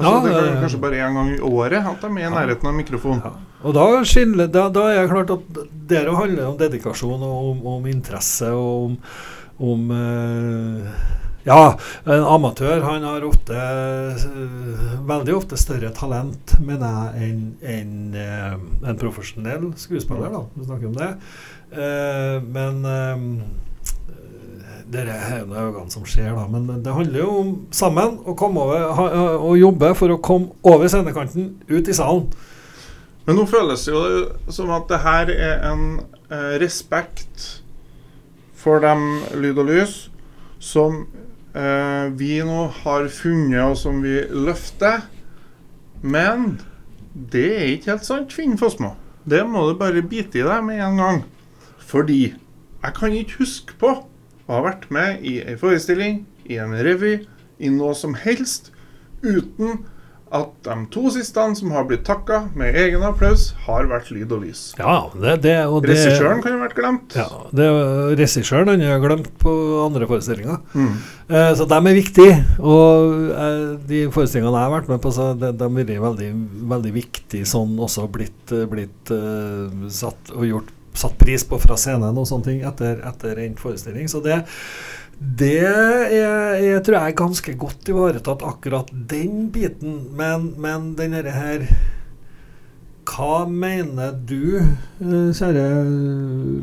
Altså, 0.00 0.10
Ja, 0.10 0.20
det 0.24 0.32
er 0.48 0.60
kanskje 0.62 0.80
bare 0.80 1.00
én 1.04 1.12
gang 1.16 1.30
i 1.34 1.40
året 1.44 1.84
at 1.84 2.00
de 2.00 2.06
er 2.06 2.18
i 2.18 2.22
Ja. 2.22 2.30
nærheten 2.30 2.66
av 2.68 2.74
mikrofon. 2.74 3.20
Ja. 3.24 3.32
Og 3.64 3.74
da, 3.74 3.86
skiller, 4.04 4.46
da, 4.48 4.68
da 4.72 4.86
er 4.88 5.02
det 5.02 5.10
klart 5.10 5.30
at 5.30 5.58
det 5.88 6.06
handler 6.08 6.46
om 6.48 6.56
dedikasjon 6.56 7.20
og 7.22 7.50
om, 7.50 7.66
om 7.66 7.86
interesse 7.86 8.48
og 8.48 8.84
om, 8.86 8.94
om 9.60 9.90
eh, 9.90 10.86
Ja, 11.44 11.78
en 12.04 12.24
amatør 12.28 12.82
han 12.84 13.04
har 13.06 13.24
ofte 13.24 13.56
eh, 13.56 14.24
veldig 15.08 15.34
ofte 15.38 15.56
større 15.56 15.88
talent, 15.96 16.52
mener 16.60 17.14
jeg, 17.16 17.30
enn 17.30 17.46
enn, 17.64 17.94
eh, 18.12 18.58
en 18.84 18.98
profesjonell 19.00 19.70
skuespiller, 19.80 20.28
da. 20.34 20.42
Vi 20.52 20.66
snakker 20.66 20.90
om 20.90 20.98
det. 20.98 21.08
Eh, 21.72 22.36
men 22.44 22.84
eh, 22.84 23.24
det 24.92 25.06
er 25.06 25.38
jo 25.38 25.54
øynene 25.54 25.94
som 25.94 26.04
skjer, 26.04 26.34
da. 26.36 26.44
Men 26.52 26.84
det 26.84 26.92
handler 26.98 27.24
jo 27.24 27.30
om 27.38 27.54
sammen 27.72 28.18
å 28.28 28.36
komme 28.36 28.66
over 28.66 28.84
ha, 28.98 29.08
og 29.38 29.56
jobbe 29.56 29.94
for 29.96 30.12
å 30.12 30.20
komme 30.20 30.52
over 30.60 30.92
scenekanten, 30.92 31.54
ut 31.72 31.88
i 31.88 31.96
salen. 31.96 32.28
Men 33.24 33.40
nå 33.40 33.46
føles 33.48 33.86
det 33.86 33.94
jo 33.94 34.04
som 34.52 34.74
at 34.74 34.90
det 34.90 35.00
her 35.06 35.32
er 35.32 35.64
en 35.70 35.88
respekt 36.60 37.48
for 38.60 38.82
dem 38.82 39.22
lyd 39.40 39.60
og 39.60 39.68
lys 39.70 39.96
som 40.60 41.04
vi 41.52 42.36
nå 42.46 42.66
har 42.82 43.08
funnet, 43.10 43.62
og 43.64 43.76
som 43.78 44.02
vi 44.04 44.20
løfter. 44.30 45.06
Men 46.02 46.60
det 47.12 47.46
er 47.56 47.72
ikke 47.72 47.90
helt 47.94 48.06
sant, 48.06 48.34
Finn 48.34 48.58
Fossmo. 48.60 48.94
Det 49.28 49.42
må 49.46 49.66
du 49.68 49.74
bare 49.78 50.02
bite 50.02 50.40
i 50.40 50.46
deg 50.46 50.64
med 50.64 50.80
en 50.84 51.00
gang. 51.00 51.22
Fordi 51.90 52.22
jeg 52.30 52.94
kan 52.96 53.12
ikke 53.12 53.42
huske 53.42 53.76
på 53.80 53.90
å 53.90 54.52
ha 54.54 54.60
vært 54.64 54.86
med 54.94 55.24
i 55.26 55.40
en 55.42 55.58
forestilling, 55.60 56.22
i 56.46 56.56
en 56.62 56.72
revy, 56.74 57.26
i 57.60 57.68
noe 57.72 57.92
som 57.98 58.14
helst, 58.16 58.70
uten 59.22 59.82
at 60.30 60.50
de 60.62 60.74
to 60.94 61.10
siste 61.10 61.42
som 61.58 61.72
har 61.74 61.86
blitt 61.88 62.04
takka 62.06 62.44
med 62.58 62.76
egen 62.78 63.02
applaus, 63.06 63.48
har 63.66 63.88
vært 63.90 64.12
lyd 64.14 64.30
og 64.36 64.44
lys. 64.44 64.62
Ja, 64.78 65.10
det, 65.14 65.40
det, 65.46 65.56
og 65.66 65.82
det 65.82 65.96
Regissøren 65.96 66.42
kan 66.44 66.54
jo 66.54 66.60
ha 66.60 66.66
vært 66.68 66.76
glemt. 66.78 67.16
Ja, 67.18 67.26
det 67.56 67.66
Regissøren 68.20 68.70
han 68.70 68.84
er 68.86 69.02
glemt 69.02 69.30
på 69.42 69.52
andre 69.82 70.06
forestillinger. 70.10 70.60
Mm. 70.74 70.92
Eh, 71.30 71.50
så 71.58 71.66
de 71.66 71.78
er 71.80 71.98
viktige. 71.98 72.36
Og 72.62 73.30
eh, 73.34 73.64
de 73.90 74.04
forestillingene 74.14 74.54
jeg 74.54 74.70
har 74.70 74.76
vært 74.76 74.92
med 74.92 75.02
på, 75.02 75.14
så 75.14 75.32
de, 75.34 75.50
de 75.50 75.70
har 75.70 76.04
veldig, 76.06 76.30
veldig 76.76 76.94
viktige 76.94 77.48
sånn 77.48 77.74
også 77.82 78.06
blitt, 78.12 78.54
eh, 78.54 78.68
blitt 78.70 79.14
uh, 79.14 79.88
satt 79.90 80.30
og 80.36 80.46
gjort 80.46 80.76
satt 81.00 81.14
pris 81.18 81.44
på 81.46 81.58
fra 81.62 81.76
scenen 81.78 82.18
og 82.18 82.26
sånne 82.28 82.46
ting 82.46 82.64
etter, 82.66 82.98
etter 83.06 83.38
en 83.44 83.54
forestilling. 83.58 84.08
Så 84.10 84.22
det, 84.24 84.40
det 85.20 85.58
er, 85.60 86.60
jeg 86.64 86.82
tror 86.86 86.94
jeg 86.96 87.12
er 87.12 87.16
ganske 87.18 87.54
godt 87.60 87.88
ivaretatt, 87.92 88.40
akkurat 88.46 88.88
den 89.10 89.50
biten. 89.52 89.98
Men, 90.16 90.54
men 90.56 90.94
den 90.96 91.12
herre 91.12 91.34
her 91.36 91.64
Hva 93.10 93.42
mener 93.48 94.12
du, 94.14 94.60
eh, 94.60 95.32
kjære 95.34 95.64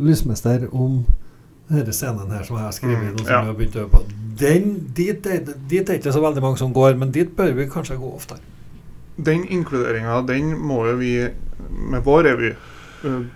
lysmester, 0.07 0.67
om 0.71 1.01
denne 1.69 1.91
scenen 1.93 2.31
her 2.31 2.45
som 2.47 2.55
jeg 2.57 2.63
har 2.65 2.71
skrevet 2.77 3.11
Mm, 3.11 3.17
som 3.19 3.27
ja. 3.33 3.41
har 3.43 3.53
begynt 3.57 3.75
å 3.75 3.83
øve 3.83 3.89
på? 3.91 4.03
Den, 4.39 4.67
dit, 4.95 5.25
er- 5.27 5.53
dit 5.67 5.89
er 5.89 5.97
ikke 5.99 6.13
så 6.15 6.21
veldig 6.23 6.41
mange 6.41 6.57
som 6.61 6.73
går, 6.73 6.95
men 6.97 7.11
dit 7.11 7.29
bør 7.35 7.51
vi 7.57 7.65
kanskje 7.69 7.97
gå 7.99 8.09
oftere. 8.15 8.39
Den 9.17 9.43
inkluderinga, 9.49 10.21
den 10.27 10.53
må 10.61 10.85
jo 10.87 10.95
vi 10.97 11.11
med 11.91 12.03
vår 12.05 12.23
revy 12.31 12.51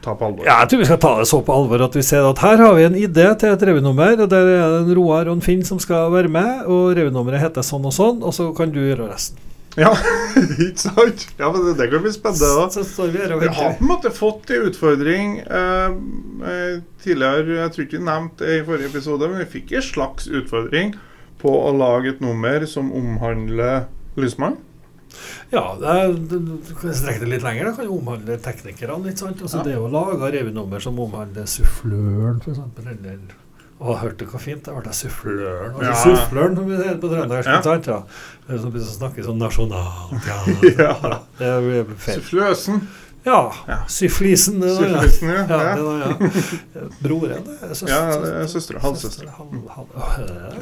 ta 0.01 0.15
på 0.17 0.27
alvor. 0.27 0.45
Ja, 0.47 0.59
jeg 0.63 0.71
tror 0.71 0.81
vi 0.81 0.89
skal 0.89 0.99
ta 1.03 1.13
det 1.19 1.27
så 1.29 1.41
på 1.45 1.53
alvor 1.55 1.85
at 1.85 1.95
vi 1.97 2.03
ser 2.05 2.25
at 2.29 2.41
her 2.43 2.63
har 2.63 2.75
vi 2.77 2.87
en 2.87 2.97
idé 2.97 3.27
til 3.39 3.53
et 3.53 3.63
revynummer, 3.69 4.17
og 4.17 4.31
der 4.31 4.49
er 4.55 4.65
det 4.75 4.81
en 4.81 4.95
Roar 4.97 5.29
og 5.29 5.37
en 5.37 5.45
Finn 5.45 5.63
som 5.67 5.79
skal 5.81 6.11
være 6.13 6.31
med, 6.31 6.65
og 6.65 6.95
revynummeret 6.97 7.43
heter 7.45 7.65
sånn 7.65 7.85
og 7.87 7.95
sånn, 7.95 8.21
og 8.25 8.35
så 8.35 8.49
kan 8.57 8.73
du 8.73 8.81
gjøre 8.81 9.11
resten. 9.11 9.39
Ja, 9.79 9.91
ikke 10.65 10.81
sant? 10.81 11.27
Ja, 11.39 11.51
men 11.51 11.63
det, 11.63 11.77
det 11.79 11.87
kan 11.93 12.03
bli 12.03 12.11
spennende. 12.11 12.49
da. 12.57 12.83
Så 12.83 13.07
Vi 13.07 13.21
har 13.21 13.77
på 13.77 13.85
en 13.85 13.87
måte 13.87 14.11
fått 14.11 14.51
en 14.51 14.65
utfordring 14.67 15.37
eh, 15.45 15.93
eh, 16.51 16.81
tidligere. 17.03 17.61
Jeg 17.61 17.71
tror 17.75 17.85
ikke 17.85 18.01
vi 18.01 18.09
nevnte 18.09 18.49
det 18.49 18.57
i 18.57 18.65
forrige 18.67 18.91
episode, 18.91 19.29
men 19.31 19.45
vi 19.45 19.47
fikk 19.59 19.71
en 19.77 19.87
slags 19.87 20.27
utfordring 20.27 20.95
på 21.41 21.53
å 21.55 21.71
lage 21.73 22.11
et 22.15 22.19
nummer 22.23 22.67
som 22.69 22.91
omhandler 22.93 23.87
Lysmann. 24.19 24.59
Ja, 25.51 25.63
er, 25.75 26.13
det, 26.13 26.39
du 26.67 26.73
kan 26.79 26.93
strekke 26.95 27.19
det 27.25 27.29
litt 27.35 27.43
lenger. 27.45 27.69
Det 27.71 27.75
kan 27.81 27.85
jo 27.89 27.97
omhandle 27.99 28.37
teknikerne. 28.39 28.97
litt 29.05 29.19
sant? 29.19 29.41
Altså, 29.41 29.57
Ja. 29.57 29.63
Det 29.67 29.73
er 29.73 29.79
jo 29.81 29.87
laga 29.91 30.31
revynummer 30.31 30.79
som 30.83 30.99
omhandler 30.99 31.45
suffløren, 31.49 32.41
f.eks. 32.45 32.59
Eller 32.85 33.19
Å, 33.81 33.95
hørte 33.97 34.25
du 34.25 34.29
hvor 34.29 34.39
fint 34.43 34.63
det 34.63 34.73
ble? 34.77 34.91
Suffløren. 34.93 35.73
Altså 35.73 35.89
Ja. 35.89 36.15
suffløren, 36.15 36.55
som 36.55 36.67
vi 36.69 36.75
sier 36.77 36.97
på 37.01 37.09
trøndersk. 37.09 37.49
Ja. 37.49 37.61
sant? 37.65 37.87
Ja. 37.89 38.57
Som 38.61 38.75
snakker 38.77 39.25
sånn 39.25 39.39
nasjonalt. 39.41 40.27
Ja. 40.27 40.41
Ja. 40.85 41.19
Det 41.39 41.53
blir 41.65 41.95
feil. 41.97 42.19
Suffløsen. 42.21 42.83
Ja. 43.25 43.51
Ja. 43.67 43.75
Syflisen. 43.87 44.55
Det 44.63 44.69
er 44.71 44.77
Syflisen, 44.81 45.29
ja. 45.29 45.41
Ja. 45.45 45.57
Ja, 45.61 45.75
det 45.75 45.83
var, 45.85 45.99
ja. 46.01 46.85
Broren, 47.03 47.43
er 47.61 47.73
søster. 47.77 47.91
Ja, 47.91 48.15
det 48.23 48.31
er 48.39 48.47
søstre, 48.49 48.79
halvsøstre. 48.81 49.27
Halv- 49.37 49.67
halv- 49.75 49.93
Å, 49.93 50.07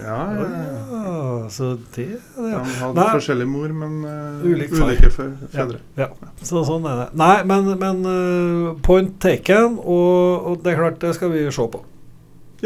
Ja, 0.03 0.17
ja, 0.35 0.47
ja. 0.49 1.49
Så 1.55 1.69
det 1.95 2.07
det. 2.09 2.19
De 2.35 2.49
ja. 2.51 2.59
hadde 2.81 2.97
Nei. 2.99 3.05
forskjellig 3.15 3.47
mor, 3.47 3.71
men 3.83 3.95
uh, 4.03 4.43
Ulik 4.43 4.73
ulike 4.75 5.11
fe- 5.15 5.29
fedre. 5.55 5.79
Ja, 5.99 6.09
så 6.43 6.65
sånn 6.67 6.83
er 6.91 7.05
det. 7.05 7.07
Nei, 7.23 7.37
men, 7.47 7.71
men 7.79 8.03
uh, 8.03 8.73
point 8.85 9.15
taken, 9.23 9.79
og, 9.79 10.51
og 10.51 10.63
det 10.65 10.73
er 10.75 10.81
klart, 10.83 10.99
det 11.05 11.15
skal 11.15 11.31
vi 11.35 11.45
se 11.55 11.69
på. 11.77 11.83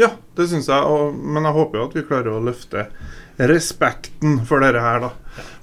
Ja, 0.00 0.10
det 0.34 0.48
syns 0.50 0.66
jeg. 0.66 0.82
Og, 0.90 1.14
men 1.14 1.46
jeg 1.46 1.54
håper 1.54 1.78
jo 1.78 1.86
at 1.86 1.94
vi 1.94 2.02
klarer 2.08 2.34
å 2.34 2.42
løfte 2.42 2.88
respekten 3.38 4.40
for 4.46 4.64
dette 4.64 4.82
her, 4.82 5.06
da. 5.08 5.12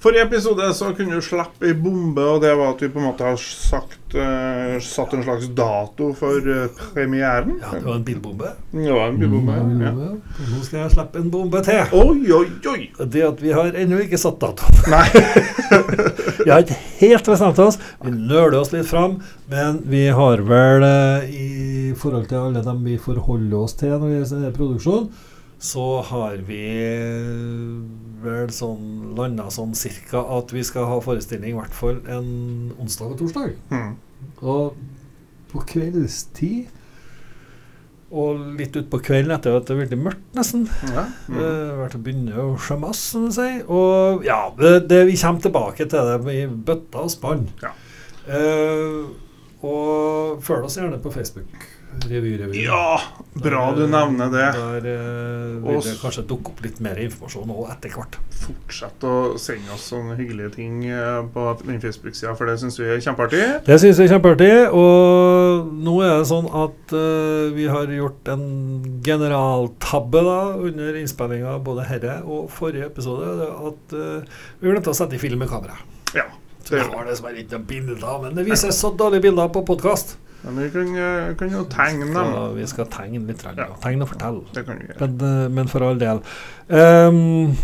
Forrige 0.02 0.24
episode 0.26 0.74
så 0.74 0.90
kunne 0.98 1.16
du 1.16 1.24
slippe 1.24 1.68
ei 1.70 1.76
bombe, 1.78 2.24
og 2.26 2.42
det 2.42 2.52
var 2.58 2.74
at 2.74 2.80
vi 2.82 2.90
på 2.90 3.00
en 3.00 3.06
måte 3.06 3.24
har 3.24 3.38
sagt, 3.38 4.16
uh, 4.18 4.80
satt 4.82 5.14
en 5.14 5.22
slags 5.24 5.46
dato 5.56 6.10
for 6.18 6.42
uh, 6.42 6.82
premieren. 6.96 7.54
Ja, 7.62 7.76
det 7.78 7.86
var 7.86 8.00
en 8.00 8.08
bilbombe. 8.08 8.50
Det 8.74 8.90
var 8.90 9.12
en 9.12 9.20
bilbombe. 9.22 9.60
Ja. 9.86 9.94
Nå 9.94 10.64
skal 10.66 10.82
jeg 10.82 10.96
slippe 10.96 11.22
en 11.22 11.30
bombe 11.32 11.62
til. 11.68 11.94
Oi, 11.94 12.18
oi, 12.34 12.48
oi! 12.74 12.90
Det 13.06 13.24
at 13.30 13.46
vi 13.46 13.54
har 13.56 13.78
ennå 13.78 14.02
ikke 14.08 14.20
satt 14.20 14.42
dato. 14.42 14.68
Nei. 14.96 15.06
Vi 16.42 16.50
har 16.50 16.66
ikke 16.66 16.82
helt 17.04 17.34
bestemt 17.36 17.62
oss. 17.62 17.78
Vi 18.02 18.12
nøler 18.16 18.58
oss 18.64 18.74
litt 18.74 18.90
fram, 18.90 19.20
men 19.54 19.84
vi 19.92 20.08
har 20.18 20.42
vel 20.50 20.88
uh, 20.88 21.30
i 21.30 21.94
forhold 21.94 22.26
til 22.32 22.42
alle 22.42 22.66
dem 22.66 22.82
vi 22.90 22.98
forholder 23.00 23.60
oss 23.62 23.78
til 23.78 23.94
når 23.94 24.08
det 24.10 24.18
gjelder 24.24 24.58
produksjon, 24.58 25.12
så 25.62 25.86
har 26.02 26.40
vi 26.48 26.64
vel 28.22 28.50
sånn 28.54 29.14
landa 29.18 29.46
sånn 29.54 29.76
cirka 29.78 30.24
at 30.38 30.50
vi 30.54 30.64
skal 30.66 30.88
ha 30.90 30.98
forestilling 31.06 31.54
i 31.54 31.58
hvert 31.58 31.76
fall 31.78 32.00
en 32.10 32.72
onsdag 32.82 33.14
og 33.14 33.20
torsdag. 33.20 33.54
Mm. 33.70 33.92
Og 34.42 34.80
på 35.52 35.62
kveldstid 35.68 36.78
Og 38.12 38.40
litt 38.60 38.76
utpå 38.78 39.00
kvelden 39.06 39.34
etter 39.36 39.56
at 39.56 39.68
det 39.68 39.76
er 39.76 39.82
veldig 39.86 39.98
mørkt, 40.02 40.24
nesten. 40.36 40.66
Ja. 40.92 41.06
Mm. 41.32 41.38
Vært 41.80 41.96
å 41.96 42.02
begynne 42.04 42.44
å 42.44 42.48
sjømasse, 42.60 43.06
som 43.14 43.30
de 43.30 43.32
sier. 43.38 43.62
Og 43.72 44.26
ja, 44.28 44.42
det, 44.58 44.74
det, 44.92 45.06
vi 45.08 45.16
kommer 45.22 45.46
tilbake 45.46 45.88
til 45.88 46.10
det 46.10 46.36
i 46.36 46.42
bøtta 46.52 47.06
og 47.06 47.14
spann. 47.14 47.46
Ja. 47.64 47.72
Uh, 48.28 49.14
og 49.64 50.44
følg 50.44 50.68
oss 50.68 50.76
gjerne 50.76 51.00
på 51.00 51.14
Facebook. 51.16 51.56
Revy, 52.00 52.38
revy. 52.40 52.64
ja, 52.64 53.02
bra 53.34 53.72
du 53.76 53.82
Der, 53.82 53.88
du 53.88 53.92
nevner 53.92 54.30
det. 54.32 54.46
Der 54.56 54.86
eh, 54.92 55.58
vil 55.64 55.82
det 55.84 55.96
kanskje 56.02 56.24
dukke 56.28 56.54
opp 56.54 56.62
litt 56.64 56.80
mer 56.84 56.98
informasjon 57.04 57.52
òg 57.52 57.68
etter 57.74 57.94
hvert. 57.94 58.16
Fortsett 58.42 59.04
å 59.06 59.16
sende 59.42 59.76
oss 59.76 59.90
sånne 59.92 60.16
hyggelige 60.20 60.54
ting 60.56 60.86
eh, 60.88 61.20
på 61.34 61.46
min 61.68 61.82
Facebook-sida, 61.84 62.34
for 62.40 62.50
det 62.50 62.58
syns 62.62 62.80
vi 62.80 62.88
er 62.90 63.04
kjempeartig. 63.04 63.44
Det 63.68 63.78
syns 63.84 64.00
vi 64.00 64.08
er 64.08 64.14
kjempeartig. 64.16 64.52
Og 64.72 65.72
nå 65.84 65.98
er 66.08 66.16
det 66.16 66.30
sånn 66.32 66.48
at 66.48 66.96
uh, 66.96 67.52
vi 67.56 67.68
har 67.72 67.92
gjort 67.92 68.32
en 68.34 68.46
generaltabbe 69.06 70.24
da 70.26 70.40
under 70.58 71.00
innspillinga 71.02 71.58
av 71.58 71.66
både 71.68 71.88
herre 71.92 72.20
og 72.24 72.48
forrige 72.56 72.88
episode. 72.88 73.36
er 73.36 73.68
At 73.72 73.98
uh, 73.98 74.42
vi 74.62 74.72
glemte 74.72 74.96
å 74.96 74.98
sette 74.98 75.20
i 75.20 75.22
film 75.22 75.44
med 75.44 75.52
kamera. 75.52 75.76
Ja. 76.16 76.28
det 76.70 76.80
var 76.80 76.90
det 76.90 76.98
har 76.98 77.08
dessverre 77.12 77.44
ikke 77.44 77.60
noen 77.60 77.70
bilder, 77.70 78.18
men 78.24 78.36
det 78.38 78.48
vises 78.48 78.80
så 78.80 78.94
dårlige 78.96 79.28
bilder 79.28 79.52
på 79.54 79.64
podkast. 79.68 80.18
Men 80.44 80.58
vi 80.58 80.70
kan, 80.74 80.96
eh, 80.98 81.34
kan 81.38 81.52
jo 81.54 81.66
tegne 81.70 82.08
dem. 82.14 82.56
Vi 82.56 82.66
skal 82.68 82.86
tegne 82.90 83.28
litt. 83.28 83.44
Ja. 83.44 83.68
Tegne 83.84 84.02
og 84.08 84.10
fortelle. 84.10 84.42
Det 84.54 84.66
kan 84.66 84.80
vi 84.80 84.88
gjøre. 84.88 85.00
Men, 85.08 85.44
eh, 85.44 85.50
men 85.50 85.68
for 85.68 85.84
all 85.86 86.00
del. 86.02 86.22
Um, 86.70 87.56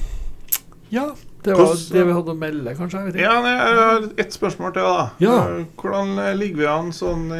ja, 0.91 1.07
det 1.43 1.55
var 1.55 1.65
Hvordan- 1.65 1.91
det 1.91 2.05
vi 2.05 2.13
hadde 2.13 2.32
å 2.34 2.38
melde, 2.38 2.75
kanskje. 2.78 3.15
Ja, 3.17 3.41
nei, 3.41 3.55
jeg 3.57 3.78
har 3.78 4.09
ett 4.17 4.32
spørsmål 4.34 4.73
til, 4.73 4.84
da. 4.84 5.09
Ja. 5.19 5.38
Eh, 5.57 5.65
Hvordan 5.78 6.38
ligger 6.38 6.57
vi 6.57 6.65
an 6.67 6.91
sånn 6.91 7.32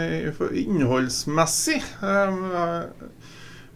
innholdsmessig? 0.54 1.84
Um, 2.02 2.52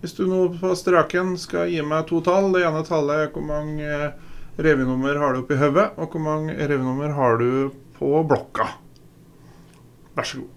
Hvis 0.01 0.15
du 0.17 0.25
nå 0.25 0.47
på 0.59 0.71
streken 0.75 1.35
skal 1.37 1.69
gi 1.69 1.81
meg 1.85 2.07
to 2.07 2.21
tall. 2.21 2.51
Det 2.53 2.63
ene 2.65 2.81
tallet 2.87 3.27
er 3.27 3.27
hvor 3.29 3.43
mange 3.45 4.13
revinummer 4.57 5.15
har 5.21 5.33
du 5.35 5.43
oppi 5.43 5.55
hodet, 5.59 5.91
og 5.95 6.09
hvor 6.15 6.23
mange 6.25 6.55
revynummer 6.57 7.13
har 7.13 7.37
du 7.37 7.69
på 7.99 8.23
blokka. 8.27 8.65
Vær 10.17 10.23
så 10.25 10.39
god. 10.41 10.49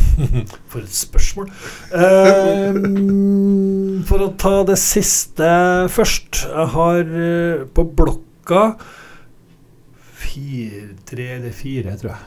For 0.70 0.82
et 0.82 0.94
spørsmål. 0.96 1.48
Ehm, 1.96 2.82
for 4.08 4.24
å 4.24 4.32
ta 4.40 4.54
det 4.68 4.78
siste 4.80 5.48
først. 5.92 6.44
Jeg 6.48 6.68
har 6.74 7.00
eh, 7.26 7.64
på 7.74 7.84
blokka 8.00 8.64
fire, 10.22 10.88
tre 11.08 11.28
eller 11.38 11.54
fire, 11.56 11.96
tror 12.00 12.14
jeg. 12.14 12.20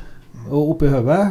Og 0.49 0.75
oppi 0.75 0.91
hodet 0.93 1.23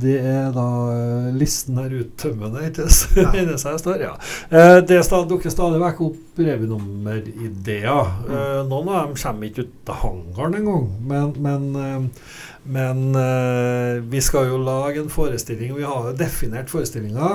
det 0.00 0.16
er 0.26 0.48
da 0.54 0.66
eh, 0.90 1.28
listen 1.38 1.78
er 1.78 1.92
uttømmende, 2.00 2.64
ikke? 2.68 2.88
Det 2.88 3.44
jeg 3.44 3.80
står, 3.84 4.02
ja. 4.02 4.14
Eh, 4.50 4.80
Det 4.86 5.00
dukker 5.30 5.52
stadig 5.52 5.82
vekk 5.82 6.00
opp 6.08 6.40
revynummerideer. 6.40 8.10
Mm. 8.26 8.72
Noen 8.72 8.90
av 8.90 9.06
dem 9.06 9.14
kommer 9.20 9.50
ikke 9.50 9.68
ut 9.68 9.92
av 9.94 10.02
hangaren 10.02 10.58
engang, 10.62 10.90
men, 11.06 11.32
men 11.44 11.70
eh, 11.78 12.26
men 12.64 13.12
eh, 13.14 14.00
vi 14.08 14.20
skal 14.24 14.48
jo 14.48 14.56
lage 14.64 15.02
en 15.02 15.10
forestilling. 15.12 15.74
Vi 15.76 15.84
har 15.84 16.08
jo 16.08 16.16
definert 16.16 16.72
forestillinga, 16.72 17.30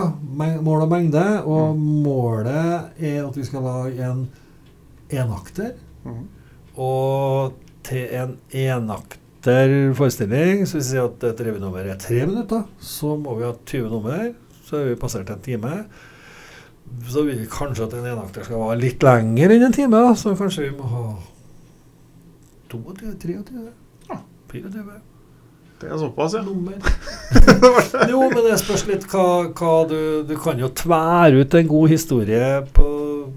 mål 0.66 0.88
og 0.88 0.90
mengde. 0.90 1.26
Og 1.46 1.78
målet 1.78 2.98
er 2.98 3.22
at 3.28 3.38
vi 3.38 3.46
skal 3.46 3.62
lage 3.68 4.10
en 4.10 4.24
enakter. 5.14 5.76
Mm. 6.02 6.24
Og 6.82 7.54
til 7.86 8.10
en 8.18 8.38
enakter 8.50 9.22
forestilling, 9.96 10.66
så 10.68 10.78
vil 10.78 10.86
si 10.86 11.00
at 11.00 11.24
et 11.24 11.42
revynummer 11.48 11.88
er 11.88 12.00
tre 12.02 12.26
minutter, 12.28 12.64
så 12.80 13.16
må 13.16 13.38
vi 13.38 13.46
ha 13.48 13.54
20 13.54 13.90
nummer. 13.90 14.32
Så 14.66 14.78
har 14.78 14.90
vi 14.90 14.96
passert 15.00 15.30
en 15.30 15.40
time. 15.42 15.86
Så 17.10 17.24
vil 17.24 17.40
vi 17.40 17.48
kanskje 17.50 17.86
at 17.86 17.94
en 17.94 18.10
enakter 18.10 18.44
skal 18.44 18.60
være 18.60 18.82
litt 18.82 19.04
lenger 19.06 19.54
enn 19.56 19.68
en 19.70 19.74
time. 19.76 20.02
Så 20.20 20.36
kanskje 20.38 20.68
vi 20.68 20.74
må 20.78 20.90
ha 20.92 21.06
22, 22.70 23.16
23, 23.22 23.64
Ja. 24.10 24.20
24 24.52 25.00
Det 25.82 25.88
er 25.90 25.98
såpass, 25.98 26.34
ja. 26.34 26.44
jo, 28.12 28.20
men 28.30 28.44
det 28.44 28.60
spørs 28.60 28.86
litt 28.90 29.06
hva, 29.10 29.48
hva 29.56 29.74
du 29.88 30.26
Du 30.28 30.36
kan 30.38 30.60
jo 30.60 30.68
tvære 30.68 31.40
ut 31.40 31.56
en 31.56 31.68
god 31.68 31.90
historie 31.90 32.62
på, 32.76 32.88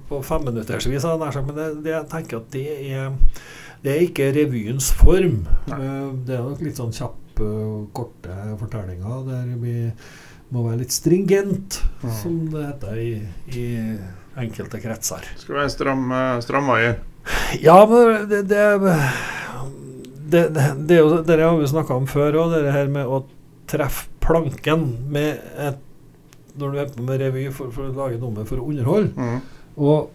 på 0.09 0.23
femminuttersvis, 0.27 1.07
men 1.07 1.55
det, 1.55 1.69
det, 1.85 1.93
jeg 1.95 2.09
tenker 2.11 2.43
at 2.43 2.51
det 2.53 2.67
er 2.91 3.13
det 3.83 3.93
er 3.93 4.05
ikke 4.07 4.29
revyens 4.37 4.93
form. 4.95 5.41
Nei. 5.71 5.79
Eh, 5.79 6.11
Det 6.27 6.37
er 6.37 6.43
nok 6.47 6.61
litt 6.63 6.79
sånn 6.79 6.93
kjappe, 6.95 7.49
korte 7.97 8.35
fortellinger 8.61 9.23
der 9.27 9.47
vi 9.59 9.77
må 10.53 10.67
være 10.67 10.83
litt 10.83 10.93
stringent, 10.93 11.79
ja. 12.03 12.11
som 12.21 12.43
det 12.53 12.67
heter 12.67 12.99
i, 13.01 13.13
i 13.57 13.67
enkelte 14.43 14.81
kretser. 14.83 15.25
Skal 15.41 15.57
være 15.63 15.73
stram, 15.73 16.05
eh, 16.13 16.41
stram 16.45 16.69
vaier. 16.69 16.99
Ja, 17.63 17.79
men 17.87 18.29
det 18.29 18.43
Det, 18.49 18.59
det, 20.33 20.43
det, 20.55 20.65
det 20.89 20.97
er 20.97 21.01
jo 21.03 21.23
det 21.23 21.39
har 21.41 21.57
vi 21.59 21.67
snakka 21.71 21.95
om 21.95 22.07
før 22.09 22.39
òg, 22.41 22.55
det 22.55 22.73
her 22.73 22.89
med 22.89 23.07
å 23.07 23.23
treffe 23.69 24.09
planken 24.23 24.87
med 25.13 25.41
et 25.59 25.81
Når 26.57 26.73
du 26.73 26.79
er 26.79 26.89
på 26.93 27.03
med 27.03 27.21
revy 27.21 27.47
for, 27.53 27.71
for 27.73 27.89
å 27.89 27.93
lage 27.97 28.19
nummer 28.21 28.45
for 28.45 28.61
å 28.61 28.67
underholde. 28.69 29.13
Mm. 29.17 29.39
Og 29.81 30.11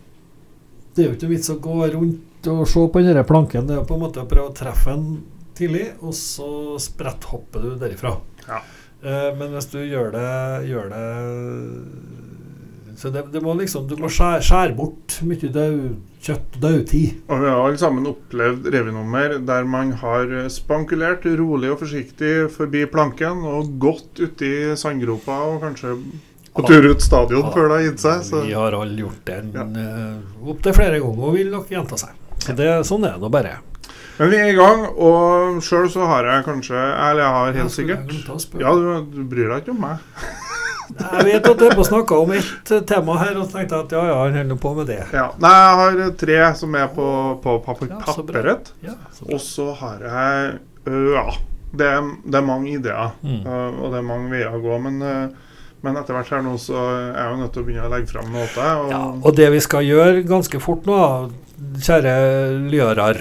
det 0.94 1.02
er 1.04 1.08
jo 1.08 1.14
ikke 1.16 1.26
noe 1.26 1.34
vits 1.34 1.50
å 1.50 1.56
gå 1.66 1.78
rundt 1.96 2.37
og 2.52 2.68
se 2.68 2.84
på 2.94 3.04
denne 3.04 3.24
planken. 3.28 3.68
Det 3.68 3.76
er 3.78 3.86
på 3.88 3.96
en 3.98 4.04
måte 4.06 4.24
å 4.24 4.28
prøve 4.30 4.52
å 4.52 4.56
treffe 4.58 4.94
den 4.96 5.24
tidlig, 5.58 5.88
og 6.02 6.14
så 6.14 6.78
spretthopper 6.82 7.64
du 7.66 7.76
derifra. 7.82 8.16
Ja. 8.48 8.62
Eh, 9.04 9.30
men 9.38 9.52
hvis 9.54 9.70
du 9.74 9.80
gjør 9.84 10.12
det, 10.16 10.30
gjør 10.72 10.88
det 10.94 11.06
Så 12.98 13.10
det, 13.14 13.22
det 13.30 13.42
må 13.46 13.54
liksom 13.54 13.86
Du 13.88 13.96
må 14.02 14.10
skjære, 14.10 14.42
skjære 14.42 14.74
bort 14.78 15.20
mye 15.22 15.50
død, 15.54 15.82
kjøtt 16.26 16.56
og 16.58 16.62
dødtid. 16.64 17.20
Og 17.30 17.44
vi 17.44 17.52
har 17.52 17.60
alle 17.62 17.78
sammen 17.78 18.08
opplevd 18.10 18.66
revynummer 18.74 19.36
der 19.46 19.68
man 19.70 19.92
har 20.02 20.34
spankulert 20.50 21.28
rolig 21.38 21.70
og 21.76 21.84
forsiktig 21.84 22.32
forbi 22.56 22.88
planken 22.90 23.46
og 23.46 23.76
gått 23.86 24.18
uti 24.26 24.50
sandgropa 24.82 25.38
og 25.52 25.62
kanskje 25.68 25.94
på 26.58 26.66
tur 26.66 26.90
ut 26.90 27.06
stadion 27.06 27.46
Ja. 27.46 27.52
før 27.54 27.68
det 27.70 27.76
har 27.78 27.86
gitt 27.92 28.02
seg. 28.02 28.24
Så. 28.26 28.42
Vi 28.48 28.54
har 28.58 28.74
alle 28.74 28.98
gjort 28.98 29.26
det 29.30 29.44
Ja. 29.54 29.62
uh, 29.62 30.50
opptil 30.50 30.74
flere 30.74 30.98
ganger 31.00 31.30
og 31.30 31.36
vil 31.38 31.52
nok 31.54 31.70
gjenta 31.70 31.98
seg. 32.02 32.10
Det, 32.46 32.68
sånn 32.88 33.04
er 33.08 33.18
det 33.18 33.22
nå 33.26 33.30
bare. 33.34 33.58
Men 34.18 34.30
vi 34.34 34.38
er 34.42 34.50
i 34.52 34.58
gang, 34.58 34.84
og 34.98 35.60
sjøl 35.62 35.90
så 35.94 36.08
har 36.10 36.26
jeg 36.26 36.46
kanskje 36.48 36.74
Eller 36.80 37.22
jeg 37.22 37.34
har 37.36 37.58
helt 37.60 37.74
sikkert. 37.76 38.14
Ja, 38.62 38.72
du, 38.74 39.06
du 39.14 39.24
bryr 39.30 39.52
deg 39.54 39.64
ikke 39.66 39.76
om 39.76 39.82
meg? 39.84 39.98
Jeg 40.88 41.26
vet 41.28 41.48
at 41.52 41.58
dere 41.60 41.84
snakka 41.84 42.16
om 42.24 42.30
ett 42.32 42.70
tema 42.88 43.18
her, 43.20 43.34
og 43.36 43.50
så 43.50 43.58
tenkte 43.58 43.76
jeg 43.76 43.84
at 43.90 43.92
ja, 43.98 44.04
ja, 44.08 44.14
han 44.24 44.38
holder 44.40 44.60
på 44.64 44.70
med 44.78 44.86
det. 44.88 45.02
Ja. 45.12 45.26
Nei, 45.44 45.50
jeg 45.52 45.74
har 45.82 46.14
tre 46.22 46.38
som 46.56 46.78
er 46.80 46.86
på, 46.96 47.08
på 47.44 47.56
papir, 47.66 47.90
Ja, 47.92 47.98
så 48.08 48.24
papiret. 48.24 48.70
Ja. 48.86 48.94
Og 49.28 49.42
så 49.44 49.66
har 49.82 50.06
jeg 50.08 50.54
øh, 50.88 51.10
Ja. 51.12 51.26
Det 51.78 51.90
er, 51.92 52.08
det 52.24 52.40
er 52.40 52.46
mange 52.48 52.72
ideer, 52.78 53.12
Mm. 53.20 53.42
øh, 53.44 53.82
og 53.84 53.92
det 53.92 54.00
er 54.00 54.06
mange 54.08 54.32
veier 54.32 54.56
å 54.56 54.62
gå. 54.64 54.78
Men, 54.86 55.02
øh, 55.04 55.60
men 55.84 56.00
etter 56.00 56.16
hvert 56.16 56.32
her 56.38 56.42
nå 56.48 56.56
så 56.58 56.80
er 56.80 57.20
jeg 57.20 57.34
jo 57.34 57.42
nødt 57.44 57.52
til 57.58 57.62
å 57.62 57.68
begynne 57.68 57.90
å 57.90 57.92
legge 57.92 58.08
fram 58.14 58.32
noe. 58.32 58.48
Og, 58.48 58.90
Ja, 58.96 59.02
og 59.28 59.36
det 59.38 59.52
vi 59.58 59.60
skal 59.68 59.84
gjøre 59.92 60.24
ganske 60.24 60.64
fort 60.64 60.88
nå, 60.88 61.02
kjære 61.58 62.14
lyører, 62.70 63.20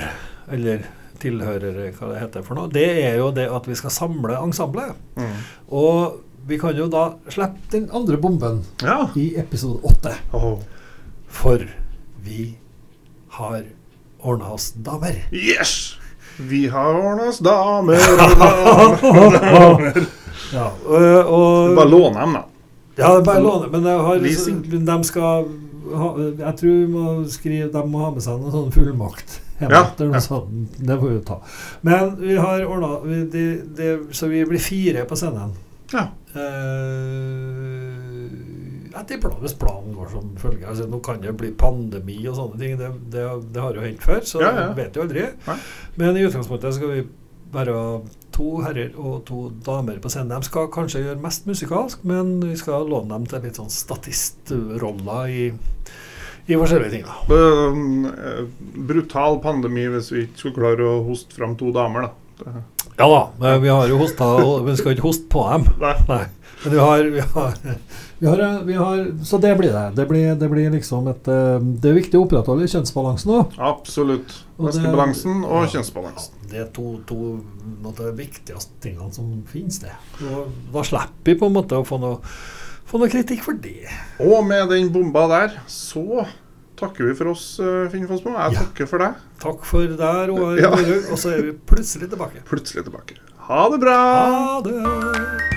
eller 0.52 0.84
tilhørere, 1.20 1.90
hva 1.96 2.12
det 2.12 2.20
heter 2.20 2.44
for 2.44 2.58
noe, 2.58 2.70
det 2.72 2.86
er 3.06 3.16
jo 3.20 3.30
det 3.34 3.48
at 3.48 3.66
vi 3.68 3.76
skal 3.78 3.94
samle 3.94 4.36
ensemblet. 4.42 4.96
mm. 5.16 5.36
Og 5.72 6.22
vi 6.46 6.58
kan 6.62 6.76
jo 6.78 6.86
da 6.86 7.08
slippe 7.32 7.72
den 7.72 7.88
andre 7.90 8.16
bomben 8.22 8.60
ja. 8.78 9.08
i 9.18 9.32
episode 9.40 9.80
åtte. 9.82 10.12
Oh. 10.30 10.60
For 11.26 11.64
vi 12.22 12.52
har 13.34 13.64
ordna 14.22 14.52
oss 14.54 14.70
damer. 14.78 15.18
Yes! 15.34 15.96
Vi 16.36 16.68
har 16.70 16.94
ordna 16.94 17.30
oss 17.32 17.40
damer, 17.42 17.98
damer. 19.40 20.06
Ja, 20.52 20.68
og, 20.86 21.32
og 21.34 21.74
Bare 21.80 21.90
låne 21.90 22.20
dem, 22.20 22.36
da. 22.36 22.44
Ja, 22.96 23.10
bare 23.24 23.42
låne. 23.42 23.70
Men 23.72 23.88
har, 23.90 24.20
de 24.22 24.96
skal 25.04 25.48
Jeg 25.86 26.54
tror 26.60 26.72
vi 26.72 26.86
må 26.90 27.04
skrive 27.30 27.68
de 27.72 27.82
må 27.90 28.04
ha 28.04 28.10
med 28.14 28.24
seg 28.24 28.40
noen 28.40 28.54
sånn 28.54 28.72
fullmakt. 28.74 29.40
Ja, 29.62 29.68
ja. 29.72 30.20
Sånn. 30.20 30.66
Det 30.76 30.98
får 30.98 31.08
vi 31.08 31.14
jo 31.14 31.22
ta. 31.24 31.38
Men 31.86 32.16
vi 32.20 32.36
har 32.36 32.66
ordna 32.68 32.98
Så 34.12 34.28
vi 34.28 34.44
blir 34.44 34.60
fire 34.60 35.06
på 35.08 35.16
scenen. 35.16 35.54
Ja. 35.94 36.08
Uh, 36.36 38.26
etter 38.96 39.20
planen, 39.20 39.42
hvis 39.44 39.56
planen 39.60 39.94
går 39.96 40.08
som 40.12 40.32
følger. 40.40 40.66
Altså, 40.70 40.86
nå 40.90 41.00
kan 41.04 41.20
det 41.22 41.34
bli 41.38 41.52
pandemi 41.58 42.18
og 42.26 42.36
sånne 42.38 42.60
ting. 42.60 42.76
Det, 42.80 42.90
det, 43.12 43.24
det 43.54 43.62
har 43.62 43.76
jo 43.76 43.84
hendt 43.84 44.04
før, 44.04 44.22
så 44.26 44.42
Ja, 44.42 44.52
ja. 44.56 44.66
vet 44.76 44.96
jo 44.96 45.04
aldri. 45.06 45.28
Nei. 45.46 45.58
Men 46.00 46.18
i 46.18 46.26
utgangspunktet 46.26 46.76
skal 46.76 46.92
vi 46.94 47.06
være 47.54 47.76
to 48.36 48.48
herrer 48.64 48.96
og 49.00 49.22
to 49.28 49.46
damer 49.64 50.00
på 50.02 50.10
scenen. 50.12 50.34
De 50.34 50.48
skal 50.48 50.68
kanskje 50.72 51.04
gjøre 51.04 51.22
mest 51.22 51.46
musikalsk, 51.48 52.04
men 52.08 52.36
vi 52.42 52.56
skal 52.58 52.88
låne 52.90 53.12
dem 53.14 53.26
til 53.30 53.46
litt 53.46 53.60
sånn 53.60 53.72
statistroller 53.72 55.32
i, 55.32 55.44
i 56.46 56.56
forskjellige 56.58 56.90
ting. 56.90 57.04
da. 57.06 57.34
Øhm, 57.34 58.06
eh, 58.06 58.44
brutal 58.88 59.40
pandemi 59.42 59.88
hvis 59.94 60.12
vi 60.12 60.26
ikke 60.26 60.38
skulle 60.42 60.60
klare 60.60 60.86
å 60.86 61.04
hoste 61.06 61.34
fram 61.34 61.56
to 61.58 61.72
damer, 61.74 62.08
da. 62.08 62.62
Ja 62.96 63.06
da, 63.08 63.22
men 63.40 63.62
vi 63.62 63.68
har 63.68 63.88
jo 63.88 63.98
hosta, 64.00 64.26
vi 64.64 64.76
skal 64.76 64.94
ikke 64.94 65.08
hoste 65.08 65.28
på 65.32 65.44
dem. 65.50 65.66
Nei. 65.80 65.94
Nei. 66.08 66.24
Men 66.64 66.72
vi 66.72 66.78
har, 66.80 67.04
vi 67.04 67.20
har, 67.20 67.54
vi 68.18 68.26
har, 68.26 68.62
vi 68.64 68.74
har 68.74 69.24
Så 69.24 69.38
det 69.38 69.52
blir 69.58 69.72
det. 69.72 69.90
Det 69.96 70.06
blir, 70.08 70.34
det 70.34 70.48
blir 70.48 70.70
liksom 70.72 71.08
et 71.12 71.28
eh, 71.28 71.58
Det 71.60 71.90
er 71.90 71.98
viktig 71.98 72.16
å 72.16 72.24
opprettholde 72.24 72.68
kjønnsbalansen 72.72 73.34
òg. 73.36 73.58
Absolutt. 73.60 74.32
Og 74.56 74.70
og 74.70 74.72
kjønnsbalansen. 74.72 75.44
Ja. 75.44 76.46
Det 76.46 76.60
er 76.62 76.68
to, 76.72 76.96
to 77.06 77.40
av 77.86 77.98
de 77.98 78.12
viktigste 78.16 78.80
tingene 78.82 79.12
som 79.12 79.28
finnes, 79.50 79.80
det. 79.82 79.92
Da 80.72 80.84
slipper 80.86 81.26
vi 81.26 81.34
på 81.38 81.50
en 81.50 81.56
måte 81.58 81.78
å 81.78 81.84
få 81.86 81.98
noe, 82.00 82.20
få 82.86 82.98
noe 83.02 83.08
kritikk 83.12 83.42
for 83.44 83.52
det. 83.54 83.86
Og 84.22 84.44
med 84.46 84.68
den 84.70 84.90
bomba 84.94 85.26
der, 85.28 85.56
så 85.66 86.26
takker 86.76 87.08
vi 87.08 87.14
for 87.18 87.32
oss, 87.32 87.58
eh, 87.60 87.88
Finn 87.90 88.06
Fossmo. 88.08 88.32
Jeg 88.36 88.52
Ja. 88.52 88.60
takker 88.62 88.86
for 88.88 88.98
deg. 88.98 89.14
Takk 89.40 89.64
for 89.64 89.86
der, 89.86 90.30
og, 90.30 90.58
Ja. 90.60 90.68
og 90.70 91.16
så 91.18 91.32
er 91.36 91.42
vi 91.42 91.52
plutselig 91.52 92.10
tilbake. 92.10 92.44
Plutselig 92.44 92.84
tilbake. 92.84 93.16
Ha 93.48 93.68
det 93.70 93.80
bra! 93.80 93.98
Ha 94.26 94.60
det! 94.62 95.55